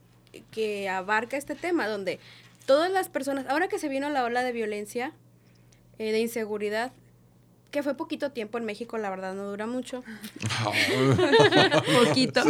que 0.52 0.90
abarca 0.90 1.38
este 1.38 1.56
tema, 1.56 1.88
donde 1.88 2.20
todas 2.66 2.92
las 2.92 3.10
personas, 3.10 3.46
ahora 3.48 3.68
que 3.68 3.80
se 3.80 3.90
vino 3.90 4.10
la 4.10 4.24
ola 4.24 4.44
de 4.44 4.52
violencia, 4.52 5.14
eh, 6.00 6.12
de 6.12 6.20
inseguridad, 6.20 6.92
que 7.72 7.84
fue 7.84 7.96
poquito 7.96 8.32
tiempo 8.32 8.58
en 8.58 8.66
México, 8.66 8.98
la 8.98 9.10
verdad 9.10 9.34
no 9.34 9.46
dura 9.50 9.68
mucho. 9.68 10.04
poquito. 12.06 12.42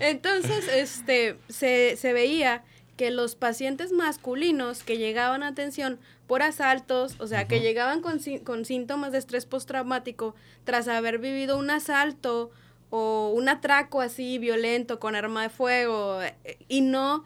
Entonces, 0.00 0.68
este, 0.68 1.36
se, 1.48 1.96
se 1.96 2.12
veía 2.12 2.64
que 2.96 3.10
los 3.10 3.34
pacientes 3.34 3.92
masculinos 3.92 4.82
que 4.82 4.98
llegaban 4.98 5.42
a 5.42 5.48
atención 5.48 5.98
por 6.26 6.42
asaltos, 6.42 7.16
o 7.18 7.26
sea, 7.26 7.46
que 7.46 7.60
llegaban 7.60 8.00
con, 8.00 8.18
con 8.44 8.64
síntomas 8.64 9.12
de 9.12 9.18
estrés 9.18 9.46
postraumático 9.46 10.34
tras 10.64 10.88
haber 10.88 11.18
vivido 11.18 11.58
un 11.58 11.70
asalto 11.70 12.50
o 12.96 13.32
un 13.34 13.48
atraco 13.48 14.00
así 14.00 14.38
violento 14.38 15.00
con 15.00 15.16
arma 15.16 15.42
de 15.42 15.48
fuego 15.48 16.22
eh, 16.22 16.36
y 16.68 16.80
no, 16.80 17.24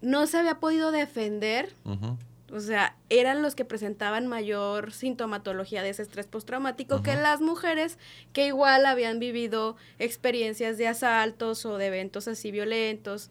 no 0.00 0.28
se 0.28 0.38
había 0.38 0.60
podido 0.60 0.92
defender, 0.92 1.74
o 2.52 2.60
sea, 2.60 2.96
eran 3.10 3.42
los 3.42 3.56
que 3.56 3.64
presentaban 3.64 4.28
mayor 4.28 4.92
sintomatología 4.92 5.82
de 5.82 5.88
ese 5.88 6.02
estrés 6.02 6.28
postraumático 6.28 7.02
que 7.02 7.16
las 7.16 7.40
mujeres 7.40 7.98
que 8.32 8.46
igual 8.46 8.86
habían 8.86 9.18
vivido 9.18 9.74
experiencias 9.98 10.78
de 10.78 10.86
asaltos 10.86 11.66
o 11.66 11.76
de 11.76 11.86
eventos 11.86 12.28
así 12.28 12.52
violentos. 12.52 13.30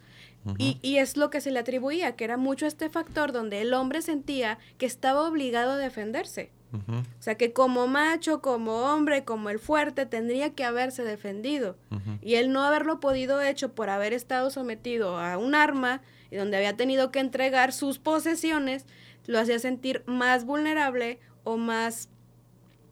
y, 0.58 0.78
y, 0.82 0.98
es 0.98 1.16
lo 1.16 1.30
que 1.30 1.40
se 1.40 1.52
le 1.52 1.60
atribuía, 1.60 2.18
que 2.18 2.26
era 2.26 2.36
mucho 2.36 2.66
este 2.66 2.90
factor 2.90 3.32
donde 3.32 3.62
el 3.62 3.74
hombre 3.74 4.02
sentía 4.02 4.60
que 4.78 4.86
estaba 4.86 5.26
obligado 5.26 5.72
a 5.72 5.78
defenderse. 5.78 6.52
O 6.74 7.22
sea, 7.22 7.36
que 7.36 7.54
como 7.54 7.88
macho, 7.88 8.42
como 8.42 8.84
hombre, 8.84 9.24
como 9.24 9.50
el 9.50 9.60
fuerte, 9.60 10.06
tendría 10.06 10.54
que 10.54 10.66
haberse 10.66 11.04
defendido. 11.04 11.78
Y 12.22 12.36
él 12.36 12.52
no 12.52 12.64
haberlo 12.64 13.00
podido 13.00 13.42
hecho 13.42 13.74
por 13.74 13.90
haber 13.90 14.14
estado 14.14 14.50
sometido 14.50 15.18
a 15.18 15.38
un 15.38 15.56
arma 15.56 16.02
y 16.30 16.36
donde 16.36 16.58
había 16.58 16.76
tenido 16.76 17.12
que 17.12 17.20
entregar 17.20 17.72
sus 17.72 18.00
posesiones, 18.00 18.86
lo 19.26 19.40
hacía 19.40 19.60
sentir 19.60 20.04
más 20.06 20.46
vulnerable 20.46 21.20
o 21.44 21.58
más, 21.58 22.10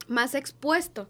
más 0.07 0.35
expuesto. 0.35 1.09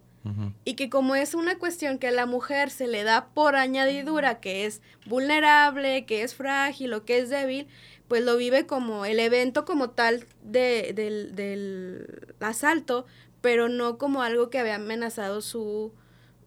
Y 0.63 0.73
que 0.73 0.89
como 0.89 1.13
es 1.13 1.35
una 1.35 1.59
cuestión 1.59 1.99
que 1.99 2.07
a 2.07 2.11
la 2.11 2.25
mujer 2.25 2.71
se 2.71 2.87
le 2.87 3.03
da 3.03 3.27
por 3.35 3.55
añadidura, 3.55 4.39
que 4.39 4.65
es 4.65 4.81
vulnerable, 5.05 6.07
que 6.07 6.23
es 6.23 6.33
frágil 6.33 6.95
o 6.95 7.05
que 7.05 7.19
es 7.19 7.29
débil, 7.29 7.67
pues 8.07 8.23
lo 8.23 8.37
vive 8.37 8.65
como 8.65 9.05
el 9.05 9.19
evento 9.19 9.65
como 9.65 9.89
tal 9.89 10.25
de, 10.43 10.93
del, 10.95 11.35
del, 11.35 12.35
asalto, 12.39 13.05
pero 13.41 13.69
no 13.69 13.97
como 13.97 14.21
algo 14.21 14.49
que 14.49 14.59
había 14.59 14.75
amenazado 14.75 15.41
su, 15.41 15.91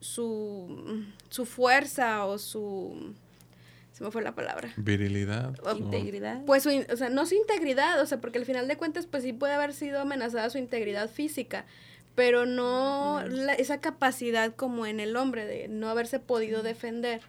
su, 0.01 1.05
su 1.29 1.47
fuerza 1.47 2.25
o 2.25 2.39
su 2.39 3.15
se 3.99 4.05
me 4.05 4.13
fue 4.13 4.23
la 4.23 4.33
palabra. 4.33 4.73
Virilidad. 4.77 5.57
integridad. 5.77 6.45
Pues, 6.45 6.63
su, 6.63 6.71
o 6.71 6.97
sea, 6.97 7.09
no 7.09 7.27
su 7.27 7.35
integridad, 7.35 8.01
o 8.01 8.07
sea, 8.07 8.21
porque 8.21 8.39
al 8.39 8.47
final 8.47 8.69
de 8.69 8.77
cuentas, 8.77 9.07
pues 9.07 9.25
sí 9.25 9.33
puede 9.33 9.55
haber 9.55 9.75
sido 9.75 10.01
amenazada 10.01 10.49
su 10.51 10.59
integridad 10.59 11.11
física, 11.11 11.65
pero 12.15 12.47
no 12.47 13.21
esa 13.59 13.81
capacidad 13.81 14.55
como 14.55 14.87
en 14.87 15.01
el 15.01 15.17
hombre 15.17 15.47
de 15.47 15.67
no 15.67 15.89
haberse 15.89 16.21
podido 16.21 16.63
defender. 16.63 17.23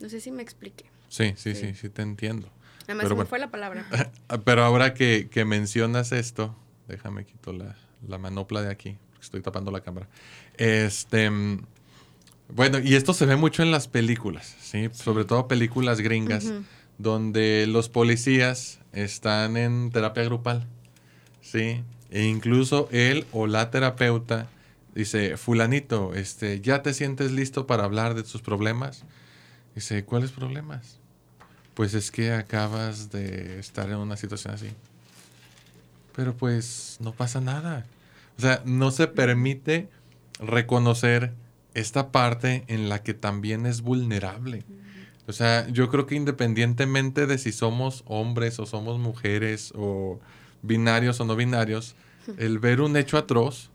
No 0.00 0.08
sé 0.08 0.22
si 0.22 0.30
me 0.30 0.42
expliqué. 0.42 0.86
Sí, 1.10 1.34
sí, 1.36 1.54
sí, 1.54 1.74
sí, 1.74 1.90
te 1.90 2.00
entiendo. 2.00 2.48
Además, 2.86 3.08
se 3.08 3.14
me 3.14 3.24
fue 3.24 3.38
la 3.38 3.50
palabra. 3.50 3.86
pero 4.44 4.64
ahora 4.64 4.94
que, 4.94 5.28
que, 5.30 5.44
mencionas 5.44 6.12
esto, 6.12 6.56
déjame 6.88 7.24
quito 7.24 7.52
la, 7.52 7.76
la 8.06 8.18
manopla 8.18 8.62
de 8.62 8.70
aquí, 8.70 8.96
porque 9.10 9.24
estoy 9.24 9.42
tapando 9.42 9.70
la 9.70 9.80
cámara. 9.80 10.08
Este 10.56 11.30
bueno, 12.48 12.78
y 12.78 12.94
esto 12.94 13.12
se 13.12 13.26
ve 13.26 13.36
mucho 13.36 13.62
en 13.62 13.70
las 13.70 13.88
películas, 13.88 14.56
¿sí? 14.60 14.88
Sobre 14.92 15.24
todo 15.24 15.48
películas 15.48 16.00
gringas, 16.00 16.52
donde 16.98 17.66
los 17.66 17.88
policías 17.88 18.78
están 18.92 19.56
en 19.56 19.90
terapia 19.90 20.24
grupal, 20.24 20.66
¿sí? 21.40 21.82
E 22.10 22.24
incluso 22.24 22.88
él 22.92 23.26
o 23.32 23.46
la 23.46 23.70
terapeuta 23.70 24.48
dice, 24.94 25.36
fulanito, 25.36 26.14
este, 26.14 26.60
¿ya 26.60 26.82
te 26.82 26.94
sientes 26.94 27.32
listo 27.32 27.66
para 27.66 27.84
hablar 27.84 28.14
de 28.14 28.22
tus 28.22 28.40
problemas? 28.42 29.04
Dice, 29.74 30.04
¿cuáles 30.04 30.30
problemas? 30.30 31.00
Pues 31.76 31.92
es 31.92 32.10
que 32.10 32.32
acabas 32.32 33.10
de 33.12 33.60
estar 33.60 33.90
en 33.90 33.96
una 33.96 34.16
situación 34.16 34.54
así. 34.54 34.70
Pero 36.16 36.34
pues 36.34 36.96
no 37.00 37.12
pasa 37.12 37.42
nada. 37.42 37.84
O 38.38 38.40
sea, 38.40 38.62
no 38.64 38.90
se 38.90 39.06
permite 39.08 39.90
reconocer 40.40 41.34
esta 41.74 42.12
parte 42.12 42.64
en 42.68 42.88
la 42.88 43.02
que 43.02 43.12
también 43.12 43.66
es 43.66 43.82
vulnerable. 43.82 44.64
O 45.28 45.32
sea, 45.34 45.68
yo 45.68 45.90
creo 45.90 46.06
que 46.06 46.14
independientemente 46.14 47.26
de 47.26 47.36
si 47.36 47.52
somos 47.52 48.04
hombres 48.06 48.58
o 48.58 48.64
somos 48.64 48.98
mujeres 48.98 49.74
o 49.74 50.18
binarios 50.62 51.20
o 51.20 51.26
no 51.26 51.36
binarios, 51.36 51.94
el 52.38 52.58
ver 52.58 52.80
un 52.80 52.96
hecho 52.96 53.18
atroz 53.18 53.70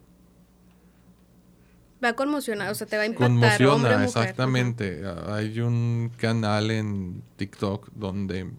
va 2.03 2.09
a 2.09 2.13
conmocionar, 2.13 2.71
o 2.71 2.75
sea, 2.75 2.87
te 2.87 2.97
va 2.97 3.03
a 3.03 3.05
impactar. 3.05 3.29
Conmociona, 3.29 4.03
exactamente. 4.03 5.03
Hay 5.27 5.59
un 5.59 6.11
canal 6.17 6.71
en 6.71 7.23
TikTok 7.37 7.89
donde, 7.93 8.49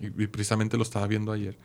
y 0.00 0.26
precisamente 0.26 0.76
lo 0.76 0.82
estaba 0.82 1.06
viendo 1.06 1.32
ayer, 1.32 1.56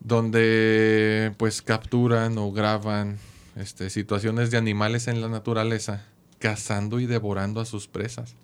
donde 0.00 1.34
pues 1.36 1.62
capturan 1.62 2.38
o 2.38 2.52
graban 2.52 3.18
este, 3.56 3.90
situaciones 3.90 4.50
de 4.50 4.58
animales 4.58 5.08
en 5.08 5.20
la 5.20 5.28
naturaleza 5.28 6.06
cazando 6.38 7.00
y 7.00 7.06
devorando 7.06 7.60
a 7.60 7.64
sus 7.64 7.88
presas. 7.88 8.36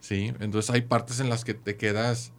¿Sí? 0.00 0.32
Entonces 0.40 0.70
hay 0.70 0.82
partes 0.82 1.20
en 1.20 1.28
las 1.28 1.44
que 1.44 1.54
te 1.54 1.76
quedas... 1.76 2.32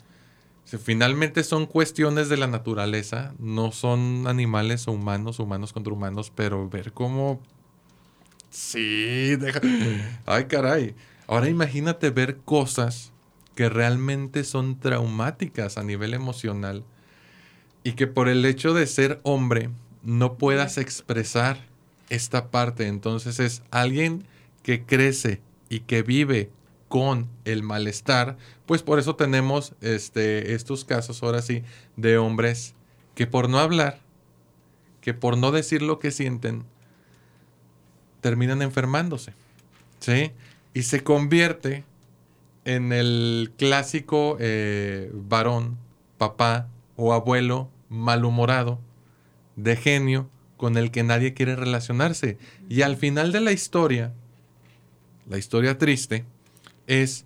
finalmente 0.66 1.44
son 1.44 1.66
cuestiones 1.66 2.30
de 2.30 2.38
la 2.38 2.48
naturaleza, 2.48 3.34
no 3.40 3.72
son 3.72 4.26
animales 4.28 4.88
o 4.88 4.92
humanos, 4.92 5.40
humanos 5.40 5.74
contra 5.74 5.94
humanos, 5.94 6.32
pero 6.34 6.70
ver 6.70 6.94
cómo... 6.94 7.42
Sí, 8.50 9.36
deja... 9.36 9.62
Ay, 10.26 10.46
caray. 10.46 10.96
Ahora 11.28 11.50
imagínate 11.50 12.10
ver 12.10 12.38
cosas 12.38 13.12
que 13.56 13.70
realmente 13.70 14.44
son 14.44 14.80
traumáticas 14.80 15.78
a 15.78 15.84
nivel 15.84 16.14
emocional 16.14 16.86
y 17.84 17.94
que 17.94 18.08
por 18.08 18.30
el 18.30 18.46
hecho 18.46 18.74
de 18.74 18.86
ser 18.88 19.20
hombre 19.24 19.70
no 20.04 20.38
puedas 20.38 20.78
expresar 20.78 21.58
esta 22.10 22.50
parte. 22.50 22.88
Entonces 22.88 23.40
es 23.40 23.64
alguien 23.72 24.24
que 24.64 24.84
crece 24.84 25.42
y 25.70 25.82
que 25.82 26.02
vive 26.02 26.52
con 26.88 27.28
el 27.46 27.64
malestar, 27.64 28.38
pues 28.66 28.82
por 28.84 29.00
eso 29.00 29.16
tenemos 29.16 29.74
este, 29.82 30.54
estos 30.54 30.86
casos 30.86 31.22
ahora 31.22 31.42
sí 31.42 31.64
de 31.98 32.18
hombres 32.18 32.76
que 33.16 33.28
por 33.28 33.50
no 33.50 33.60
hablar, 33.60 34.00
que 35.02 35.14
por 35.14 35.38
no 35.38 35.52
decir 35.52 35.82
lo 35.82 36.00
que 36.00 36.12
sienten, 36.12 36.64
terminan 38.22 38.62
enfermándose. 38.62 39.34
¿Sí? 40.00 40.32
Y 40.74 40.84
se 40.84 41.04
convierte 41.04 41.84
en 42.66 42.92
el 42.92 43.54
clásico 43.58 44.38
eh, 44.40 45.12
varón, 45.14 45.78
papá 46.18 46.68
o 46.96 47.14
abuelo 47.14 47.70
malhumorado, 47.90 48.80
de 49.56 49.76
genio, 49.76 50.30
con 50.58 50.78
el 50.78 50.92
que 50.92 51.04
nadie 51.04 51.34
quiere 51.34 51.56
relacionarse. 51.56 52.38
Y 52.68 52.82
al 52.82 52.98
final 52.98 53.32
de 53.32 53.42
la 53.42 53.52
historia, 53.52 54.14
la 55.30 55.38
historia 55.38 55.78
triste, 55.78 56.26
es 56.88 57.26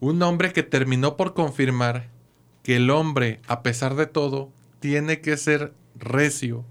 un 0.00 0.22
hombre 0.22 0.52
que 0.52 0.62
terminó 0.62 1.16
por 1.16 1.34
confirmar 1.34 2.08
que 2.62 2.76
el 2.76 2.90
hombre, 2.90 3.40
a 3.46 3.62
pesar 3.62 3.94
de 3.94 4.06
todo, 4.06 4.50
tiene 4.80 5.20
que 5.20 5.36
ser 5.36 5.72
recio, 5.96 6.64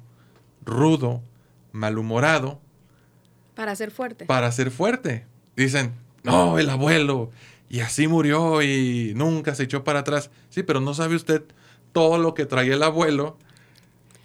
rudo, 0.66 1.22
malhumorado. 1.72 2.62
Para 3.56 3.76
ser 3.76 3.92
fuerte. 3.92 4.26
Para 4.26 4.52
ser 4.52 4.72
fuerte. 4.72 5.26
Dicen, 5.56 5.94
no, 6.24 6.60
el 6.60 6.70
abuelo, 6.70 7.32
y 7.70 7.80
así 7.80 8.08
murió 8.08 8.62
y 8.62 9.14
nunca 9.16 9.56
se 9.56 9.64
echó 9.64 9.84
para 9.84 10.00
atrás. 10.00 10.30
Sí, 10.50 10.64
pero 10.64 10.82
no 10.82 10.94
sabe 10.94 11.16
usted 11.16 11.44
todo 11.94 12.18
lo 12.18 12.34
que 12.34 12.46
traía 12.46 12.74
el 12.74 12.84
abuelo. 12.84 13.38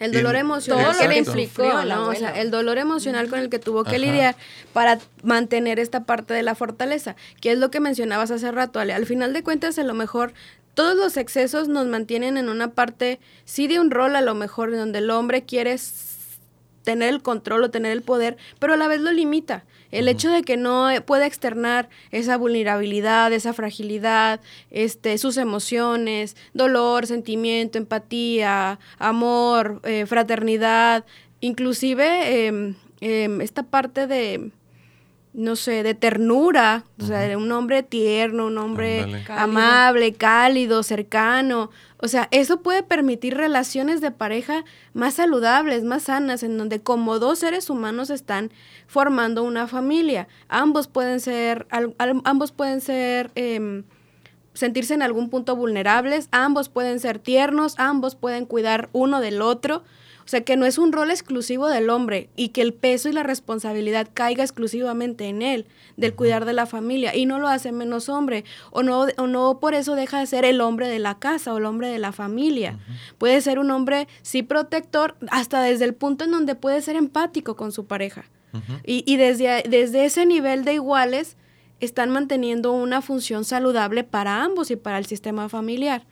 El 0.00 0.12
dolor 0.12 0.34
emocional 0.34 0.96
que 0.98 1.08
le 1.08 1.18
implicó, 1.18 1.84
¿no? 1.84 2.08
O 2.08 2.14
sea, 2.14 2.30
el 2.40 2.50
dolor 2.50 2.78
emocional 2.78 3.28
con 3.28 3.38
el 3.38 3.50
que 3.50 3.58
tuvo 3.58 3.84
que 3.84 3.98
lidiar 3.98 4.34
para 4.72 4.98
mantener 5.22 5.78
esta 5.78 6.04
parte 6.04 6.32
de 6.32 6.42
la 6.42 6.54
fortaleza, 6.54 7.16
que 7.42 7.52
es 7.52 7.58
lo 7.58 7.70
que 7.70 7.80
mencionabas 7.80 8.30
hace 8.30 8.50
rato, 8.50 8.80
Ale. 8.80 8.94
Al 8.94 9.04
final 9.04 9.34
de 9.34 9.42
cuentas, 9.42 9.78
a 9.78 9.84
lo 9.84 9.92
mejor 9.92 10.32
todos 10.72 10.96
los 10.96 11.18
excesos 11.18 11.68
nos 11.68 11.86
mantienen 11.86 12.38
en 12.38 12.48
una 12.48 12.70
parte, 12.70 13.20
sí 13.44 13.66
de 13.66 13.78
un 13.78 13.90
rol 13.90 14.16
a 14.16 14.22
lo 14.22 14.34
mejor, 14.34 14.74
donde 14.74 15.00
el 15.00 15.10
hombre 15.10 15.42
quiere 15.42 15.76
tener 16.82 17.10
el 17.10 17.22
control 17.22 17.64
o 17.64 17.70
tener 17.70 17.92
el 17.92 18.02
poder, 18.02 18.36
pero 18.58 18.74
a 18.74 18.76
la 18.76 18.88
vez 18.88 19.00
lo 19.00 19.12
limita. 19.12 19.64
El 19.90 20.06
hecho 20.06 20.30
de 20.30 20.42
que 20.42 20.56
no 20.56 20.88
pueda 21.04 21.26
externar 21.26 21.88
esa 22.12 22.36
vulnerabilidad, 22.36 23.32
esa 23.32 23.52
fragilidad, 23.52 24.40
este, 24.70 25.18
sus 25.18 25.36
emociones, 25.36 26.36
dolor, 26.54 27.06
sentimiento, 27.06 27.76
empatía, 27.76 28.78
amor, 28.98 29.80
eh, 29.84 30.06
fraternidad, 30.06 31.04
inclusive 31.40 32.46
em, 32.46 32.76
esta 33.00 33.64
parte 33.64 34.06
de, 34.06 34.52
no 35.32 35.54
sé, 35.54 35.82
de 35.84 35.94
ternura, 35.94 36.84
o 37.00 37.04
sea, 37.04 37.20
de 37.20 37.36
un 37.36 37.52
hombre 37.52 37.84
tierno, 37.84 38.46
un 38.46 38.58
hombre 38.58 39.24
amable, 39.28 40.12
cálido, 40.14 40.82
cercano. 40.82 41.70
O 41.98 42.08
sea, 42.08 42.26
eso 42.32 42.62
puede 42.62 42.82
permitir 42.82 43.36
relaciones 43.36 44.00
de 44.00 44.10
pareja 44.10 44.64
más 44.92 45.14
saludables, 45.14 45.84
más 45.84 46.04
sanas, 46.04 46.42
en 46.42 46.58
donde 46.58 46.80
como 46.80 47.20
dos 47.20 47.38
seres 47.38 47.70
humanos 47.70 48.10
están 48.10 48.50
formando 48.88 49.44
una 49.44 49.68
familia. 49.68 50.26
Ambos 50.48 50.88
pueden 50.88 51.20
ser, 51.20 51.66
ambos 52.24 52.50
pueden 52.50 52.80
ser, 52.80 53.30
em, 53.36 53.84
sentirse 54.52 54.94
en 54.94 55.02
algún 55.02 55.30
punto 55.30 55.54
vulnerables, 55.54 56.28
ambos 56.32 56.68
pueden 56.68 56.98
ser 56.98 57.20
tiernos, 57.20 57.74
ambos 57.78 58.16
pueden 58.16 58.46
cuidar 58.46 58.88
uno 58.92 59.20
del 59.20 59.42
otro. 59.42 59.84
O 60.30 60.36
sea, 60.38 60.42
que 60.42 60.56
no 60.56 60.64
es 60.64 60.78
un 60.78 60.92
rol 60.92 61.10
exclusivo 61.10 61.66
del 61.66 61.90
hombre 61.90 62.30
y 62.36 62.50
que 62.50 62.62
el 62.62 62.72
peso 62.72 63.08
y 63.08 63.12
la 63.12 63.24
responsabilidad 63.24 64.06
caiga 64.14 64.44
exclusivamente 64.44 65.24
en 65.24 65.42
él, 65.42 65.66
del 65.96 66.14
cuidar 66.14 66.44
de 66.44 66.52
la 66.52 66.66
familia, 66.66 67.16
y 67.16 67.26
no 67.26 67.40
lo 67.40 67.48
hace 67.48 67.72
menos 67.72 68.08
hombre, 68.08 68.44
o 68.70 68.84
no, 68.84 69.06
o 69.16 69.26
no 69.26 69.58
por 69.58 69.74
eso 69.74 69.96
deja 69.96 70.20
de 70.20 70.26
ser 70.26 70.44
el 70.44 70.60
hombre 70.60 70.86
de 70.86 71.00
la 71.00 71.18
casa 71.18 71.52
o 71.52 71.58
el 71.58 71.64
hombre 71.64 71.88
de 71.88 71.98
la 71.98 72.12
familia. 72.12 72.78
Puede 73.18 73.40
ser 73.40 73.58
un 73.58 73.72
hombre, 73.72 74.06
sí, 74.22 74.44
protector, 74.44 75.16
hasta 75.32 75.62
desde 75.62 75.84
el 75.84 75.94
punto 75.94 76.22
en 76.22 76.30
donde 76.30 76.54
puede 76.54 76.80
ser 76.80 76.94
empático 76.94 77.56
con 77.56 77.72
su 77.72 77.86
pareja. 77.86 78.26
Y, 78.86 79.02
y 79.12 79.16
desde, 79.16 79.64
desde 79.68 80.04
ese 80.04 80.26
nivel 80.26 80.64
de 80.64 80.74
iguales, 80.74 81.36
están 81.80 82.10
manteniendo 82.10 82.70
una 82.70 83.02
función 83.02 83.44
saludable 83.44 84.04
para 84.04 84.44
ambos 84.44 84.70
y 84.70 84.76
para 84.76 84.98
el 84.98 85.06
sistema 85.06 85.48
familiar. 85.48 86.06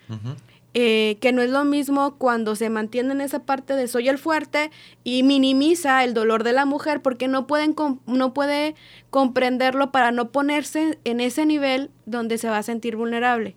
Eh, 0.80 1.18
que 1.20 1.32
no 1.32 1.42
es 1.42 1.50
lo 1.50 1.64
mismo 1.64 2.18
cuando 2.18 2.54
se 2.54 2.70
mantiene 2.70 3.10
en 3.10 3.20
esa 3.20 3.40
parte 3.40 3.74
de 3.74 3.88
soy 3.88 4.08
el 4.08 4.16
fuerte 4.16 4.70
y 5.02 5.24
minimiza 5.24 6.04
el 6.04 6.14
dolor 6.14 6.44
de 6.44 6.52
la 6.52 6.66
mujer 6.66 7.02
porque 7.02 7.26
no, 7.26 7.48
pueden 7.48 7.74
no 8.06 8.32
puede 8.32 8.76
comprenderlo 9.10 9.90
para 9.90 10.12
no 10.12 10.30
ponerse 10.30 11.00
en 11.02 11.20
ese 11.20 11.46
nivel 11.46 11.90
donde 12.06 12.38
se 12.38 12.48
va 12.48 12.58
a 12.58 12.62
sentir 12.62 12.94
vulnerable. 12.94 13.56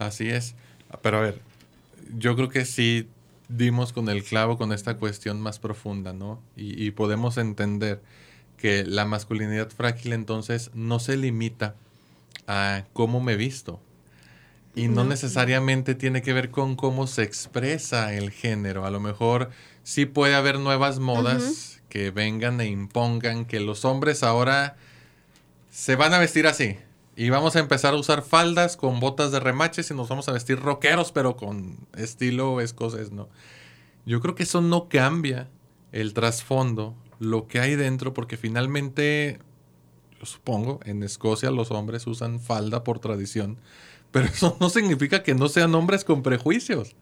Así 0.00 0.28
es. 0.28 0.56
Pero 1.00 1.18
a 1.18 1.20
ver, 1.20 1.40
yo 2.18 2.34
creo 2.34 2.48
que 2.48 2.64
sí 2.64 3.06
dimos 3.48 3.92
con 3.92 4.08
el 4.08 4.24
clavo 4.24 4.58
con 4.58 4.72
esta 4.72 4.96
cuestión 4.96 5.40
más 5.40 5.60
profunda, 5.60 6.12
¿no? 6.12 6.40
Y, 6.56 6.84
y 6.84 6.90
podemos 6.90 7.38
entender 7.38 8.02
que 8.56 8.84
la 8.84 9.04
masculinidad 9.04 9.70
frágil 9.70 10.12
entonces 10.12 10.72
no 10.74 10.98
se 10.98 11.16
limita 11.16 11.76
a 12.48 12.82
cómo 12.94 13.20
me 13.20 13.36
visto, 13.36 13.80
y 14.74 14.88
no, 14.88 15.04
necesariamente 15.04 15.94
tiene 15.94 16.22
que 16.22 16.32
ver 16.32 16.50
con 16.50 16.76
cómo 16.76 17.06
se 17.06 17.22
expresa 17.22 18.14
el 18.14 18.30
género. 18.30 18.86
A 18.86 18.90
lo 18.90 19.00
mejor 19.00 19.50
sí 19.82 20.06
puede 20.06 20.34
haber 20.34 20.58
nuevas 20.58 21.00
modas 21.00 21.82
que 21.88 22.10
vengan 22.10 22.60
e 22.60 22.66
impongan 22.66 23.46
que 23.46 23.58
los 23.58 23.84
hombres 23.84 24.22
ahora 24.22 24.76
se 25.70 25.96
van 25.96 26.14
a 26.14 26.18
vestir 26.18 26.46
así. 26.46 26.76
Y 27.16 27.30
vamos 27.30 27.56
a 27.56 27.58
empezar 27.58 27.94
a 27.94 27.96
usar 27.96 28.22
faldas 28.22 28.76
con 28.76 29.00
botas 29.00 29.32
de 29.32 29.40
remaches 29.40 29.90
y 29.90 29.94
nos 29.94 30.08
vamos 30.08 30.28
a 30.28 30.32
vestir 30.32 30.60
rockeros, 30.60 31.10
pero 31.10 31.36
con 31.36 31.76
estilo 31.96 32.60
escocés, 32.60 33.10
¿no? 33.10 33.28
Yo 34.06 34.20
creo 34.20 34.34
que 34.34 34.44
eso 34.44 34.60
no 34.60 34.88
cambia 34.88 35.48
el 35.92 36.14
trasfondo, 36.14 36.94
lo 37.18 37.48
que 37.48 37.60
hay 37.60 37.74
dentro, 37.74 38.14
porque 38.14 38.36
finalmente, 38.36 39.40
yo 40.18 40.26
supongo, 40.26 40.80
en 40.84 41.02
Escocia 41.02 41.50
los 41.50 41.70
hombres 41.72 42.06
usan 42.06 42.40
falda 42.40 42.84
por 42.84 43.00
tradición 43.00 43.58
pero 44.12 44.26
eso 44.26 44.56
no 44.60 44.70
significa 44.70 45.22
que 45.22 45.34
no 45.34 45.48
sean 45.48 45.74
hombres 45.74 46.04
con 46.04 46.22
prejuicios. 46.22 46.94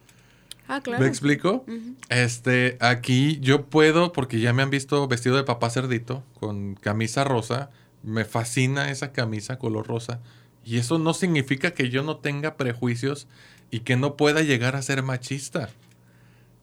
Ah, 0.69 0.83
claro. 0.83 1.03
¿Me 1.03 1.09
explico? 1.09 1.65
Este, 2.11 2.77
aquí 2.81 3.39
yo 3.41 3.67
puedo, 3.67 4.13
porque 4.13 4.39
ya 4.39 4.53
me 4.53 4.63
han 4.63 4.71
visto 4.71 5.09
vestido 5.09 5.37
de 5.37 5.45
papá 5.45 5.71
cerdito, 5.71 6.23
con 6.39 6.75
camisa 6.75 7.25
rosa. 7.25 7.71
Me 8.03 8.25
fascina 8.27 8.91
esa 8.91 9.13
camisa 9.13 9.59
color 9.59 9.87
rosa. 9.87 10.21
Y 10.65 10.77
eso 10.77 10.99
no 10.99 11.15
significa 11.15 11.73
que 11.73 11.89
yo 11.89 12.03
no 12.03 12.19
tenga 12.19 12.57
prejuicios 12.57 13.27
y 13.71 13.81
que 13.81 13.97
no 13.97 14.17
pueda 14.17 14.43
llegar 14.43 14.77
a 14.77 14.83
ser 14.83 15.03
machista. 15.03 15.71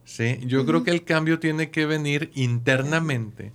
¿Sí? 0.04 0.38
Yo 0.42 0.64
creo 0.64 0.84
que 0.84 0.92
el 0.92 1.02
cambio 1.02 1.40
tiene 1.40 1.70
que 1.70 1.84
venir 1.84 2.30
internamente 2.36 3.52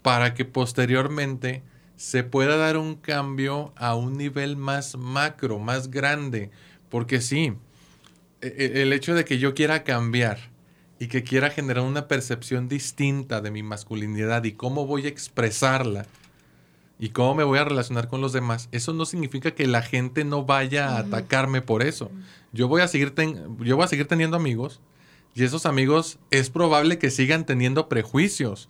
para 0.00 0.32
que 0.32 0.46
posteriormente 0.46 1.62
se 1.96 2.24
pueda 2.24 2.56
dar 2.56 2.76
un 2.76 2.96
cambio 2.96 3.72
a 3.76 3.94
un 3.94 4.16
nivel 4.16 4.56
más 4.56 4.96
macro, 4.96 5.58
más 5.58 5.90
grande. 5.90 6.50
Porque 6.88 7.20
sí, 7.20 7.54
e, 8.40 8.46
e, 8.46 8.82
el 8.82 8.92
hecho 8.92 9.14
de 9.14 9.24
que 9.24 9.38
yo 9.38 9.54
quiera 9.54 9.84
cambiar 9.84 10.38
y 10.98 11.08
que 11.08 11.22
quiera 11.22 11.50
generar 11.50 11.84
una 11.84 12.08
percepción 12.08 12.68
distinta 12.68 13.40
de 13.40 13.50
mi 13.50 13.62
masculinidad 13.62 14.44
y 14.44 14.52
cómo 14.52 14.86
voy 14.86 15.06
a 15.06 15.08
expresarla 15.08 16.06
y 16.98 17.10
cómo 17.10 17.34
me 17.34 17.44
voy 17.44 17.58
a 17.58 17.64
relacionar 17.64 18.08
con 18.08 18.20
los 18.20 18.32
demás, 18.32 18.68
eso 18.70 18.92
no 18.92 19.04
significa 19.04 19.50
que 19.50 19.66
la 19.66 19.82
gente 19.82 20.24
no 20.24 20.44
vaya 20.44 20.90
a 20.90 20.98
atacarme 20.98 21.60
por 21.60 21.82
eso. 21.82 22.10
Yo 22.52 22.68
voy 22.68 22.82
a 22.82 22.88
seguir, 22.88 23.12
yo 23.60 23.76
voy 23.76 23.84
a 23.84 23.88
seguir 23.88 24.06
teniendo 24.06 24.36
amigos 24.36 24.80
y 25.34 25.42
esos 25.42 25.66
amigos 25.66 26.18
es 26.30 26.50
probable 26.50 26.98
que 26.98 27.10
sigan 27.10 27.44
teniendo 27.44 27.88
prejuicios 27.88 28.68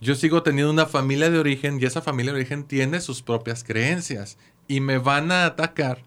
yo 0.00 0.14
sigo 0.14 0.42
teniendo 0.42 0.72
una 0.72 0.86
familia 0.86 1.30
de 1.30 1.38
origen 1.38 1.78
y 1.80 1.84
esa 1.84 2.00
familia 2.00 2.32
de 2.32 2.38
origen 2.38 2.64
tiene 2.64 3.00
sus 3.00 3.22
propias 3.22 3.64
creencias 3.64 4.38
y 4.66 4.80
me 4.80 4.98
van 4.98 5.30
a 5.30 5.44
atacar 5.44 6.02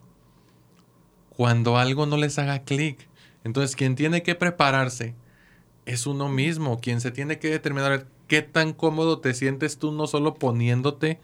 cuando 1.30 1.78
algo 1.78 2.06
no 2.06 2.18
les 2.18 2.39
haga 2.39 2.64
clic. 2.64 3.08
Entonces, 3.44 3.76
quien 3.76 3.96
tiene 3.96 4.24
que 4.24 4.36
prepararse 4.36 5.16
es 5.86 6.08
uno 6.08 6.30
mismo, 6.30 6.80
quien 6.80 7.02
se 7.02 7.12
tiene 7.12 7.39
que 7.39 7.50
determinar 7.50 8.08
qué 8.28 8.41
tan 8.41 8.74
cómodo 8.74 9.20
te 9.20 9.34
sientes 9.34 9.78
tú 9.78 9.91
no 9.91 10.08
solo 10.08 10.36
poniéndote 10.36 11.20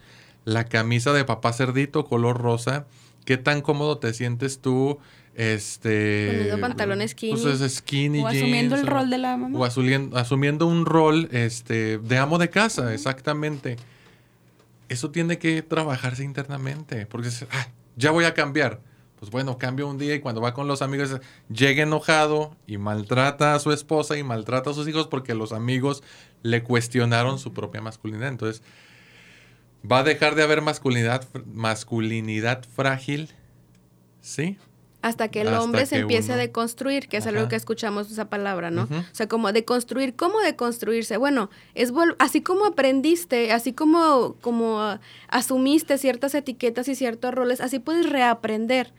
la 0.45 0.65
camisa 0.65 1.13
de 1.13 1.25
papá 1.25 1.53
cerdito 1.53 2.05
color 2.05 2.37
rosa, 2.39 2.85
qué 3.25 3.37
tan 3.37 3.61
cómodo 3.61 3.97
te 3.97 4.13
sientes 4.13 4.59
tú 4.59 4.99
este 5.39 6.27
poniendo 6.33 6.59
pantalones 6.59 7.11
skinny, 7.11 7.41
pues 7.41 7.73
skinny 7.75 8.19
o 8.19 8.27
asumiendo 8.27 8.75
el 8.75 8.85
rol 8.85 9.09
de 9.09 9.17
la 9.19 9.37
mamá. 9.37 9.57
o 9.57 9.63
asumiendo, 9.63 10.67
un 10.67 10.85
rol 10.85 11.29
este 11.31 11.97
de 11.97 12.17
amo 12.17 12.37
de 12.37 12.49
casa 12.49 12.93
exactamente. 12.93 13.77
Eso 14.89 15.11
tiene 15.11 15.37
que 15.37 15.61
trabajarse 15.61 16.25
internamente 16.25 17.05
porque 17.05 17.29
ah, 17.51 17.69
ya 17.95 18.11
voy 18.11 18.25
a 18.25 18.33
cambiar 18.33 18.81
pues 19.17 19.31
bueno 19.31 19.57
cambio 19.57 19.87
un 19.87 19.97
día 19.97 20.13
y 20.13 20.19
cuando 20.19 20.41
va 20.41 20.53
con 20.53 20.67
los 20.67 20.81
amigos 20.81 21.21
llega 21.47 21.83
enojado 21.83 22.57
y 22.67 22.77
maltrata 22.77 23.55
a 23.55 23.59
su 23.59 23.71
esposa 23.71 24.17
y 24.17 24.23
maltrata 24.23 24.71
a 24.71 24.73
sus 24.73 24.89
hijos 24.89 25.07
porque 25.07 25.35
los 25.35 25.53
amigos 25.53 26.03
le 26.43 26.63
cuestionaron 26.63 27.39
su 27.39 27.53
propia 27.53 27.79
masculinidad. 27.79 28.27
Entonces 28.27 28.61
va 29.89 29.99
a 29.99 30.03
dejar 30.03 30.35
de 30.35 30.43
haber 30.43 30.61
masculinidad 30.61 31.25
masculinidad 31.45 32.65
frágil 32.75 33.29
sí 34.19 34.57
hasta 35.01 35.29
que 35.29 35.41
el 35.41 35.47
hombre 35.49 35.85
se 35.85 35.97
empiece 35.97 36.33
a 36.33 36.35
deconstruir, 36.35 37.07
que 37.07 37.17
es 37.17 37.27
algo 37.27 37.47
que 37.47 37.55
escuchamos 37.55 38.11
esa 38.11 38.29
palabra, 38.29 38.69
¿no? 38.69 38.83
O 38.83 39.15
sea, 39.15 39.27
como 39.27 39.51
deconstruir, 39.53 40.15
¿cómo 40.15 40.39
deconstruirse? 40.41 41.17
Bueno, 41.17 41.49
es 41.73 41.93
así 42.17 42.41
como 42.41 42.65
aprendiste, 42.65 43.51
así 43.53 43.71
como, 43.71 44.35
como 44.41 44.99
asumiste 45.29 45.97
ciertas 45.97 46.35
etiquetas 46.35 46.87
y 46.89 46.95
ciertos 46.95 47.33
roles, 47.33 47.61
así 47.61 47.79
puedes 47.79 48.09
reaprender. 48.09 48.93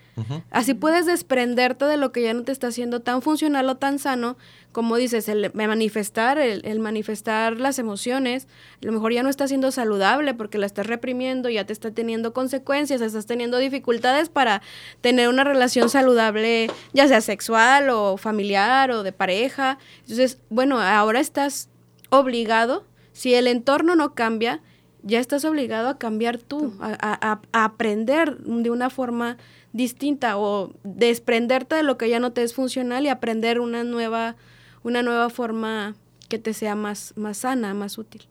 Así 0.51 0.75
puedes 0.75 1.07
desprenderte 1.07 1.85
de 1.85 1.97
lo 1.97 2.13
que 2.13 2.23
ya 2.23 2.35
no 2.35 2.43
te 2.43 2.53
está 2.53 2.69
haciendo 2.69 3.01
tan 3.01 3.23
funcional 3.23 3.69
o 3.69 3.77
tan 3.77 3.99
sano, 3.99 4.37
como 4.73 4.97
dices, 4.97 5.29
el 5.29 5.51
manifestar, 5.55 6.39
el, 6.39 6.81
manifestar 6.81 7.59
las 7.59 7.79
emociones, 7.79 8.47
a 8.83 8.87
lo 8.87 8.93
mejor 8.93 9.13
ya 9.13 9.23
no 9.23 9.29
está 9.29 9.49
siendo 9.49 9.71
saludable 9.73 10.35
porque 10.35 10.59
la 10.59 10.67
estás 10.67 10.87
reprimiendo, 10.87 11.49
ya 11.49 11.65
te 11.65 11.73
está 11.73 11.91
teniendo 11.91 12.33
consecuencias, 12.33 13.01
estás 13.01 13.27
teniendo 13.27 13.59
dificultades 13.59 14.29
para 14.29 14.63
tener 15.01 15.29
una 15.29 15.45
relación 15.45 15.89
saludable, 15.89 16.71
ya 16.93 17.09
sea 17.09 17.21
sexual 17.21 17.91
o 17.91 18.17
familiar 18.17 18.91
o 18.91 19.03
de 19.03 19.13
pareja. 19.13 19.79
Entonces, 20.03 20.39
bueno, 20.51 20.81
ahora 20.81 21.21
estás 21.21 21.69
obligado, 22.11 22.85
si 23.13 23.35
el 23.35 23.47
entorno 23.47 23.97
no 23.97 24.15
cambia, 24.15 24.61
ya 25.03 25.19
estás 25.19 25.45
obligado 25.45 25.89
a 25.89 25.99
cambiar 25.99 26.39
tú, 26.39 26.75
a, 26.81 27.41
a 27.53 27.65
aprender 27.65 28.37
de 28.39 28.71
una 28.71 28.91
forma 28.91 29.37
distinta 29.73 30.37
o 30.39 30.73
desprenderte 30.83 31.77
de 31.77 31.83
lo 31.83 31.97
que 31.97 32.09
ya 32.09 32.19
no 32.19 32.33
te 32.33 32.43
es 32.43 32.55
funcional 32.55 33.05
y 33.05 33.09
aprender 33.09 33.61
una 33.61 33.85
nueva, 33.85 34.37
una 34.83 35.03
nueva 35.03 35.31
forma 35.31 35.95
que 36.29 36.39
te 36.39 36.55
sea 36.55 36.75
más, 36.75 37.13
más 37.17 37.39
sana, 37.39 37.75
más 37.75 37.99
útil. 37.99 38.27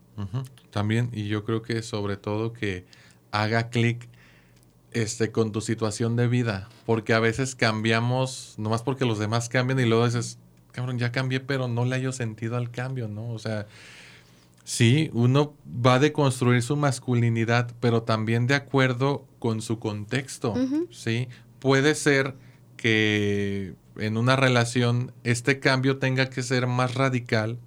También, 0.70 1.08
y 1.12 1.28
yo 1.28 1.44
creo 1.44 1.62
que 1.62 1.82
sobre 1.82 2.16
todo 2.16 2.52
que 2.52 2.84
haga 3.30 3.70
clic 3.70 4.08
este, 4.92 5.30
con 5.32 5.52
tu 5.52 5.60
situación 5.60 6.16
de 6.16 6.28
vida, 6.28 6.68
porque 6.84 7.14
a 7.14 7.20
veces 7.20 7.54
cambiamos, 7.54 8.54
nomás 8.58 8.82
porque 8.82 9.04
los 9.04 9.18
demás 9.18 9.48
cambian 9.48 9.78
y 9.80 9.86
luego 9.86 10.04
dices, 10.04 10.38
cabrón, 10.72 10.98
ya 10.98 11.12
cambié, 11.12 11.40
pero 11.40 11.68
no 11.68 11.84
le 11.84 11.96
hallo 11.96 12.12
sentido 12.12 12.56
al 12.56 12.70
cambio, 12.70 13.08
¿no? 13.08 13.30
O 13.30 13.38
sea, 13.38 13.66
Sí, 14.70 15.10
uno 15.14 15.56
va 15.84 15.94
a 15.94 15.98
deconstruir 15.98 16.62
su 16.62 16.76
masculinidad, 16.76 17.74
pero 17.80 18.04
también 18.04 18.46
de 18.46 18.54
acuerdo 18.54 19.26
con 19.40 19.62
su 19.62 19.80
contexto, 19.80 20.54
¿sí? 20.92 21.26
Puede 21.58 21.96
ser 21.96 22.36
que 22.76 23.74
en 23.96 24.16
una 24.16 24.36
relación 24.36 25.10
este 25.24 25.58
cambio 25.58 25.98
tenga 25.98 26.30
que 26.30 26.44
ser 26.44 26.68
más 26.68 26.94
radical, 26.94 27.58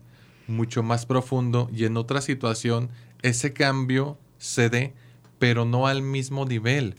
mucho 0.47 0.82
más 0.82 1.06
profundo, 1.06 1.70
y 1.74 1.84
en 1.84 1.97
otra 1.97 2.22
situación 2.22 2.89
ese 3.22 3.51
cambio 3.51 4.18
se 4.38 4.70
dé, 4.70 4.93
pero 5.39 5.66
no 5.66 5.88
al 5.88 6.04
mismo 6.04 6.45
nivel. 6.45 6.95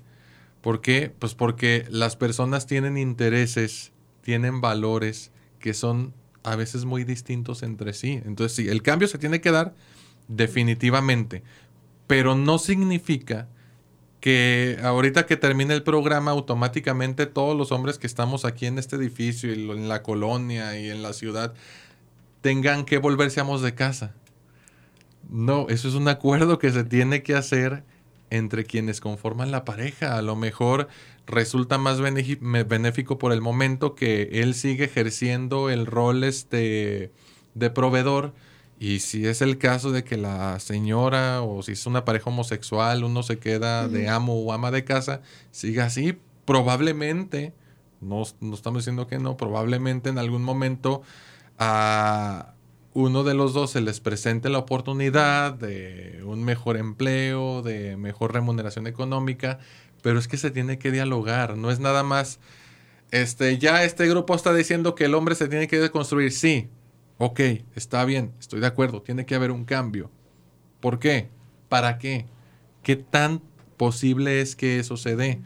¿Por 0.60 0.82
qué? 0.82 1.14
Pues 1.18 1.34
porque 1.34 1.86
las 1.88 2.14
personas 2.14 2.66
tienen 2.66 2.98
intereses, 2.98 3.90
tienen 4.20 4.60
valores 4.60 5.32
que 5.60 5.72
son 5.72 6.12
a 6.42 6.56
veces 6.56 6.84
muy 6.84 7.04
distintos 7.04 7.62
entre 7.62 7.94
sí. 7.94 8.20
Entonces, 8.26 8.54
sí, 8.54 8.68
el 8.68 8.82
cambio 8.82 9.08
se 9.08 9.16
tiene 9.16 9.40
que 9.40 9.50
dar 9.50 9.74
definitivamente, 10.28 11.42
pero 12.06 12.34
no 12.34 12.58
significa 12.58 13.48
que 14.20 14.78
ahorita 14.82 15.26
que 15.26 15.36
termine 15.36 15.74
el 15.74 15.82
programa 15.82 16.30
automáticamente 16.30 17.26
todos 17.26 17.54
los 17.56 17.72
hombres 17.72 17.98
que 17.98 18.06
estamos 18.06 18.46
aquí 18.46 18.64
en 18.64 18.78
este 18.78 18.96
edificio 18.96 19.52
y 19.52 19.70
en 19.70 19.88
la 19.88 20.02
colonia 20.02 20.78
y 20.78 20.88
en 20.88 21.02
la 21.02 21.12
ciudad 21.12 21.52
tengan 22.40 22.84
que 22.84 22.96
volverse 22.96 23.40
amos 23.40 23.60
de 23.60 23.74
casa. 23.74 24.14
No, 25.28 25.66
eso 25.68 25.88
es 25.88 25.94
un 25.94 26.08
acuerdo 26.08 26.58
que 26.58 26.70
se 26.70 26.84
tiene 26.84 27.22
que 27.22 27.34
hacer 27.34 27.84
entre 28.30 28.64
quienes 28.64 29.00
conforman 29.00 29.50
la 29.50 29.64
pareja. 29.64 30.16
A 30.16 30.22
lo 30.22 30.36
mejor 30.36 30.88
resulta 31.26 31.78
más 31.78 32.00
benéfico 32.00 33.18
por 33.18 33.32
el 33.32 33.40
momento 33.40 33.94
que 33.94 34.28
él 34.32 34.54
sigue 34.54 34.84
ejerciendo 34.84 35.70
el 35.70 35.86
rol 35.86 36.24
este 36.24 37.12
de 37.54 37.70
proveedor 37.70 38.34
y 38.78 39.00
si 39.00 39.26
es 39.26 39.40
el 39.40 39.58
caso 39.58 39.92
de 39.92 40.04
que 40.04 40.16
la 40.16 40.58
señora 40.58 41.42
o 41.42 41.62
si 41.62 41.72
es 41.72 41.86
una 41.86 42.04
pareja 42.04 42.30
homosexual, 42.30 43.04
uno 43.04 43.22
se 43.22 43.38
queda 43.38 43.88
de 43.88 44.08
amo 44.08 44.34
o 44.34 44.52
ama 44.52 44.70
de 44.70 44.84
casa, 44.84 45.22
siga 45.52 45.86
así, 45.86 46.18
probablemente, 46.44 47.54
no, 48.00 48.24
no, 48.40 48.54
estamos 48.54 48.82
diciendo 48.82 49.06
que 49.06 49.18
no, 49.18 49.36
probablemente 49.36 50.10
en 50.10 50.18
algún 50.18 50.42
momento 50.42 51.02
a 51.58 52.54
uno 52.94 53.24
de 53.24 53.34
los 53.34 53.54
dos 53.54 53.70
se 53.70 53.80
les 53.80 54.00
presente 54.00 54.48
la 54.48 54.58
oportunidad 54.58 55.52
de 55.52 56.22
un 56.24 56.44
mejor 56.44 56.76
empleo, 56.76 57.62
de 57.62 57.96
mejor 57.96 58.32
remuneración 58.32 58.86
económica, 58.86 59.58
pero 60.02 60.18
es 60.18 60.28
que 60.28 60.36
se 60.36 60.50
tiene 60.50 60.78
que 60.78 60.90
dialogar, 60.90 61.56
no 61.56 61.70
es 61.70 61.80
nada 61.80 62.02
más, 62.02 62.38
este, 63.10 63.58
ya 63.58 63.84
este 63.84 64.08
grupo 64.08 64.34
está 64.34 64.52
diciendo 64.52 64.94
que 64.94 65.04
el 65.04 65.14
hombre 65.14 65.34
se 65.34 65.48
tiene 65.48 65.68
que 65.68 65.78
deconstruir, 65.78 66.32
sí, 66.32 66.68
Ok, 67.18 67.40
está 67.74 68.04
bien, 68.04 68.32
estoy 68.40 68.60
de 68.60 68.66
acuerdo, 68.66 69.02
tiene 69.02 69.24
que 69.24 69.34
haber 69.34 69.50
un 69.50 69.64
cambio. 69.64 70.10
¿Por 70.80 70.98
qué? 70.98 71.28
¿Para 71.68 71.98
qué? 71.98 72.26
¿Qué 72.82 72.96
tan 72.96 73.40
posible 73.76 74.40
es 74.40 74.56
que 74.56 74.78
eso 74.78 74.96
se 74.96 75.16
dé? 75.16 75.40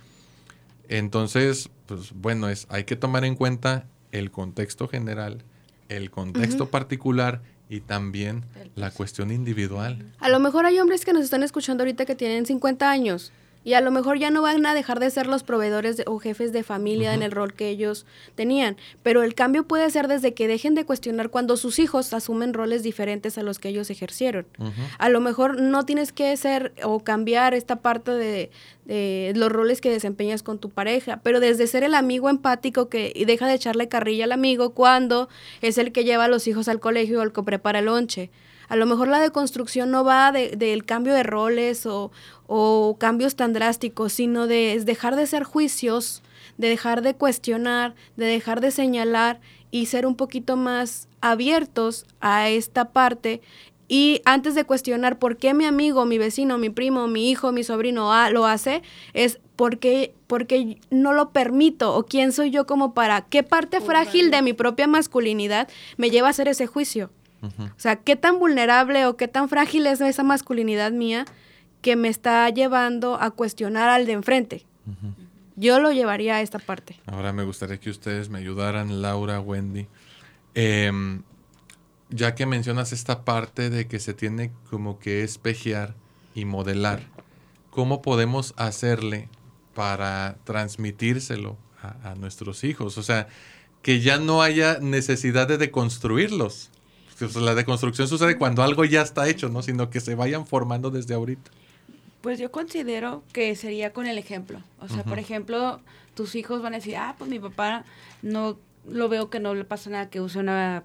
Entonces, 0.89 1.71
pues 1.87 2.13
bueno, 2.13 2.49
es, 2.49 2.67
hay 2.71 2.85
que 2.85 2.97
tomar 2.97 3.25
en 3.25 3.35
cuenta 3.35 3.87
el 4.13 4.31
contexto 4.31 4.89
general, 4.89 5.45
el 5.89 6.11
contexto 6.11 6.71
particular 6.71 7.43
y 7.69 7.81
también 7.81 8.45
la 8.75 8.91
cuestión 8.91 9.31
individual. 9.31 10.13
A 10.19 10.31
lo 10.31 10.41
mejor 10.41 10.65
hay 10.65 10.79
hombres 10.79 11.05
que 11.05 11.13
nos 11.13 11.23
están 11.23 11.43
escuchando 11.43 11.83
ahorita 11.83 12.07
que 12.07 12.15
tienen 12.15 12.47
50 12.47 12.91
años 12.91 13.31
y 13.65 13.75
a 13.75 13.81
lo 13.81 13.91
mejor 13.91 14.19
ya 14.19 14.31
no 14.31 14.43
van 14.43 14.65
a 14.67 14.75
dejar 14.75 15.01
de 15.01 15.11
ser 15.11 15.27
los 15.27 15.43
proveedores 15.43 16.03
o 16.07 16.19
jefes 16.19 16.53
de 16.53 16.63
familia 16.63 17.15
en 17.15 17.23
el 17.23 17.33
rol 17.33 17.55
que 17.55 17.69
ellos 17.69 18.07
tenían, 18.35 18.77
pero 19.03 19.23
el 19.23 19.35
cambio 19.35 19.65
puede 19.65 19.91
ser 19.91 20.09
desde 20.09 20.35
que 20.35 20.49
dejen 20.49 20.75
de 20.75 20.85
cuestionar 20.85 21.31
cuando 21.31 21.57
sus 21.57 21.79
hijos 21.79 22.13
asumen 22.13 22.55
roles 22.55 22.83
diferentes 22.83 23.37
a 23.39 23.43
los 23.43 23.59
que 23.59 23.69
ellos 23.69 23.91
ejercieron. 23.91 24.47
A 24.99 25.09
lo 25.09 25.21
mejor 25.21 25.61
no 25.61 25.85
tienes 25.85 26.13
que 26.13 26.37
ser 26.37 26.73
o 26.83 27.01
cambiar 27.01 27.55
esta 27.55 27.77
parte 27.77 28.13
de, 28.13 28.51
los 29.35 29.53
roles 29.53 29.81
que 29.81 29.91
desempeñas 29.91 30.43
con 30.43 30.59
tu 30.59 30.71
pareja, 30.71 31.21
pero 31.23 31.41
desde 31.41 31.67
ser 31.67 31.85
el 31.85 31.95
amigo 31.95 32.31
empático 32.31 32.89
que 32.89 33.13
deja 33.27 33.47
de 33.47 33.55
echarle 33.55 33.89
carrilla 33.89 34.25
al 34.25 34.33
amigo 34.33 34.71
cuando 34.71 35.29
es 35.61 35.77
el 35.77 35.93
que 35.93 36.05
lleva 36.05 36.25
a 36.25 36.29
los 36.29 36.47
hijos 36.47 36.69
al 36.69 36.81
colegio 36.81 37.21
o 37.21 37.23
el 37.23 37.33
que 37.33 37.43
prepara 37.43 37.81
el 37.81 37.87
lonche. 37.87 38.31
A 38.69 38.77
lo 38.77 38.87
mejor 38.87 39.09
la 39.09 39.21
deconstrucción 39.21 39.91
no 39.91 40.05
va 40.05 40.31
del 40.33 40.85
cambio 40.85 41.15
de 41.15 41.23
roles 41.23 41.87
o, 41.87 42.11
cambios 42.99 43.37
tan 43.37 43.53
drásticos, 43.53 44.13
sino 44.13 44.47
de 44.47 44.81
dejar 44.85 45.17
de 45.17 45.27
ser 45.27 45.45
juicios, 45.45 46.23
de 46.57 46.69
dejar 46.69 47.03
de 47.03 47.15
cuestionar, 47.15 47.95
de 48.17 48.27
dejar 48.27 48.61
de 48.61 48.71
señalar 48.71 49.41
y 49.71 49.87
ser 49.87 50.07
un 50.07 50.17
poquito 50.17 50.57
más 50.57 51.09
abiertos 51.21 52.07
a 52.21 52.49
esta 52.49 52.93
parte 52.93 53.41
y 53.89 54.21
antes 54.27 54.55
de 54.55 54.65
cuestionar 54.65 55.19
por 55.19 55.39
qué 55.39 55.55
mi 55.55 55.65
amigo, 55.65 56.05
mi 56.05 56.19
vecino, 56.19 56.59
mi 56.59 56.69
primo, 56.69 57.09
mi 57.09 57.31
hijo, 57.31 57.53
mi 57.53 57.65
sobrino 57.65 58.13
lo 58.31 58.47
hace, 58.47 58.83
es 59.15 59.41
porque, 59.57 60.15
porque 60.27 60.79
no 60.91 61.15
lo 61.15 61.31
permito 61.31 61.97
o 61.97 62.05
quién 62.05 62.33
soy 62.33 62.51
yo 62.51 62.67
como 62.67 62.93
para 62.93 63.23
qué 63.23 63.43
parte 63.43 63.81
frágil 63.81 64.31
de 64.31 64.43
mi 64.43 64.53
propia 64.53 64.87
masculinidad 64.87 65.69
me 65.97 66.11
lleva 66.11 66.29
a 66.29 66.31
hacer 66.31 66.49
ese 66.49 66.67
juicio. 66.67 67.11
O 67.43 67.79
sea, 67.81 67.97
qué 67.97 68.17
tan 68.17 68.39
vulnerable 68.39 69.07
o 69.07 69.17
qué 69.17 69.29
tan 69.29 69.49
frágil 69.49 69.87
es 69.87 70.01
esa 70.01 70.25
masculinidad 70.25 70.93
mía 70.93 71.25
que 71.83 71.97
me 71.97 72.09
está 72.09 72.49
llevando 72.51 73.21
a 73.21 73.31
cuestionar 73.31 73.89
al 73.89 74.07
de 74.07 74.13
enfrente. 74.13 74.67
Yo 75.57 75.81
lo 75.81 75.93
llevaría 75.93 76.37
a 76.37 76.41
esta 76.41 76.59
parte. 76.59 76.99
Ahora 77.07 77.33
me 77.33 77.45
gustaría 77.45 77.79
que 77.79 77.91
ustedes 77.91 78.29
me 78.29 78.39
ayudaran, 78.39 79.03
Laura, 79.03 79.41
Wendy. 79.41 79.87
Em, 80.55 81.23
ya 82.11 82.35
que 82.35 82.47
mencionas 82.47 82.93
esta 82.93 83.25
parte 83.25 83.71
de 83.71 83.87
que 83.87 84.01
se 84.01 84.15
tiene 84.15 84.53
como 84.71 84.99
que 84.99 85.23
espejear 85.23 85.95
y 86.35 86.45
modelar, 86.45 87.03
¿cómo 87.71 88.03
podemos 88.03 88.55
hacerle 88.57 89.29
para 89.75 90.39
transmitírselo 90.45 91.57
a, 91.83 92.13
a 92.13 92.15
nuestros 92.15 92.65
hijos? 92.65 92.97
O 92.99 93.03
sea, 93.03 93.29
que 93.83 94.01
ya 94.01 94.19
no 94.19 94.43
haya 94.43 94.79
necesidad 94.81 95.47
de 95.49 95.59
deconstruirlos, 95.59 96.71
la 97.37 97.55
deconstrucción 97.55 98.09
sucede 98.09 98.37
cuando 98.37 98.63
algo 98.63 98.85
ya 98.85 99.03
está 99.03 99.29
hecho, 99.29 99.49
¿no? 99.49 99.63
Sino 99.63 99.91
que 99.91 100.01
se 100.01 100.15
vayan 100.15 100.47
formando 100.47 100.91
desde 100.91 101.15
ahorita. 101.15 101.51
Pues 102.21 102.39
yo 102.39 102.51
considero 102.51 103.23
que 103.33 103.55
sería 103.55 103.93
con 103.93 104.07
el 104.07 104.19
ejemplo. 104.19 104.61
O 104.81 104.89
sea, 104.89 105.05
por 105.05 105.19
ejemplo, 105.19 105.81
tus 106.15 106.35
hijos 106.35 106.63
van 106.63 106.75
a 106.75 106.79
decir, 106.79 106.97
ah, 106.97 107.15
pues 107.17 107.31
mi 107.31 107.39
papá 107.39 107.85
no 108.23 108.59
lo 108.87 109.09
veo 109.09 109.31
que 109.31 109.41
no 109.41 109.55
le 109.55 109.65
pasa 109.65 109.91
nada 109.91 110.11
que 110.11 110.21
use 110.21 110.39
una 110.39 110.85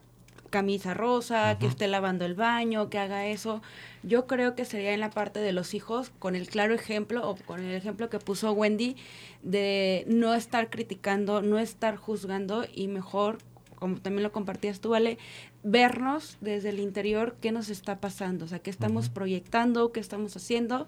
camisa 0.53 0.93
rosa, 0.93 1.57
que 1.57 1.65
esté 1.65 1.87
lavando 1.87 2.25
el 2.25 2.35
baño, 2.35 2.91
que 2.91 2.99
haga 2.99 3.25
eso. 3.25 3.63
Yo 4.03 4.27
creo 4.27 4.53
que 4.53 4.65
sería 4.65 4.93
en 4.93 4.99
la 4.99 5.09
parte 5.09 5.39
de 5.39 5.51
los 5.51 5.73
hijos, 5.73 6.11
con 6.19 6.35
el 6.35 6.47
claro 6.47 6.75
ejemplo, 6.75 7.27
o 7.27 7.35
con 7.35 7.61
el 7.61 7.73
ejemplo 7.73 8.11
que 8.11 8.19
puso 8.19 8.51
Wendy, 8.51 8.95
de 9.41 10.05
no 10.07 10.35
estar 10.35 10.69
criticando, 10.69 11.41
no 11.41 11.57
estar 11.57 11.95
juzgando 11.95 12.65
y 12.71 12.87
mejor 12.87 13.39
como 13.83 13.97
también 13.97 14.23
lo 14.23 14.31
compartías 14.31 14.79
tú, 14.79 14.91
Vale, 14.91 15.17
vernos 15.61 16.37
desde 16.39 16.69
el 16.69 16.79
interior 16.79 17.35
qué 17.41 17.51
nos 17.51 17.67
está 17.67 17.99
pasando, 17.99 18.45
o 18.45 18.47
sea, 18.47 18.59
qué 18.59 18.69
estamos 18.69 19.09
proyectando, 19.09 19.91
qué 19.91 19.99
estamos 19.99 20.37
haciendo, 20.37 20.87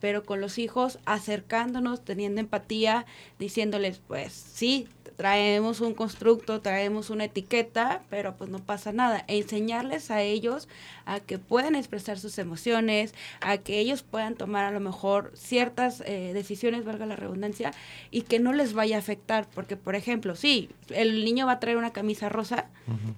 pero 0.00 0.24
con 0.24 0.40
los 0.40 0.58
hijos 0.58 0.98
acercándonos, 1.04 2.04
teniendo 2.04 2.40
empatía, 2.40 3.06
diciéndoles, 3.38 4.00
pues 4.08 4.32
sí, 4.32 4.88
traemos 5.22 5.80
un 5.80 5.94
constructo, 5.94 6.60
traemos 6.62 7.08
una 7.08 7.26
etiqueta, 7.26 8.02
pero 8.10 8.34
pues 8.34 8.50
no 8.50 8.58
pasa 8.58 8.90
nada. 8.90 9.24
E 9.28 9.38
enseñarles 9.38 10.10
a 10.10 10.20
ellos 10.20 10.66
a 11.06 11.20
que 11.20 11.38
puedan 11.38 11.76
expresar 11.76 12.18
sus 12.18 12.38
emociones, 12.38 13.14
a 13.40 13.58
que 13.58 13.78
ellos 13.78 14.02
puedan 14.02 14.34
tomar 14.34 14.64
a 14.64 14.72
lo 14.72 14.80
mejor 14.80 15.30
ciertas 15.36 16.02
eh, 16.06 16.32
decisiones, 16.34 16.84
valga 16.84 17.06
la 17.06 17.14
redundancia, 17.14 17.70
y 18.10 18.22
que 18.22 18.40
no 18.40 18.52
les 18.52 18.72
vaya 18.72 18.96
a 18.96 18.98
afectar, 18.98 19.46
porque 19.54 19.76
por 19.76 19.94
ejemplo, 19.94 20.34
sí, 20.34 20.70
el 20.88 21.24
niño 21.24 21.46
va 21.46 21.52
a 21.52 21.60
traer 21.60 21.76
una 21.76 21.92
camisa 21.92 22.28
rosa, 22.28 22.66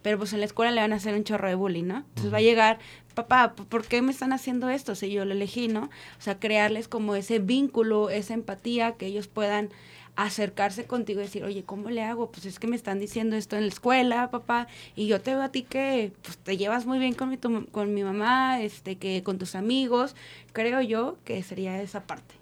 pero 0.02 0.18
pues 0.18 0.34
en 0.34 0.40
la 0.40 0.46
escuela 0.46 0.72
le 0.72 0.82
van 0.82 0.92
a 0.92 0.96
hacer 0.96 1.14
un 1.14 1.24
chorro 1.24 1.48
de 1.48 1.54
bullying, 1.54 1.84
¿no? 1.84 1.96
Entonces 1.96 2.30
va 2.30 2.36
a 2.36 2.42
llegar, 2.42 2.80
papá, 3.14 3.54
¿por 3.54 3.86
qué 3.86 4.02
me 4.02 4.12
están 4.12 4.34
haciendo 4.34 4.68
esto 4.68 4.94
si 4.94 5.10
yo 5.10 5.24
lo 5.24 5.32
elegí, 5.32 5.68
¿no? 5.68 5.84
O 6.18 6.20
sea, 6.20 6.38
crearles 6.38 6.86
como 6.86 7.14
ese 7.14 7.38
vínculo, 7.38 8.10
esa 8.10 8.34
empatía, 8.34 8.92
que 8.92 9.06
ellos 9.06 9.26
puedan 9.26 9.70
acercarse 10.16 10.84
contigo 10.84 11.20
y 11.20 11.24
decir, 11.24 11.44
oye, 11.44 11.64
¿cómo 11.64 11.90
le 11.90 12.02
hago? 12.02 12.30
Pues 12.30 12.46
es 12.46 12.58
que 12.58 12.66
me 12.66 12.76
están 12.76 13.00
diciendo 13.00 13.36
esto 13.36 13.56
en 13.56 13.62
la 13.62 13.68
escuela, 13.68 14.30
papá, 14.30 14.68
y 14.94 15.06
yo 15.06 15.20
te 15.20 15.32
veo 15.32 15.42
a 15.42 15.48
ti 15.50 15.62
que 15.62 16.12
pues, 16.22 16.36
te 16.38 16.56
llevas 16.56 16.86
muy 16.86 16.98
bien 16.98 17.14
con 17.14 17.30
mi, 17.30 17.38
con 17.38 17.94
mi 17.94 18.04
mamá, 18.04 18.60
este, 18.60 18.96
que 18.96 19.22
con 19.22 19.38
tus 19.38 19.54
amigos, 19.54 20.14
creo 20.52 20.80
yo 20.80 21.16
que 21.24 21.42
sería 21.42 21.82
esa 21.82 22.02
parte. 22.02 22.34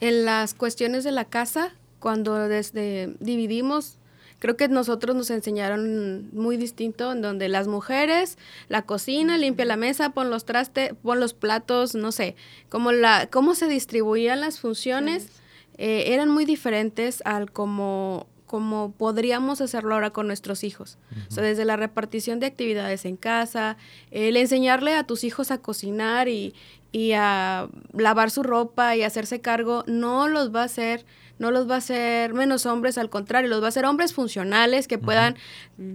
En 0.00 0.24
las 0.24 0.54
cuestiones 0.54 1.02
de 1.02 1.12
la 1.12 1.24
casa, 1.24 1.72
cuando 1.98 2.48
desde 2.48 3.14
dividimos 3.18 3.96
creo 4.38 4.56
que 4.56 4.68
nosotros 4.68 5.14
nos 5.14 5.30
enseñaron 5.30 6.30
muy 6.32 6.56
distinto, 6.56 7.12
en 7.12 7.20
donde 7.20 7.48
las 7.48 7.68
mujeres, 7.68 8.38
la 8.68 8.82
cocina, 8.82 9.36
limpia 9.36 9.66
la 9.66 9.76
mesa, 9.76 10.10
pon 10.10 10.30
los 10.30 10.46
trastes, 10.46 10.94
pon 11.02 11.20
los 11.20 11.34
platos, 11.34 11.94
no 11.94 12.10
sé, 12.10 12.36
como 12.70 12.90
la, 12.90 13.28
cómo 13.30 13.54
se 13.54 13.68
distribuían 13.68 14.40
las 14.40 14.58
funciones 14.58 15.28
eh, 15.82 16.12
eran 16.12 16.28
muy 16.28 16.44
diferentes 16.44 17.22
al 17.24 17.50
como, 17.50 18.26
como 18.44 18.92
podríamos 18.92 19.62
hacerlo 19.62 19.94
ahora 19.94 20.10
con 20.10 20.26
nuestros 20.26 20.62
hijos. 20.62 20.98
O 21.30 21.32
sea, 21.32 21.42
desde 21.42 21.64
la 21.64 21.76
repartición 21.76 22.38
de 22.38 22.44
actividades 22.44 23.06
en 23.06 23.16
casa, 23.16 23.78
el 24.10 24.36
enseñarle 24.36 24.94
a 24.94 25.04
tus 25.04 25.24
hijos 25.24 25.50
a 25.50 25.62
cocinar 25.62 26.28
y, 26.28 26.54
y 26.92 27.12
a 27.12 27.70
lavar 27.94 28.30
su 28.30 28.42
ropa 28.42 28.94
y 28.94 29.04
hacerse 29.04 29.40
cargo, 29.40 29.82
no 29.86 30.28
los 30.28 30.54
va 30.54 30.60
a 30.60 30.64
hacer 30.64 31.06
no 31.40 31.50
los 31.50 31.68
va 31.68 31.76
a 31.76 31.78
hacer 31.78 32.34
menos 32.34 32.66
hombres, 32.66 32.98
al 32.98 33.08
contrario, 33.08 33.48
los 33.48 33.62
va 33.62 33.64
a 33.64 33.68
hacer 33.70 33.86
hombres 33.86 34.12
funcionales 34.12 34.86
que 34.86 34.98
puedan 34.98 35.36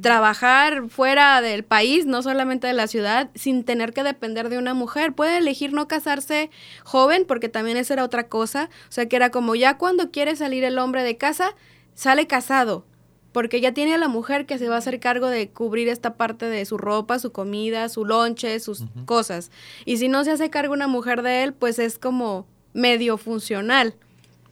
trabajar 0.02 0.90
fuera 0.90 1.40
del 1.40 1.64
país, 1.64 2.08
no 2.08 2.24
solamente 2.24 2.66
de 2.66 2.74
la 2.74 2.88
ciudad, 2.88 3.30
sin 3.36 3.64
tener 3.64 3.94
que 3.94 4.02
depender 4.02 4.50
de 4.50 4.58
una 4.58 4.74
mujer. 4.74 5.14
Puede 5.14 5.38
elegir 5.38 5.72
no 5.72 5.88
casarse 5.88 6.50
joven, 6.84 7.26
porque 7.28 7.48
también 7.48 7.78
esa 7.78 7.94
era 7.94 8.04
otra 8.04 8.28
cosa. 8.28 8.72
O 8.90 8.92
sea, 8.92 9.08
que 9.08 9.16
era 9.16 9.30
como 9.30 9.54
ya 9.54 9.78
cuando 9.78 10.10
quiere 10.10 10.36
salir 10.36 10.64
el 10.64 10.80
hombre 10.80 11.04
de 11.04 11.16
casa, 11.16 11.56
sale 11.94 12.26
casado 12.26 12.84
porque 13.32 13.60
ya 13.60 13.74
tiene 13.74 13.94
a 13.94 13.98
la 13.98 14.08
mujer 14.08 14.46
que 14.46 14.58
se 14.58 14.70
va 14.70 14.76
a 14.76 14.78
hacer 14.78 15.02
cargo 15.02 15.28
de 15.28 15.50
cubrir 15.50 15.90
esta 15.90 16.16
parte 16.16 16.46
de 16.46 16.64
su 16.66 16.78
ropa, 16.78 17.20
su 17.20 17.34
comida, 17.34 17.90
su 17.90 18.06
lonche, 18.06 18.62
sus 18.62 18.86
cosas. 19.06 19.52
Y 19.84 19.98
si 19.98 20.08
no 20.08 20.24
se 20.24 20.32
hace 20.32 20.50
cargo 20.50 20.74
una 20.74 20.88
mujer 20.88 21.22
de 21.22 21.44
él, 21.44 21.54
pues 21.54 21.78
es 21.78 22.00
como 22.00 22.48
medio 22.74 23.18
funcional 23.18 23.96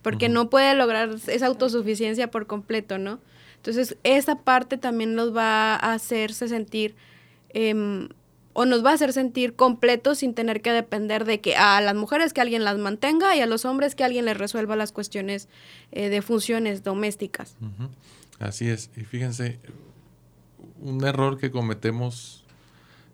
porque 0.03 0.29
no 0.29 0.49
puede 0.49 0.75
lograr 0.75 1.09
esa 1.27 1.47
autosuficiencia 1.47 2.29
por 2.29 2.45
completo, 2.45 2.99
¿no? 2.99 3.19
Entonces, 3.55 3.97
esa 4.03 4.39
parte 4.39 4.77
también 4.77 5.15
nos 5.15 5.35
va 5.35 5.75
a 5.75 5.93
hacerse 5.93 6.49
sentir, 6.49 6.95
em, 7.49 8.09
o 8.51 8.65
nos 8.65 8.85
va 8.85 8.91
a 8.91 8.93
hacer 8.93 9.13
sentir 9.13 9.55
completos 9.55 10.19
sin 10.19 10.33
tener 10.35 10.61
que 10.61 10.71
depender 10.71 11.23
de 11.23 11.39
que 11.39 11.55
a 11.55 11.79
las 11.79 11.95
mujeres 11.95 12.33
que 12.33 12.41
alguien 12.41 12.65
las 12.65 12.77
mantenga 12.77 13.35
y 13.35 13.39
a 13.39 13.47
los 13.47 13.65
hombres 13.65 13.95
que 13.95 14.03
alguien 14.03 14.25
les 14.25 14.37
resuelva 14.37 14.75
las 14.75 14.91
cuestiones 14.91 15.47
eh, 15.91 16.09
de 16.09 16.21
funciones 16.21 16.83
domésticas. 16.83 17.55
Así 18.37 18.69
es. 18.69 18.91
Y 18.97 19.05
fíjense, 19.05 19.59
un 20.81 21.03
error 21.05 21.37
que 21.37 21.49
cometemos, 21.49 22.43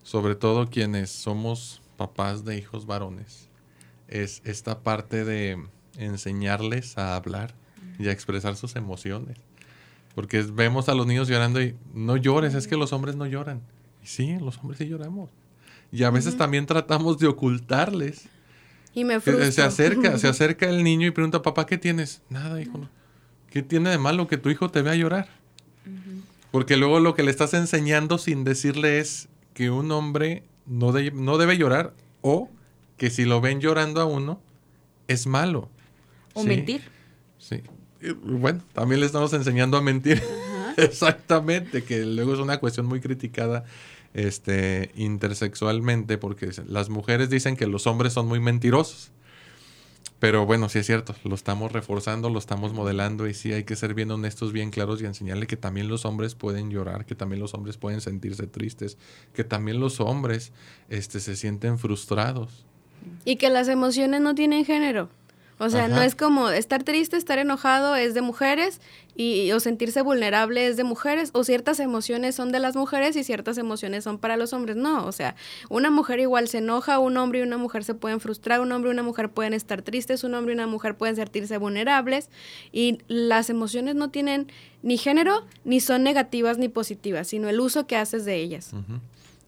sobre 0.01 0.33
todo 0.33 0.69
quienes 0.69 1.11
somos 1.11 1.81
papás 1.95 2.43
de 2.43 2.57
hijos 2.57 2.87
varones, 2.87 3.49
es 4.07 4.41
esta 4.43 4.79
parte 4.79 5.23
de 5.23 5.63
enseñarles 5.97 6.97
a 6.97 7.15
hablar 7.15 7.53
y 7.97 8.07
a 8.07 8.11
expresar 8.11 8.55
sus 8.55 8.75
emociones. 8.75 9.37
Porque 10.15 10.41
vemos 10.41 10.89
a 10.89 10.95
los 10.95 11.07
niños 11.07 11.27
llorando 11.27 11.61
y 11.61 11.75
no 11.93 12.17
llores, 12.17 12.53
es 12.53 12.67
que 12.67 12.77
los 12.77 12.93
hombres 12.93 13.15
no 13.15 13.25
lloran. 13.25 13.61
Y 14.03 14.07
sí, 14.07 14.37
los 14.39 14.57
hombres 14.57 14.79
sí 14.79 14.87
lloramos. 14.87 15.29
Y 15.91 16.03
a 16.03 16.09
veces 16.09 16.37
también 16.37 16.65
tratamos 16.65 17.17
de 17.19 17.27
ocultarles. 17.27 18.27
Y 18.93 19.03
me 19.03 19.19
Se 19.19 19.61
acerca, 19.61 20.17
se 20.17 20.27
acerca 20.29 20.69
el 20.69 20.83
niño 20.83 21.07
y 21.07 21.11
pregunta, 21.11 21.41
papá, 21.41 21.65
¿qué 21.65 21.77
tienes? 21.77 22.21
Nada, 22.29 22.61
hijo. 22.61 22.87
¿Qué 23.49 23.63
tiene 23.63 23.89
de 23.89 23.97
malo 23.97 24.27
que 24.27 24.37
tu 24.37 24.49
hijo 24.49 24.69
te 24.69 24.81
vea 24.81 24.95
llorar? 24.95 25.29
Porque 26.51 26.77
luego 26.77 26.99
lo 26.99 27.15
que 27.15 27.23
le 27.23 27.31
estás 27.31 27.53
enseñando 27.53 28.17
sin 28.17 28.43
decirle 28.43 28.99
es 28.99 29.29
que 29.53 29.69
un 29.69 29.91
hombre 29.91 30.43
no, 30.65 30.93
no 31.13 31.37
debe 31.37 31.57
llorar 31.57 31.93
o 32.21 32.49
que 32.97 33.09
si 33.09 33.25
lo 33.25 33.41
ven 33.41 33.61
llorando 33.61 34.01
a 34.01 34.05
uno, 34.05 34.41
es 35.07 35.27
malo. 35.27 35.69
O 36.39 36.43
mentir. 36.43 36.81
Sí. 37.37 37.61
bueno, 38.23 38.61
también 38.73 38.99
le 38.99 39.05
estamos 39.05 39.33
enseñando 39.33 39.77
a 39.77 39.81
mentir. 39.81 40.21
Exactamente, 40.77 41.83
que 41.83 42.05
luego 42.05 42.33
es 42.33 42.39
una 42.39 42.59
cuestión 42.59 42.85
muy 42.85 43.01
criticada 43.01 43.65
este, 44.13 44.91
intersexualmente 44.95 46.17
porque 46.17 46.49
las 46.67 46.89
mujeres 46.89 47.29
dicen 47.29 47.55
que 47.55 47.67
los 47.67 47.87
hombres 47.87 48.13
son 48.13 48.27
muy 48.27 48.39
mentirosos. 48.39 49.11
Pero 50.19 50.45
bueno, 50.45 50.67
sí 50.67 50.79
es 50.79 50.85
cierto, 50.85 51.15
lo 51.23 51.33
estamos 51.33 51.71
reforzando, 51.71 52.29
lo 52.29 52.39
estamos 52.39 52.73
modelando 52.73 53.25
y 53.27 53.33
sí 53.33 53.53
hay 53.53 53.63
que 53.63 53.77
ser 53.77 53.93
bien 53.93 54.11
honestos, 54.11 54.51
bien 54.51 54.69
claros 54.69 55.01
y 55.01 55.05
enseñarle 55.05 55.47
que 55.47 55.55
también 55.55 55.87
los 55.87 56.03
hombres 56.03 56.35
pueden 56.35 56.69
llorar, 56.69 57.05
que 57.05 57.15
también 57.15 57.39
los 57.39 57.53
hombres 57.53 57.77
pueden 57.77 58.01
sentirse 58.01 58.45
tristes, 58.45 58.97
que 59.33 59.45
también 59.45 59.79
los 59.79 60.01
hombres 60.01 60.51
este, 60.89 61.21
se 61.21 61.37
sienten 61.37 61.79
frustrados. 61.79 62.65
Y 63.23 63.37
que 63.37 63.49
las 63.49 63.69
emociones 63.69 64.19
no 64.19 64.35
tienen 64.35 64.65
género. 64.65 65.09
O 65.59 65.69
sea, 65.69 65.89
no 65.89 66.01
es 66.01 66.15
como 66.15 66.49
estar 66.49 66.83
triste, 66.83 67.17
estar 67.17 67.37
enojado 67.37 67.97
es 67.97 68.13
de 68.13 68.21
mujeres 68.21 68.79
y 69.13 69.51
o 69.51 69.59
sentirse 69.59 70.01
vulnerable 70.01 70.65
es 70.65 70.77
de 70.77 70.85
mujeres 70.85 71.31
o 71.33 71.43
ciertas 71.43 71.81
emociones 71.81 72.35
son 72.35 72.53
de 72.53 72.59
las 72.59 72.77
mujeres 72.77 73.17
y 73.17 73.25
ciertas 73.25 73.57
emociones 73.57 74.05
son 74.05 74.19
para 74.19 74.37
los 74.37 74.53
hombres. 74.53 74.77
No, 74.77 75.05
o 75.05 75.11
sea, 75.11 75.35
una 75.69 75.91
mujer 75.91 76.21
igual 76.21 76.47
se 76.47 76.59
enoja, 76.59 76.97
un 76.97 77.17
hombre 77.17 77.39
y 77.39 77.41
una 77.41 77.57
mujer 77.57 77.83
se 77.83 77.93
pueden 77.93 78.21
frustrar, 78.21 78.61
un 78.61 78.71
hombre 78.71 78.89
y 78.89 78.93
una 78.93 79.03
mujer 79.03 79.29
pueden 79.29 79.53
estar 79.53 79.81
tristes, 79.81 80.23
un 80.23 80.33
hombre 80.33 80.53
y 80.53 80.55
una 80.55 80.67
mujer 80.67 80.95
pueden 80.95 81.17
sentirse 81.17 81.57
vulnerables 81.57 82.29
y 82.71 82.99
las 83.09 83.49
emociones 83.49 83.95
no 83.95 84.09
tienen 84.11 84.49
ni 84.81 84.97
género 84.97 85.45
ni 85.65 85.81
son 85.81 86.03
negativas 86.03 86.57
ni 86.57 86.69
positivas, 86.69 87.27
sino 87.27 87.49
el 87.49 87.59
uso 87.59 87.85
que 87.85 87.97
haces 87.97 88.23
de 88.23 88.37
ellas. 88.37 88.71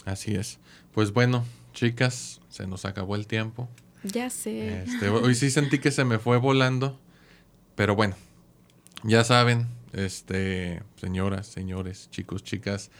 Así 0.03 0.35
es. 0.35 0.59
Pues 0.93 1.13
bueno, 1.13 1.45
chicas, 1.73 2.41
se 2.49 2.67
nos 2.67 2.83
acabó 2.83 3.15
el 3.15 3.27
tiempo. 3.27 3.69
Ya 4.03 4.29
sé. 4.29 4.83
Este, 4.83 5.09
hoy 5.09 5.35
sí 5.35 5.51
sentí 5.51 5.79
que 5.79 5.91
se 5.91 6.05
me 6.05 6.19
fue 6.19 6.37
volando, 6.37 6.97
pero 7.75 7.95
bueno, 7.95 8.15
ya 9.03 9.23
saben, 9.23 9.67
este, 9.93 10.83
señoras, 10.95 11.47
señores, 11.47 12.09
chicos, 12.09 12.43
chicas, 12.43 12.91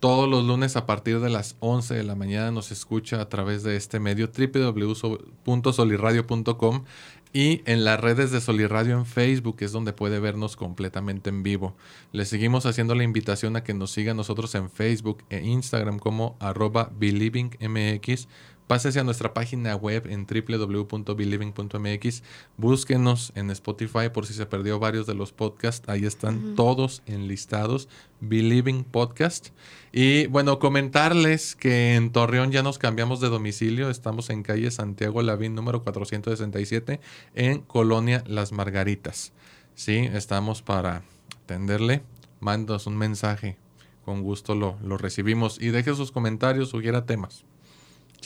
todos 0.00 0.28
los 0.28 0.44
lunes 0.44 0.76
a 0.76 0.84
partir 0.86 1.20
de 1.20 1.30
las 1.30 1.56
11 1.60 1.94
de 1.94 2.04
la 2.04 2.14
mañana 2.14 2.50
nos 2.50 2.70
escucha 2.70 3.20
a 3.20 3.28
través 3.28 3.62
de 3.62 3.76
este 3.76 3.98
medio 3.98 4.30
www.soliradio.com 4.30 6.84
y 7.32 7.62
en 7.66 7.84
las 7.84 8.00
redes 8.00 8.30
de 8.30 8.40
Soliradio 8.40 8.96
en 8.96 9.04
Facebook 9.04 9.56
es 9.60 9.72
donde 9.72 9.92
puede 9.92 10.20
vernos 10.20 10.56
completamente 10.56 11.30
en 11.30 11.42
vivo. 11.42 11.76
Le 12.12 12.24
seguimos 12.24 12.66
haciendo 12.66 12.94
la 12.94 13.02
invitación 13.04 13.56
a 13.56 13.64
que 13.64 13.74
nos 13.74 13.90
siga 13.90 14.14
nosotros 14.14 14.54
en 14.54 14.70
Facebook 14.70 15.24
e 15.28 15.42
Instagram 15.42 15.98
como 15.98 16.36
arroba 16.40 16.90
believingmx 16.98 18.28
Pásese 18.66 18.98
a 18.98 19.04
nuestra 19.04 19.32
página 19.32 19.76
web 19.76 20.08
en 20.08 20.26
www.believing.mx. 20.26 22.22
Búsquenos 22.56 23.32
en 23.36 23.50
Spotify 23.52 24.08
por 24.12 24.26
si 24.26 24.34
se 24.34 24.44
perdió 24.46 24.80
varios 24.80 25.06
de 25.06 25.14
los 25.14 25.30
podcasts. 25.32 25.88
Ahí 25.88 26.04
están 26.04 26.56
todos 26.56 27.02
enlistados. 27.06 27.88
Believing 28.20 28.82
Podcast. 28.82 29.50
Y 29.92 30.26
bueno, 30.26 30.58
comentarles 30.58 31.54
que 31.54 31.94
en 31.94 32.10
Torreón 32.10 32.50
ya 32.50 32.64
nos 32.64 32.78
cambiamos 32.78 33.20
de 33.20 33.28
domicilio. 33.28 33.88
Estamos 33.88 34.30
en 34.30 34.42
calle 34.42 34.72
Santiago 34.72 35.22
Lavín 35.22 35.54
número 35.54 35.84
467 35.84 36.98
en 37.36 37.60
Colonia 37.60 38.24
Las 38.26 38.50
Margaritas. 38.50 39.32
Sí, 39.76 40.08
estamos 40.12 40.62
para 40.62 41.02
atenderle. 41.44 42.02
Mándanos 42.40 42.88
un 42.88 42.96
mensaje. 42.96 43.58
Con 44.04 44.22
gusto 44.22 44.56
lo, 44.56 44.76
lo 44.82 44.98
recibimos. 44.98 45.60
Y 45.60 45.68
deje 45.68 45.94
sus 45.94 46.10
comentarios, 46.10 46.70
sugiera 46.70 47.06
temas. 47.06 47.44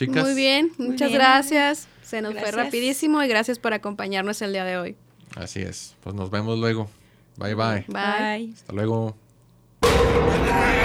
Muy 0.08 0.34
bien, 0.34 0.72
muchas 0.78 1.12
gracias. 1.12 1.88
Se 2.02 2.22
nos 2.22 2.34
fue 2.34 2.50
rapidísimo 2.50 3.22
y 3.22 3.28
gracias 3.28 3.58
por 3.58 3.72
acompañarnos 3.72 4.42
el 4.42 4.52
día 4.52 4.64
de 4.64 4.76
hoy. 4.78 4.96
Así 5.36 5.60
es. 5.60 5.94
Pues 6.02 6.14
nos 6.14 6.30
vemos 6.30 6.58
luego. 6.58 6.90
Bye 7.36 7.54
bye. 7.54 7.84
Bye. 7.88 8.52
Hasta 8.52 8.72
luego. 8.72 9.16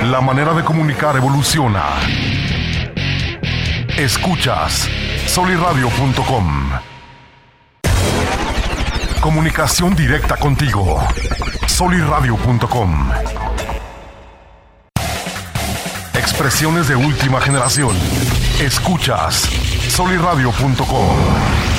La 0.03 0.21
manera 0.21 0.53
de 0.53 0.63
comunicar 0.63 1.15
evoluciona. 1.17 1.83
Escuchas 3.97 4.87
soliradio.com. 5.27 6.69
Comunicación 9.21 9.95
directa 9.95 10.37
contigo. 10.37 11.01
soliradio.com. 11.67 13.09
Expresiones 16.13 16.87
de 16.87 16.95
última 16.95 17.41
generación. 17.41 17.95
Escuchas 18.59 19.49
soliradio.com. 19.89 21.74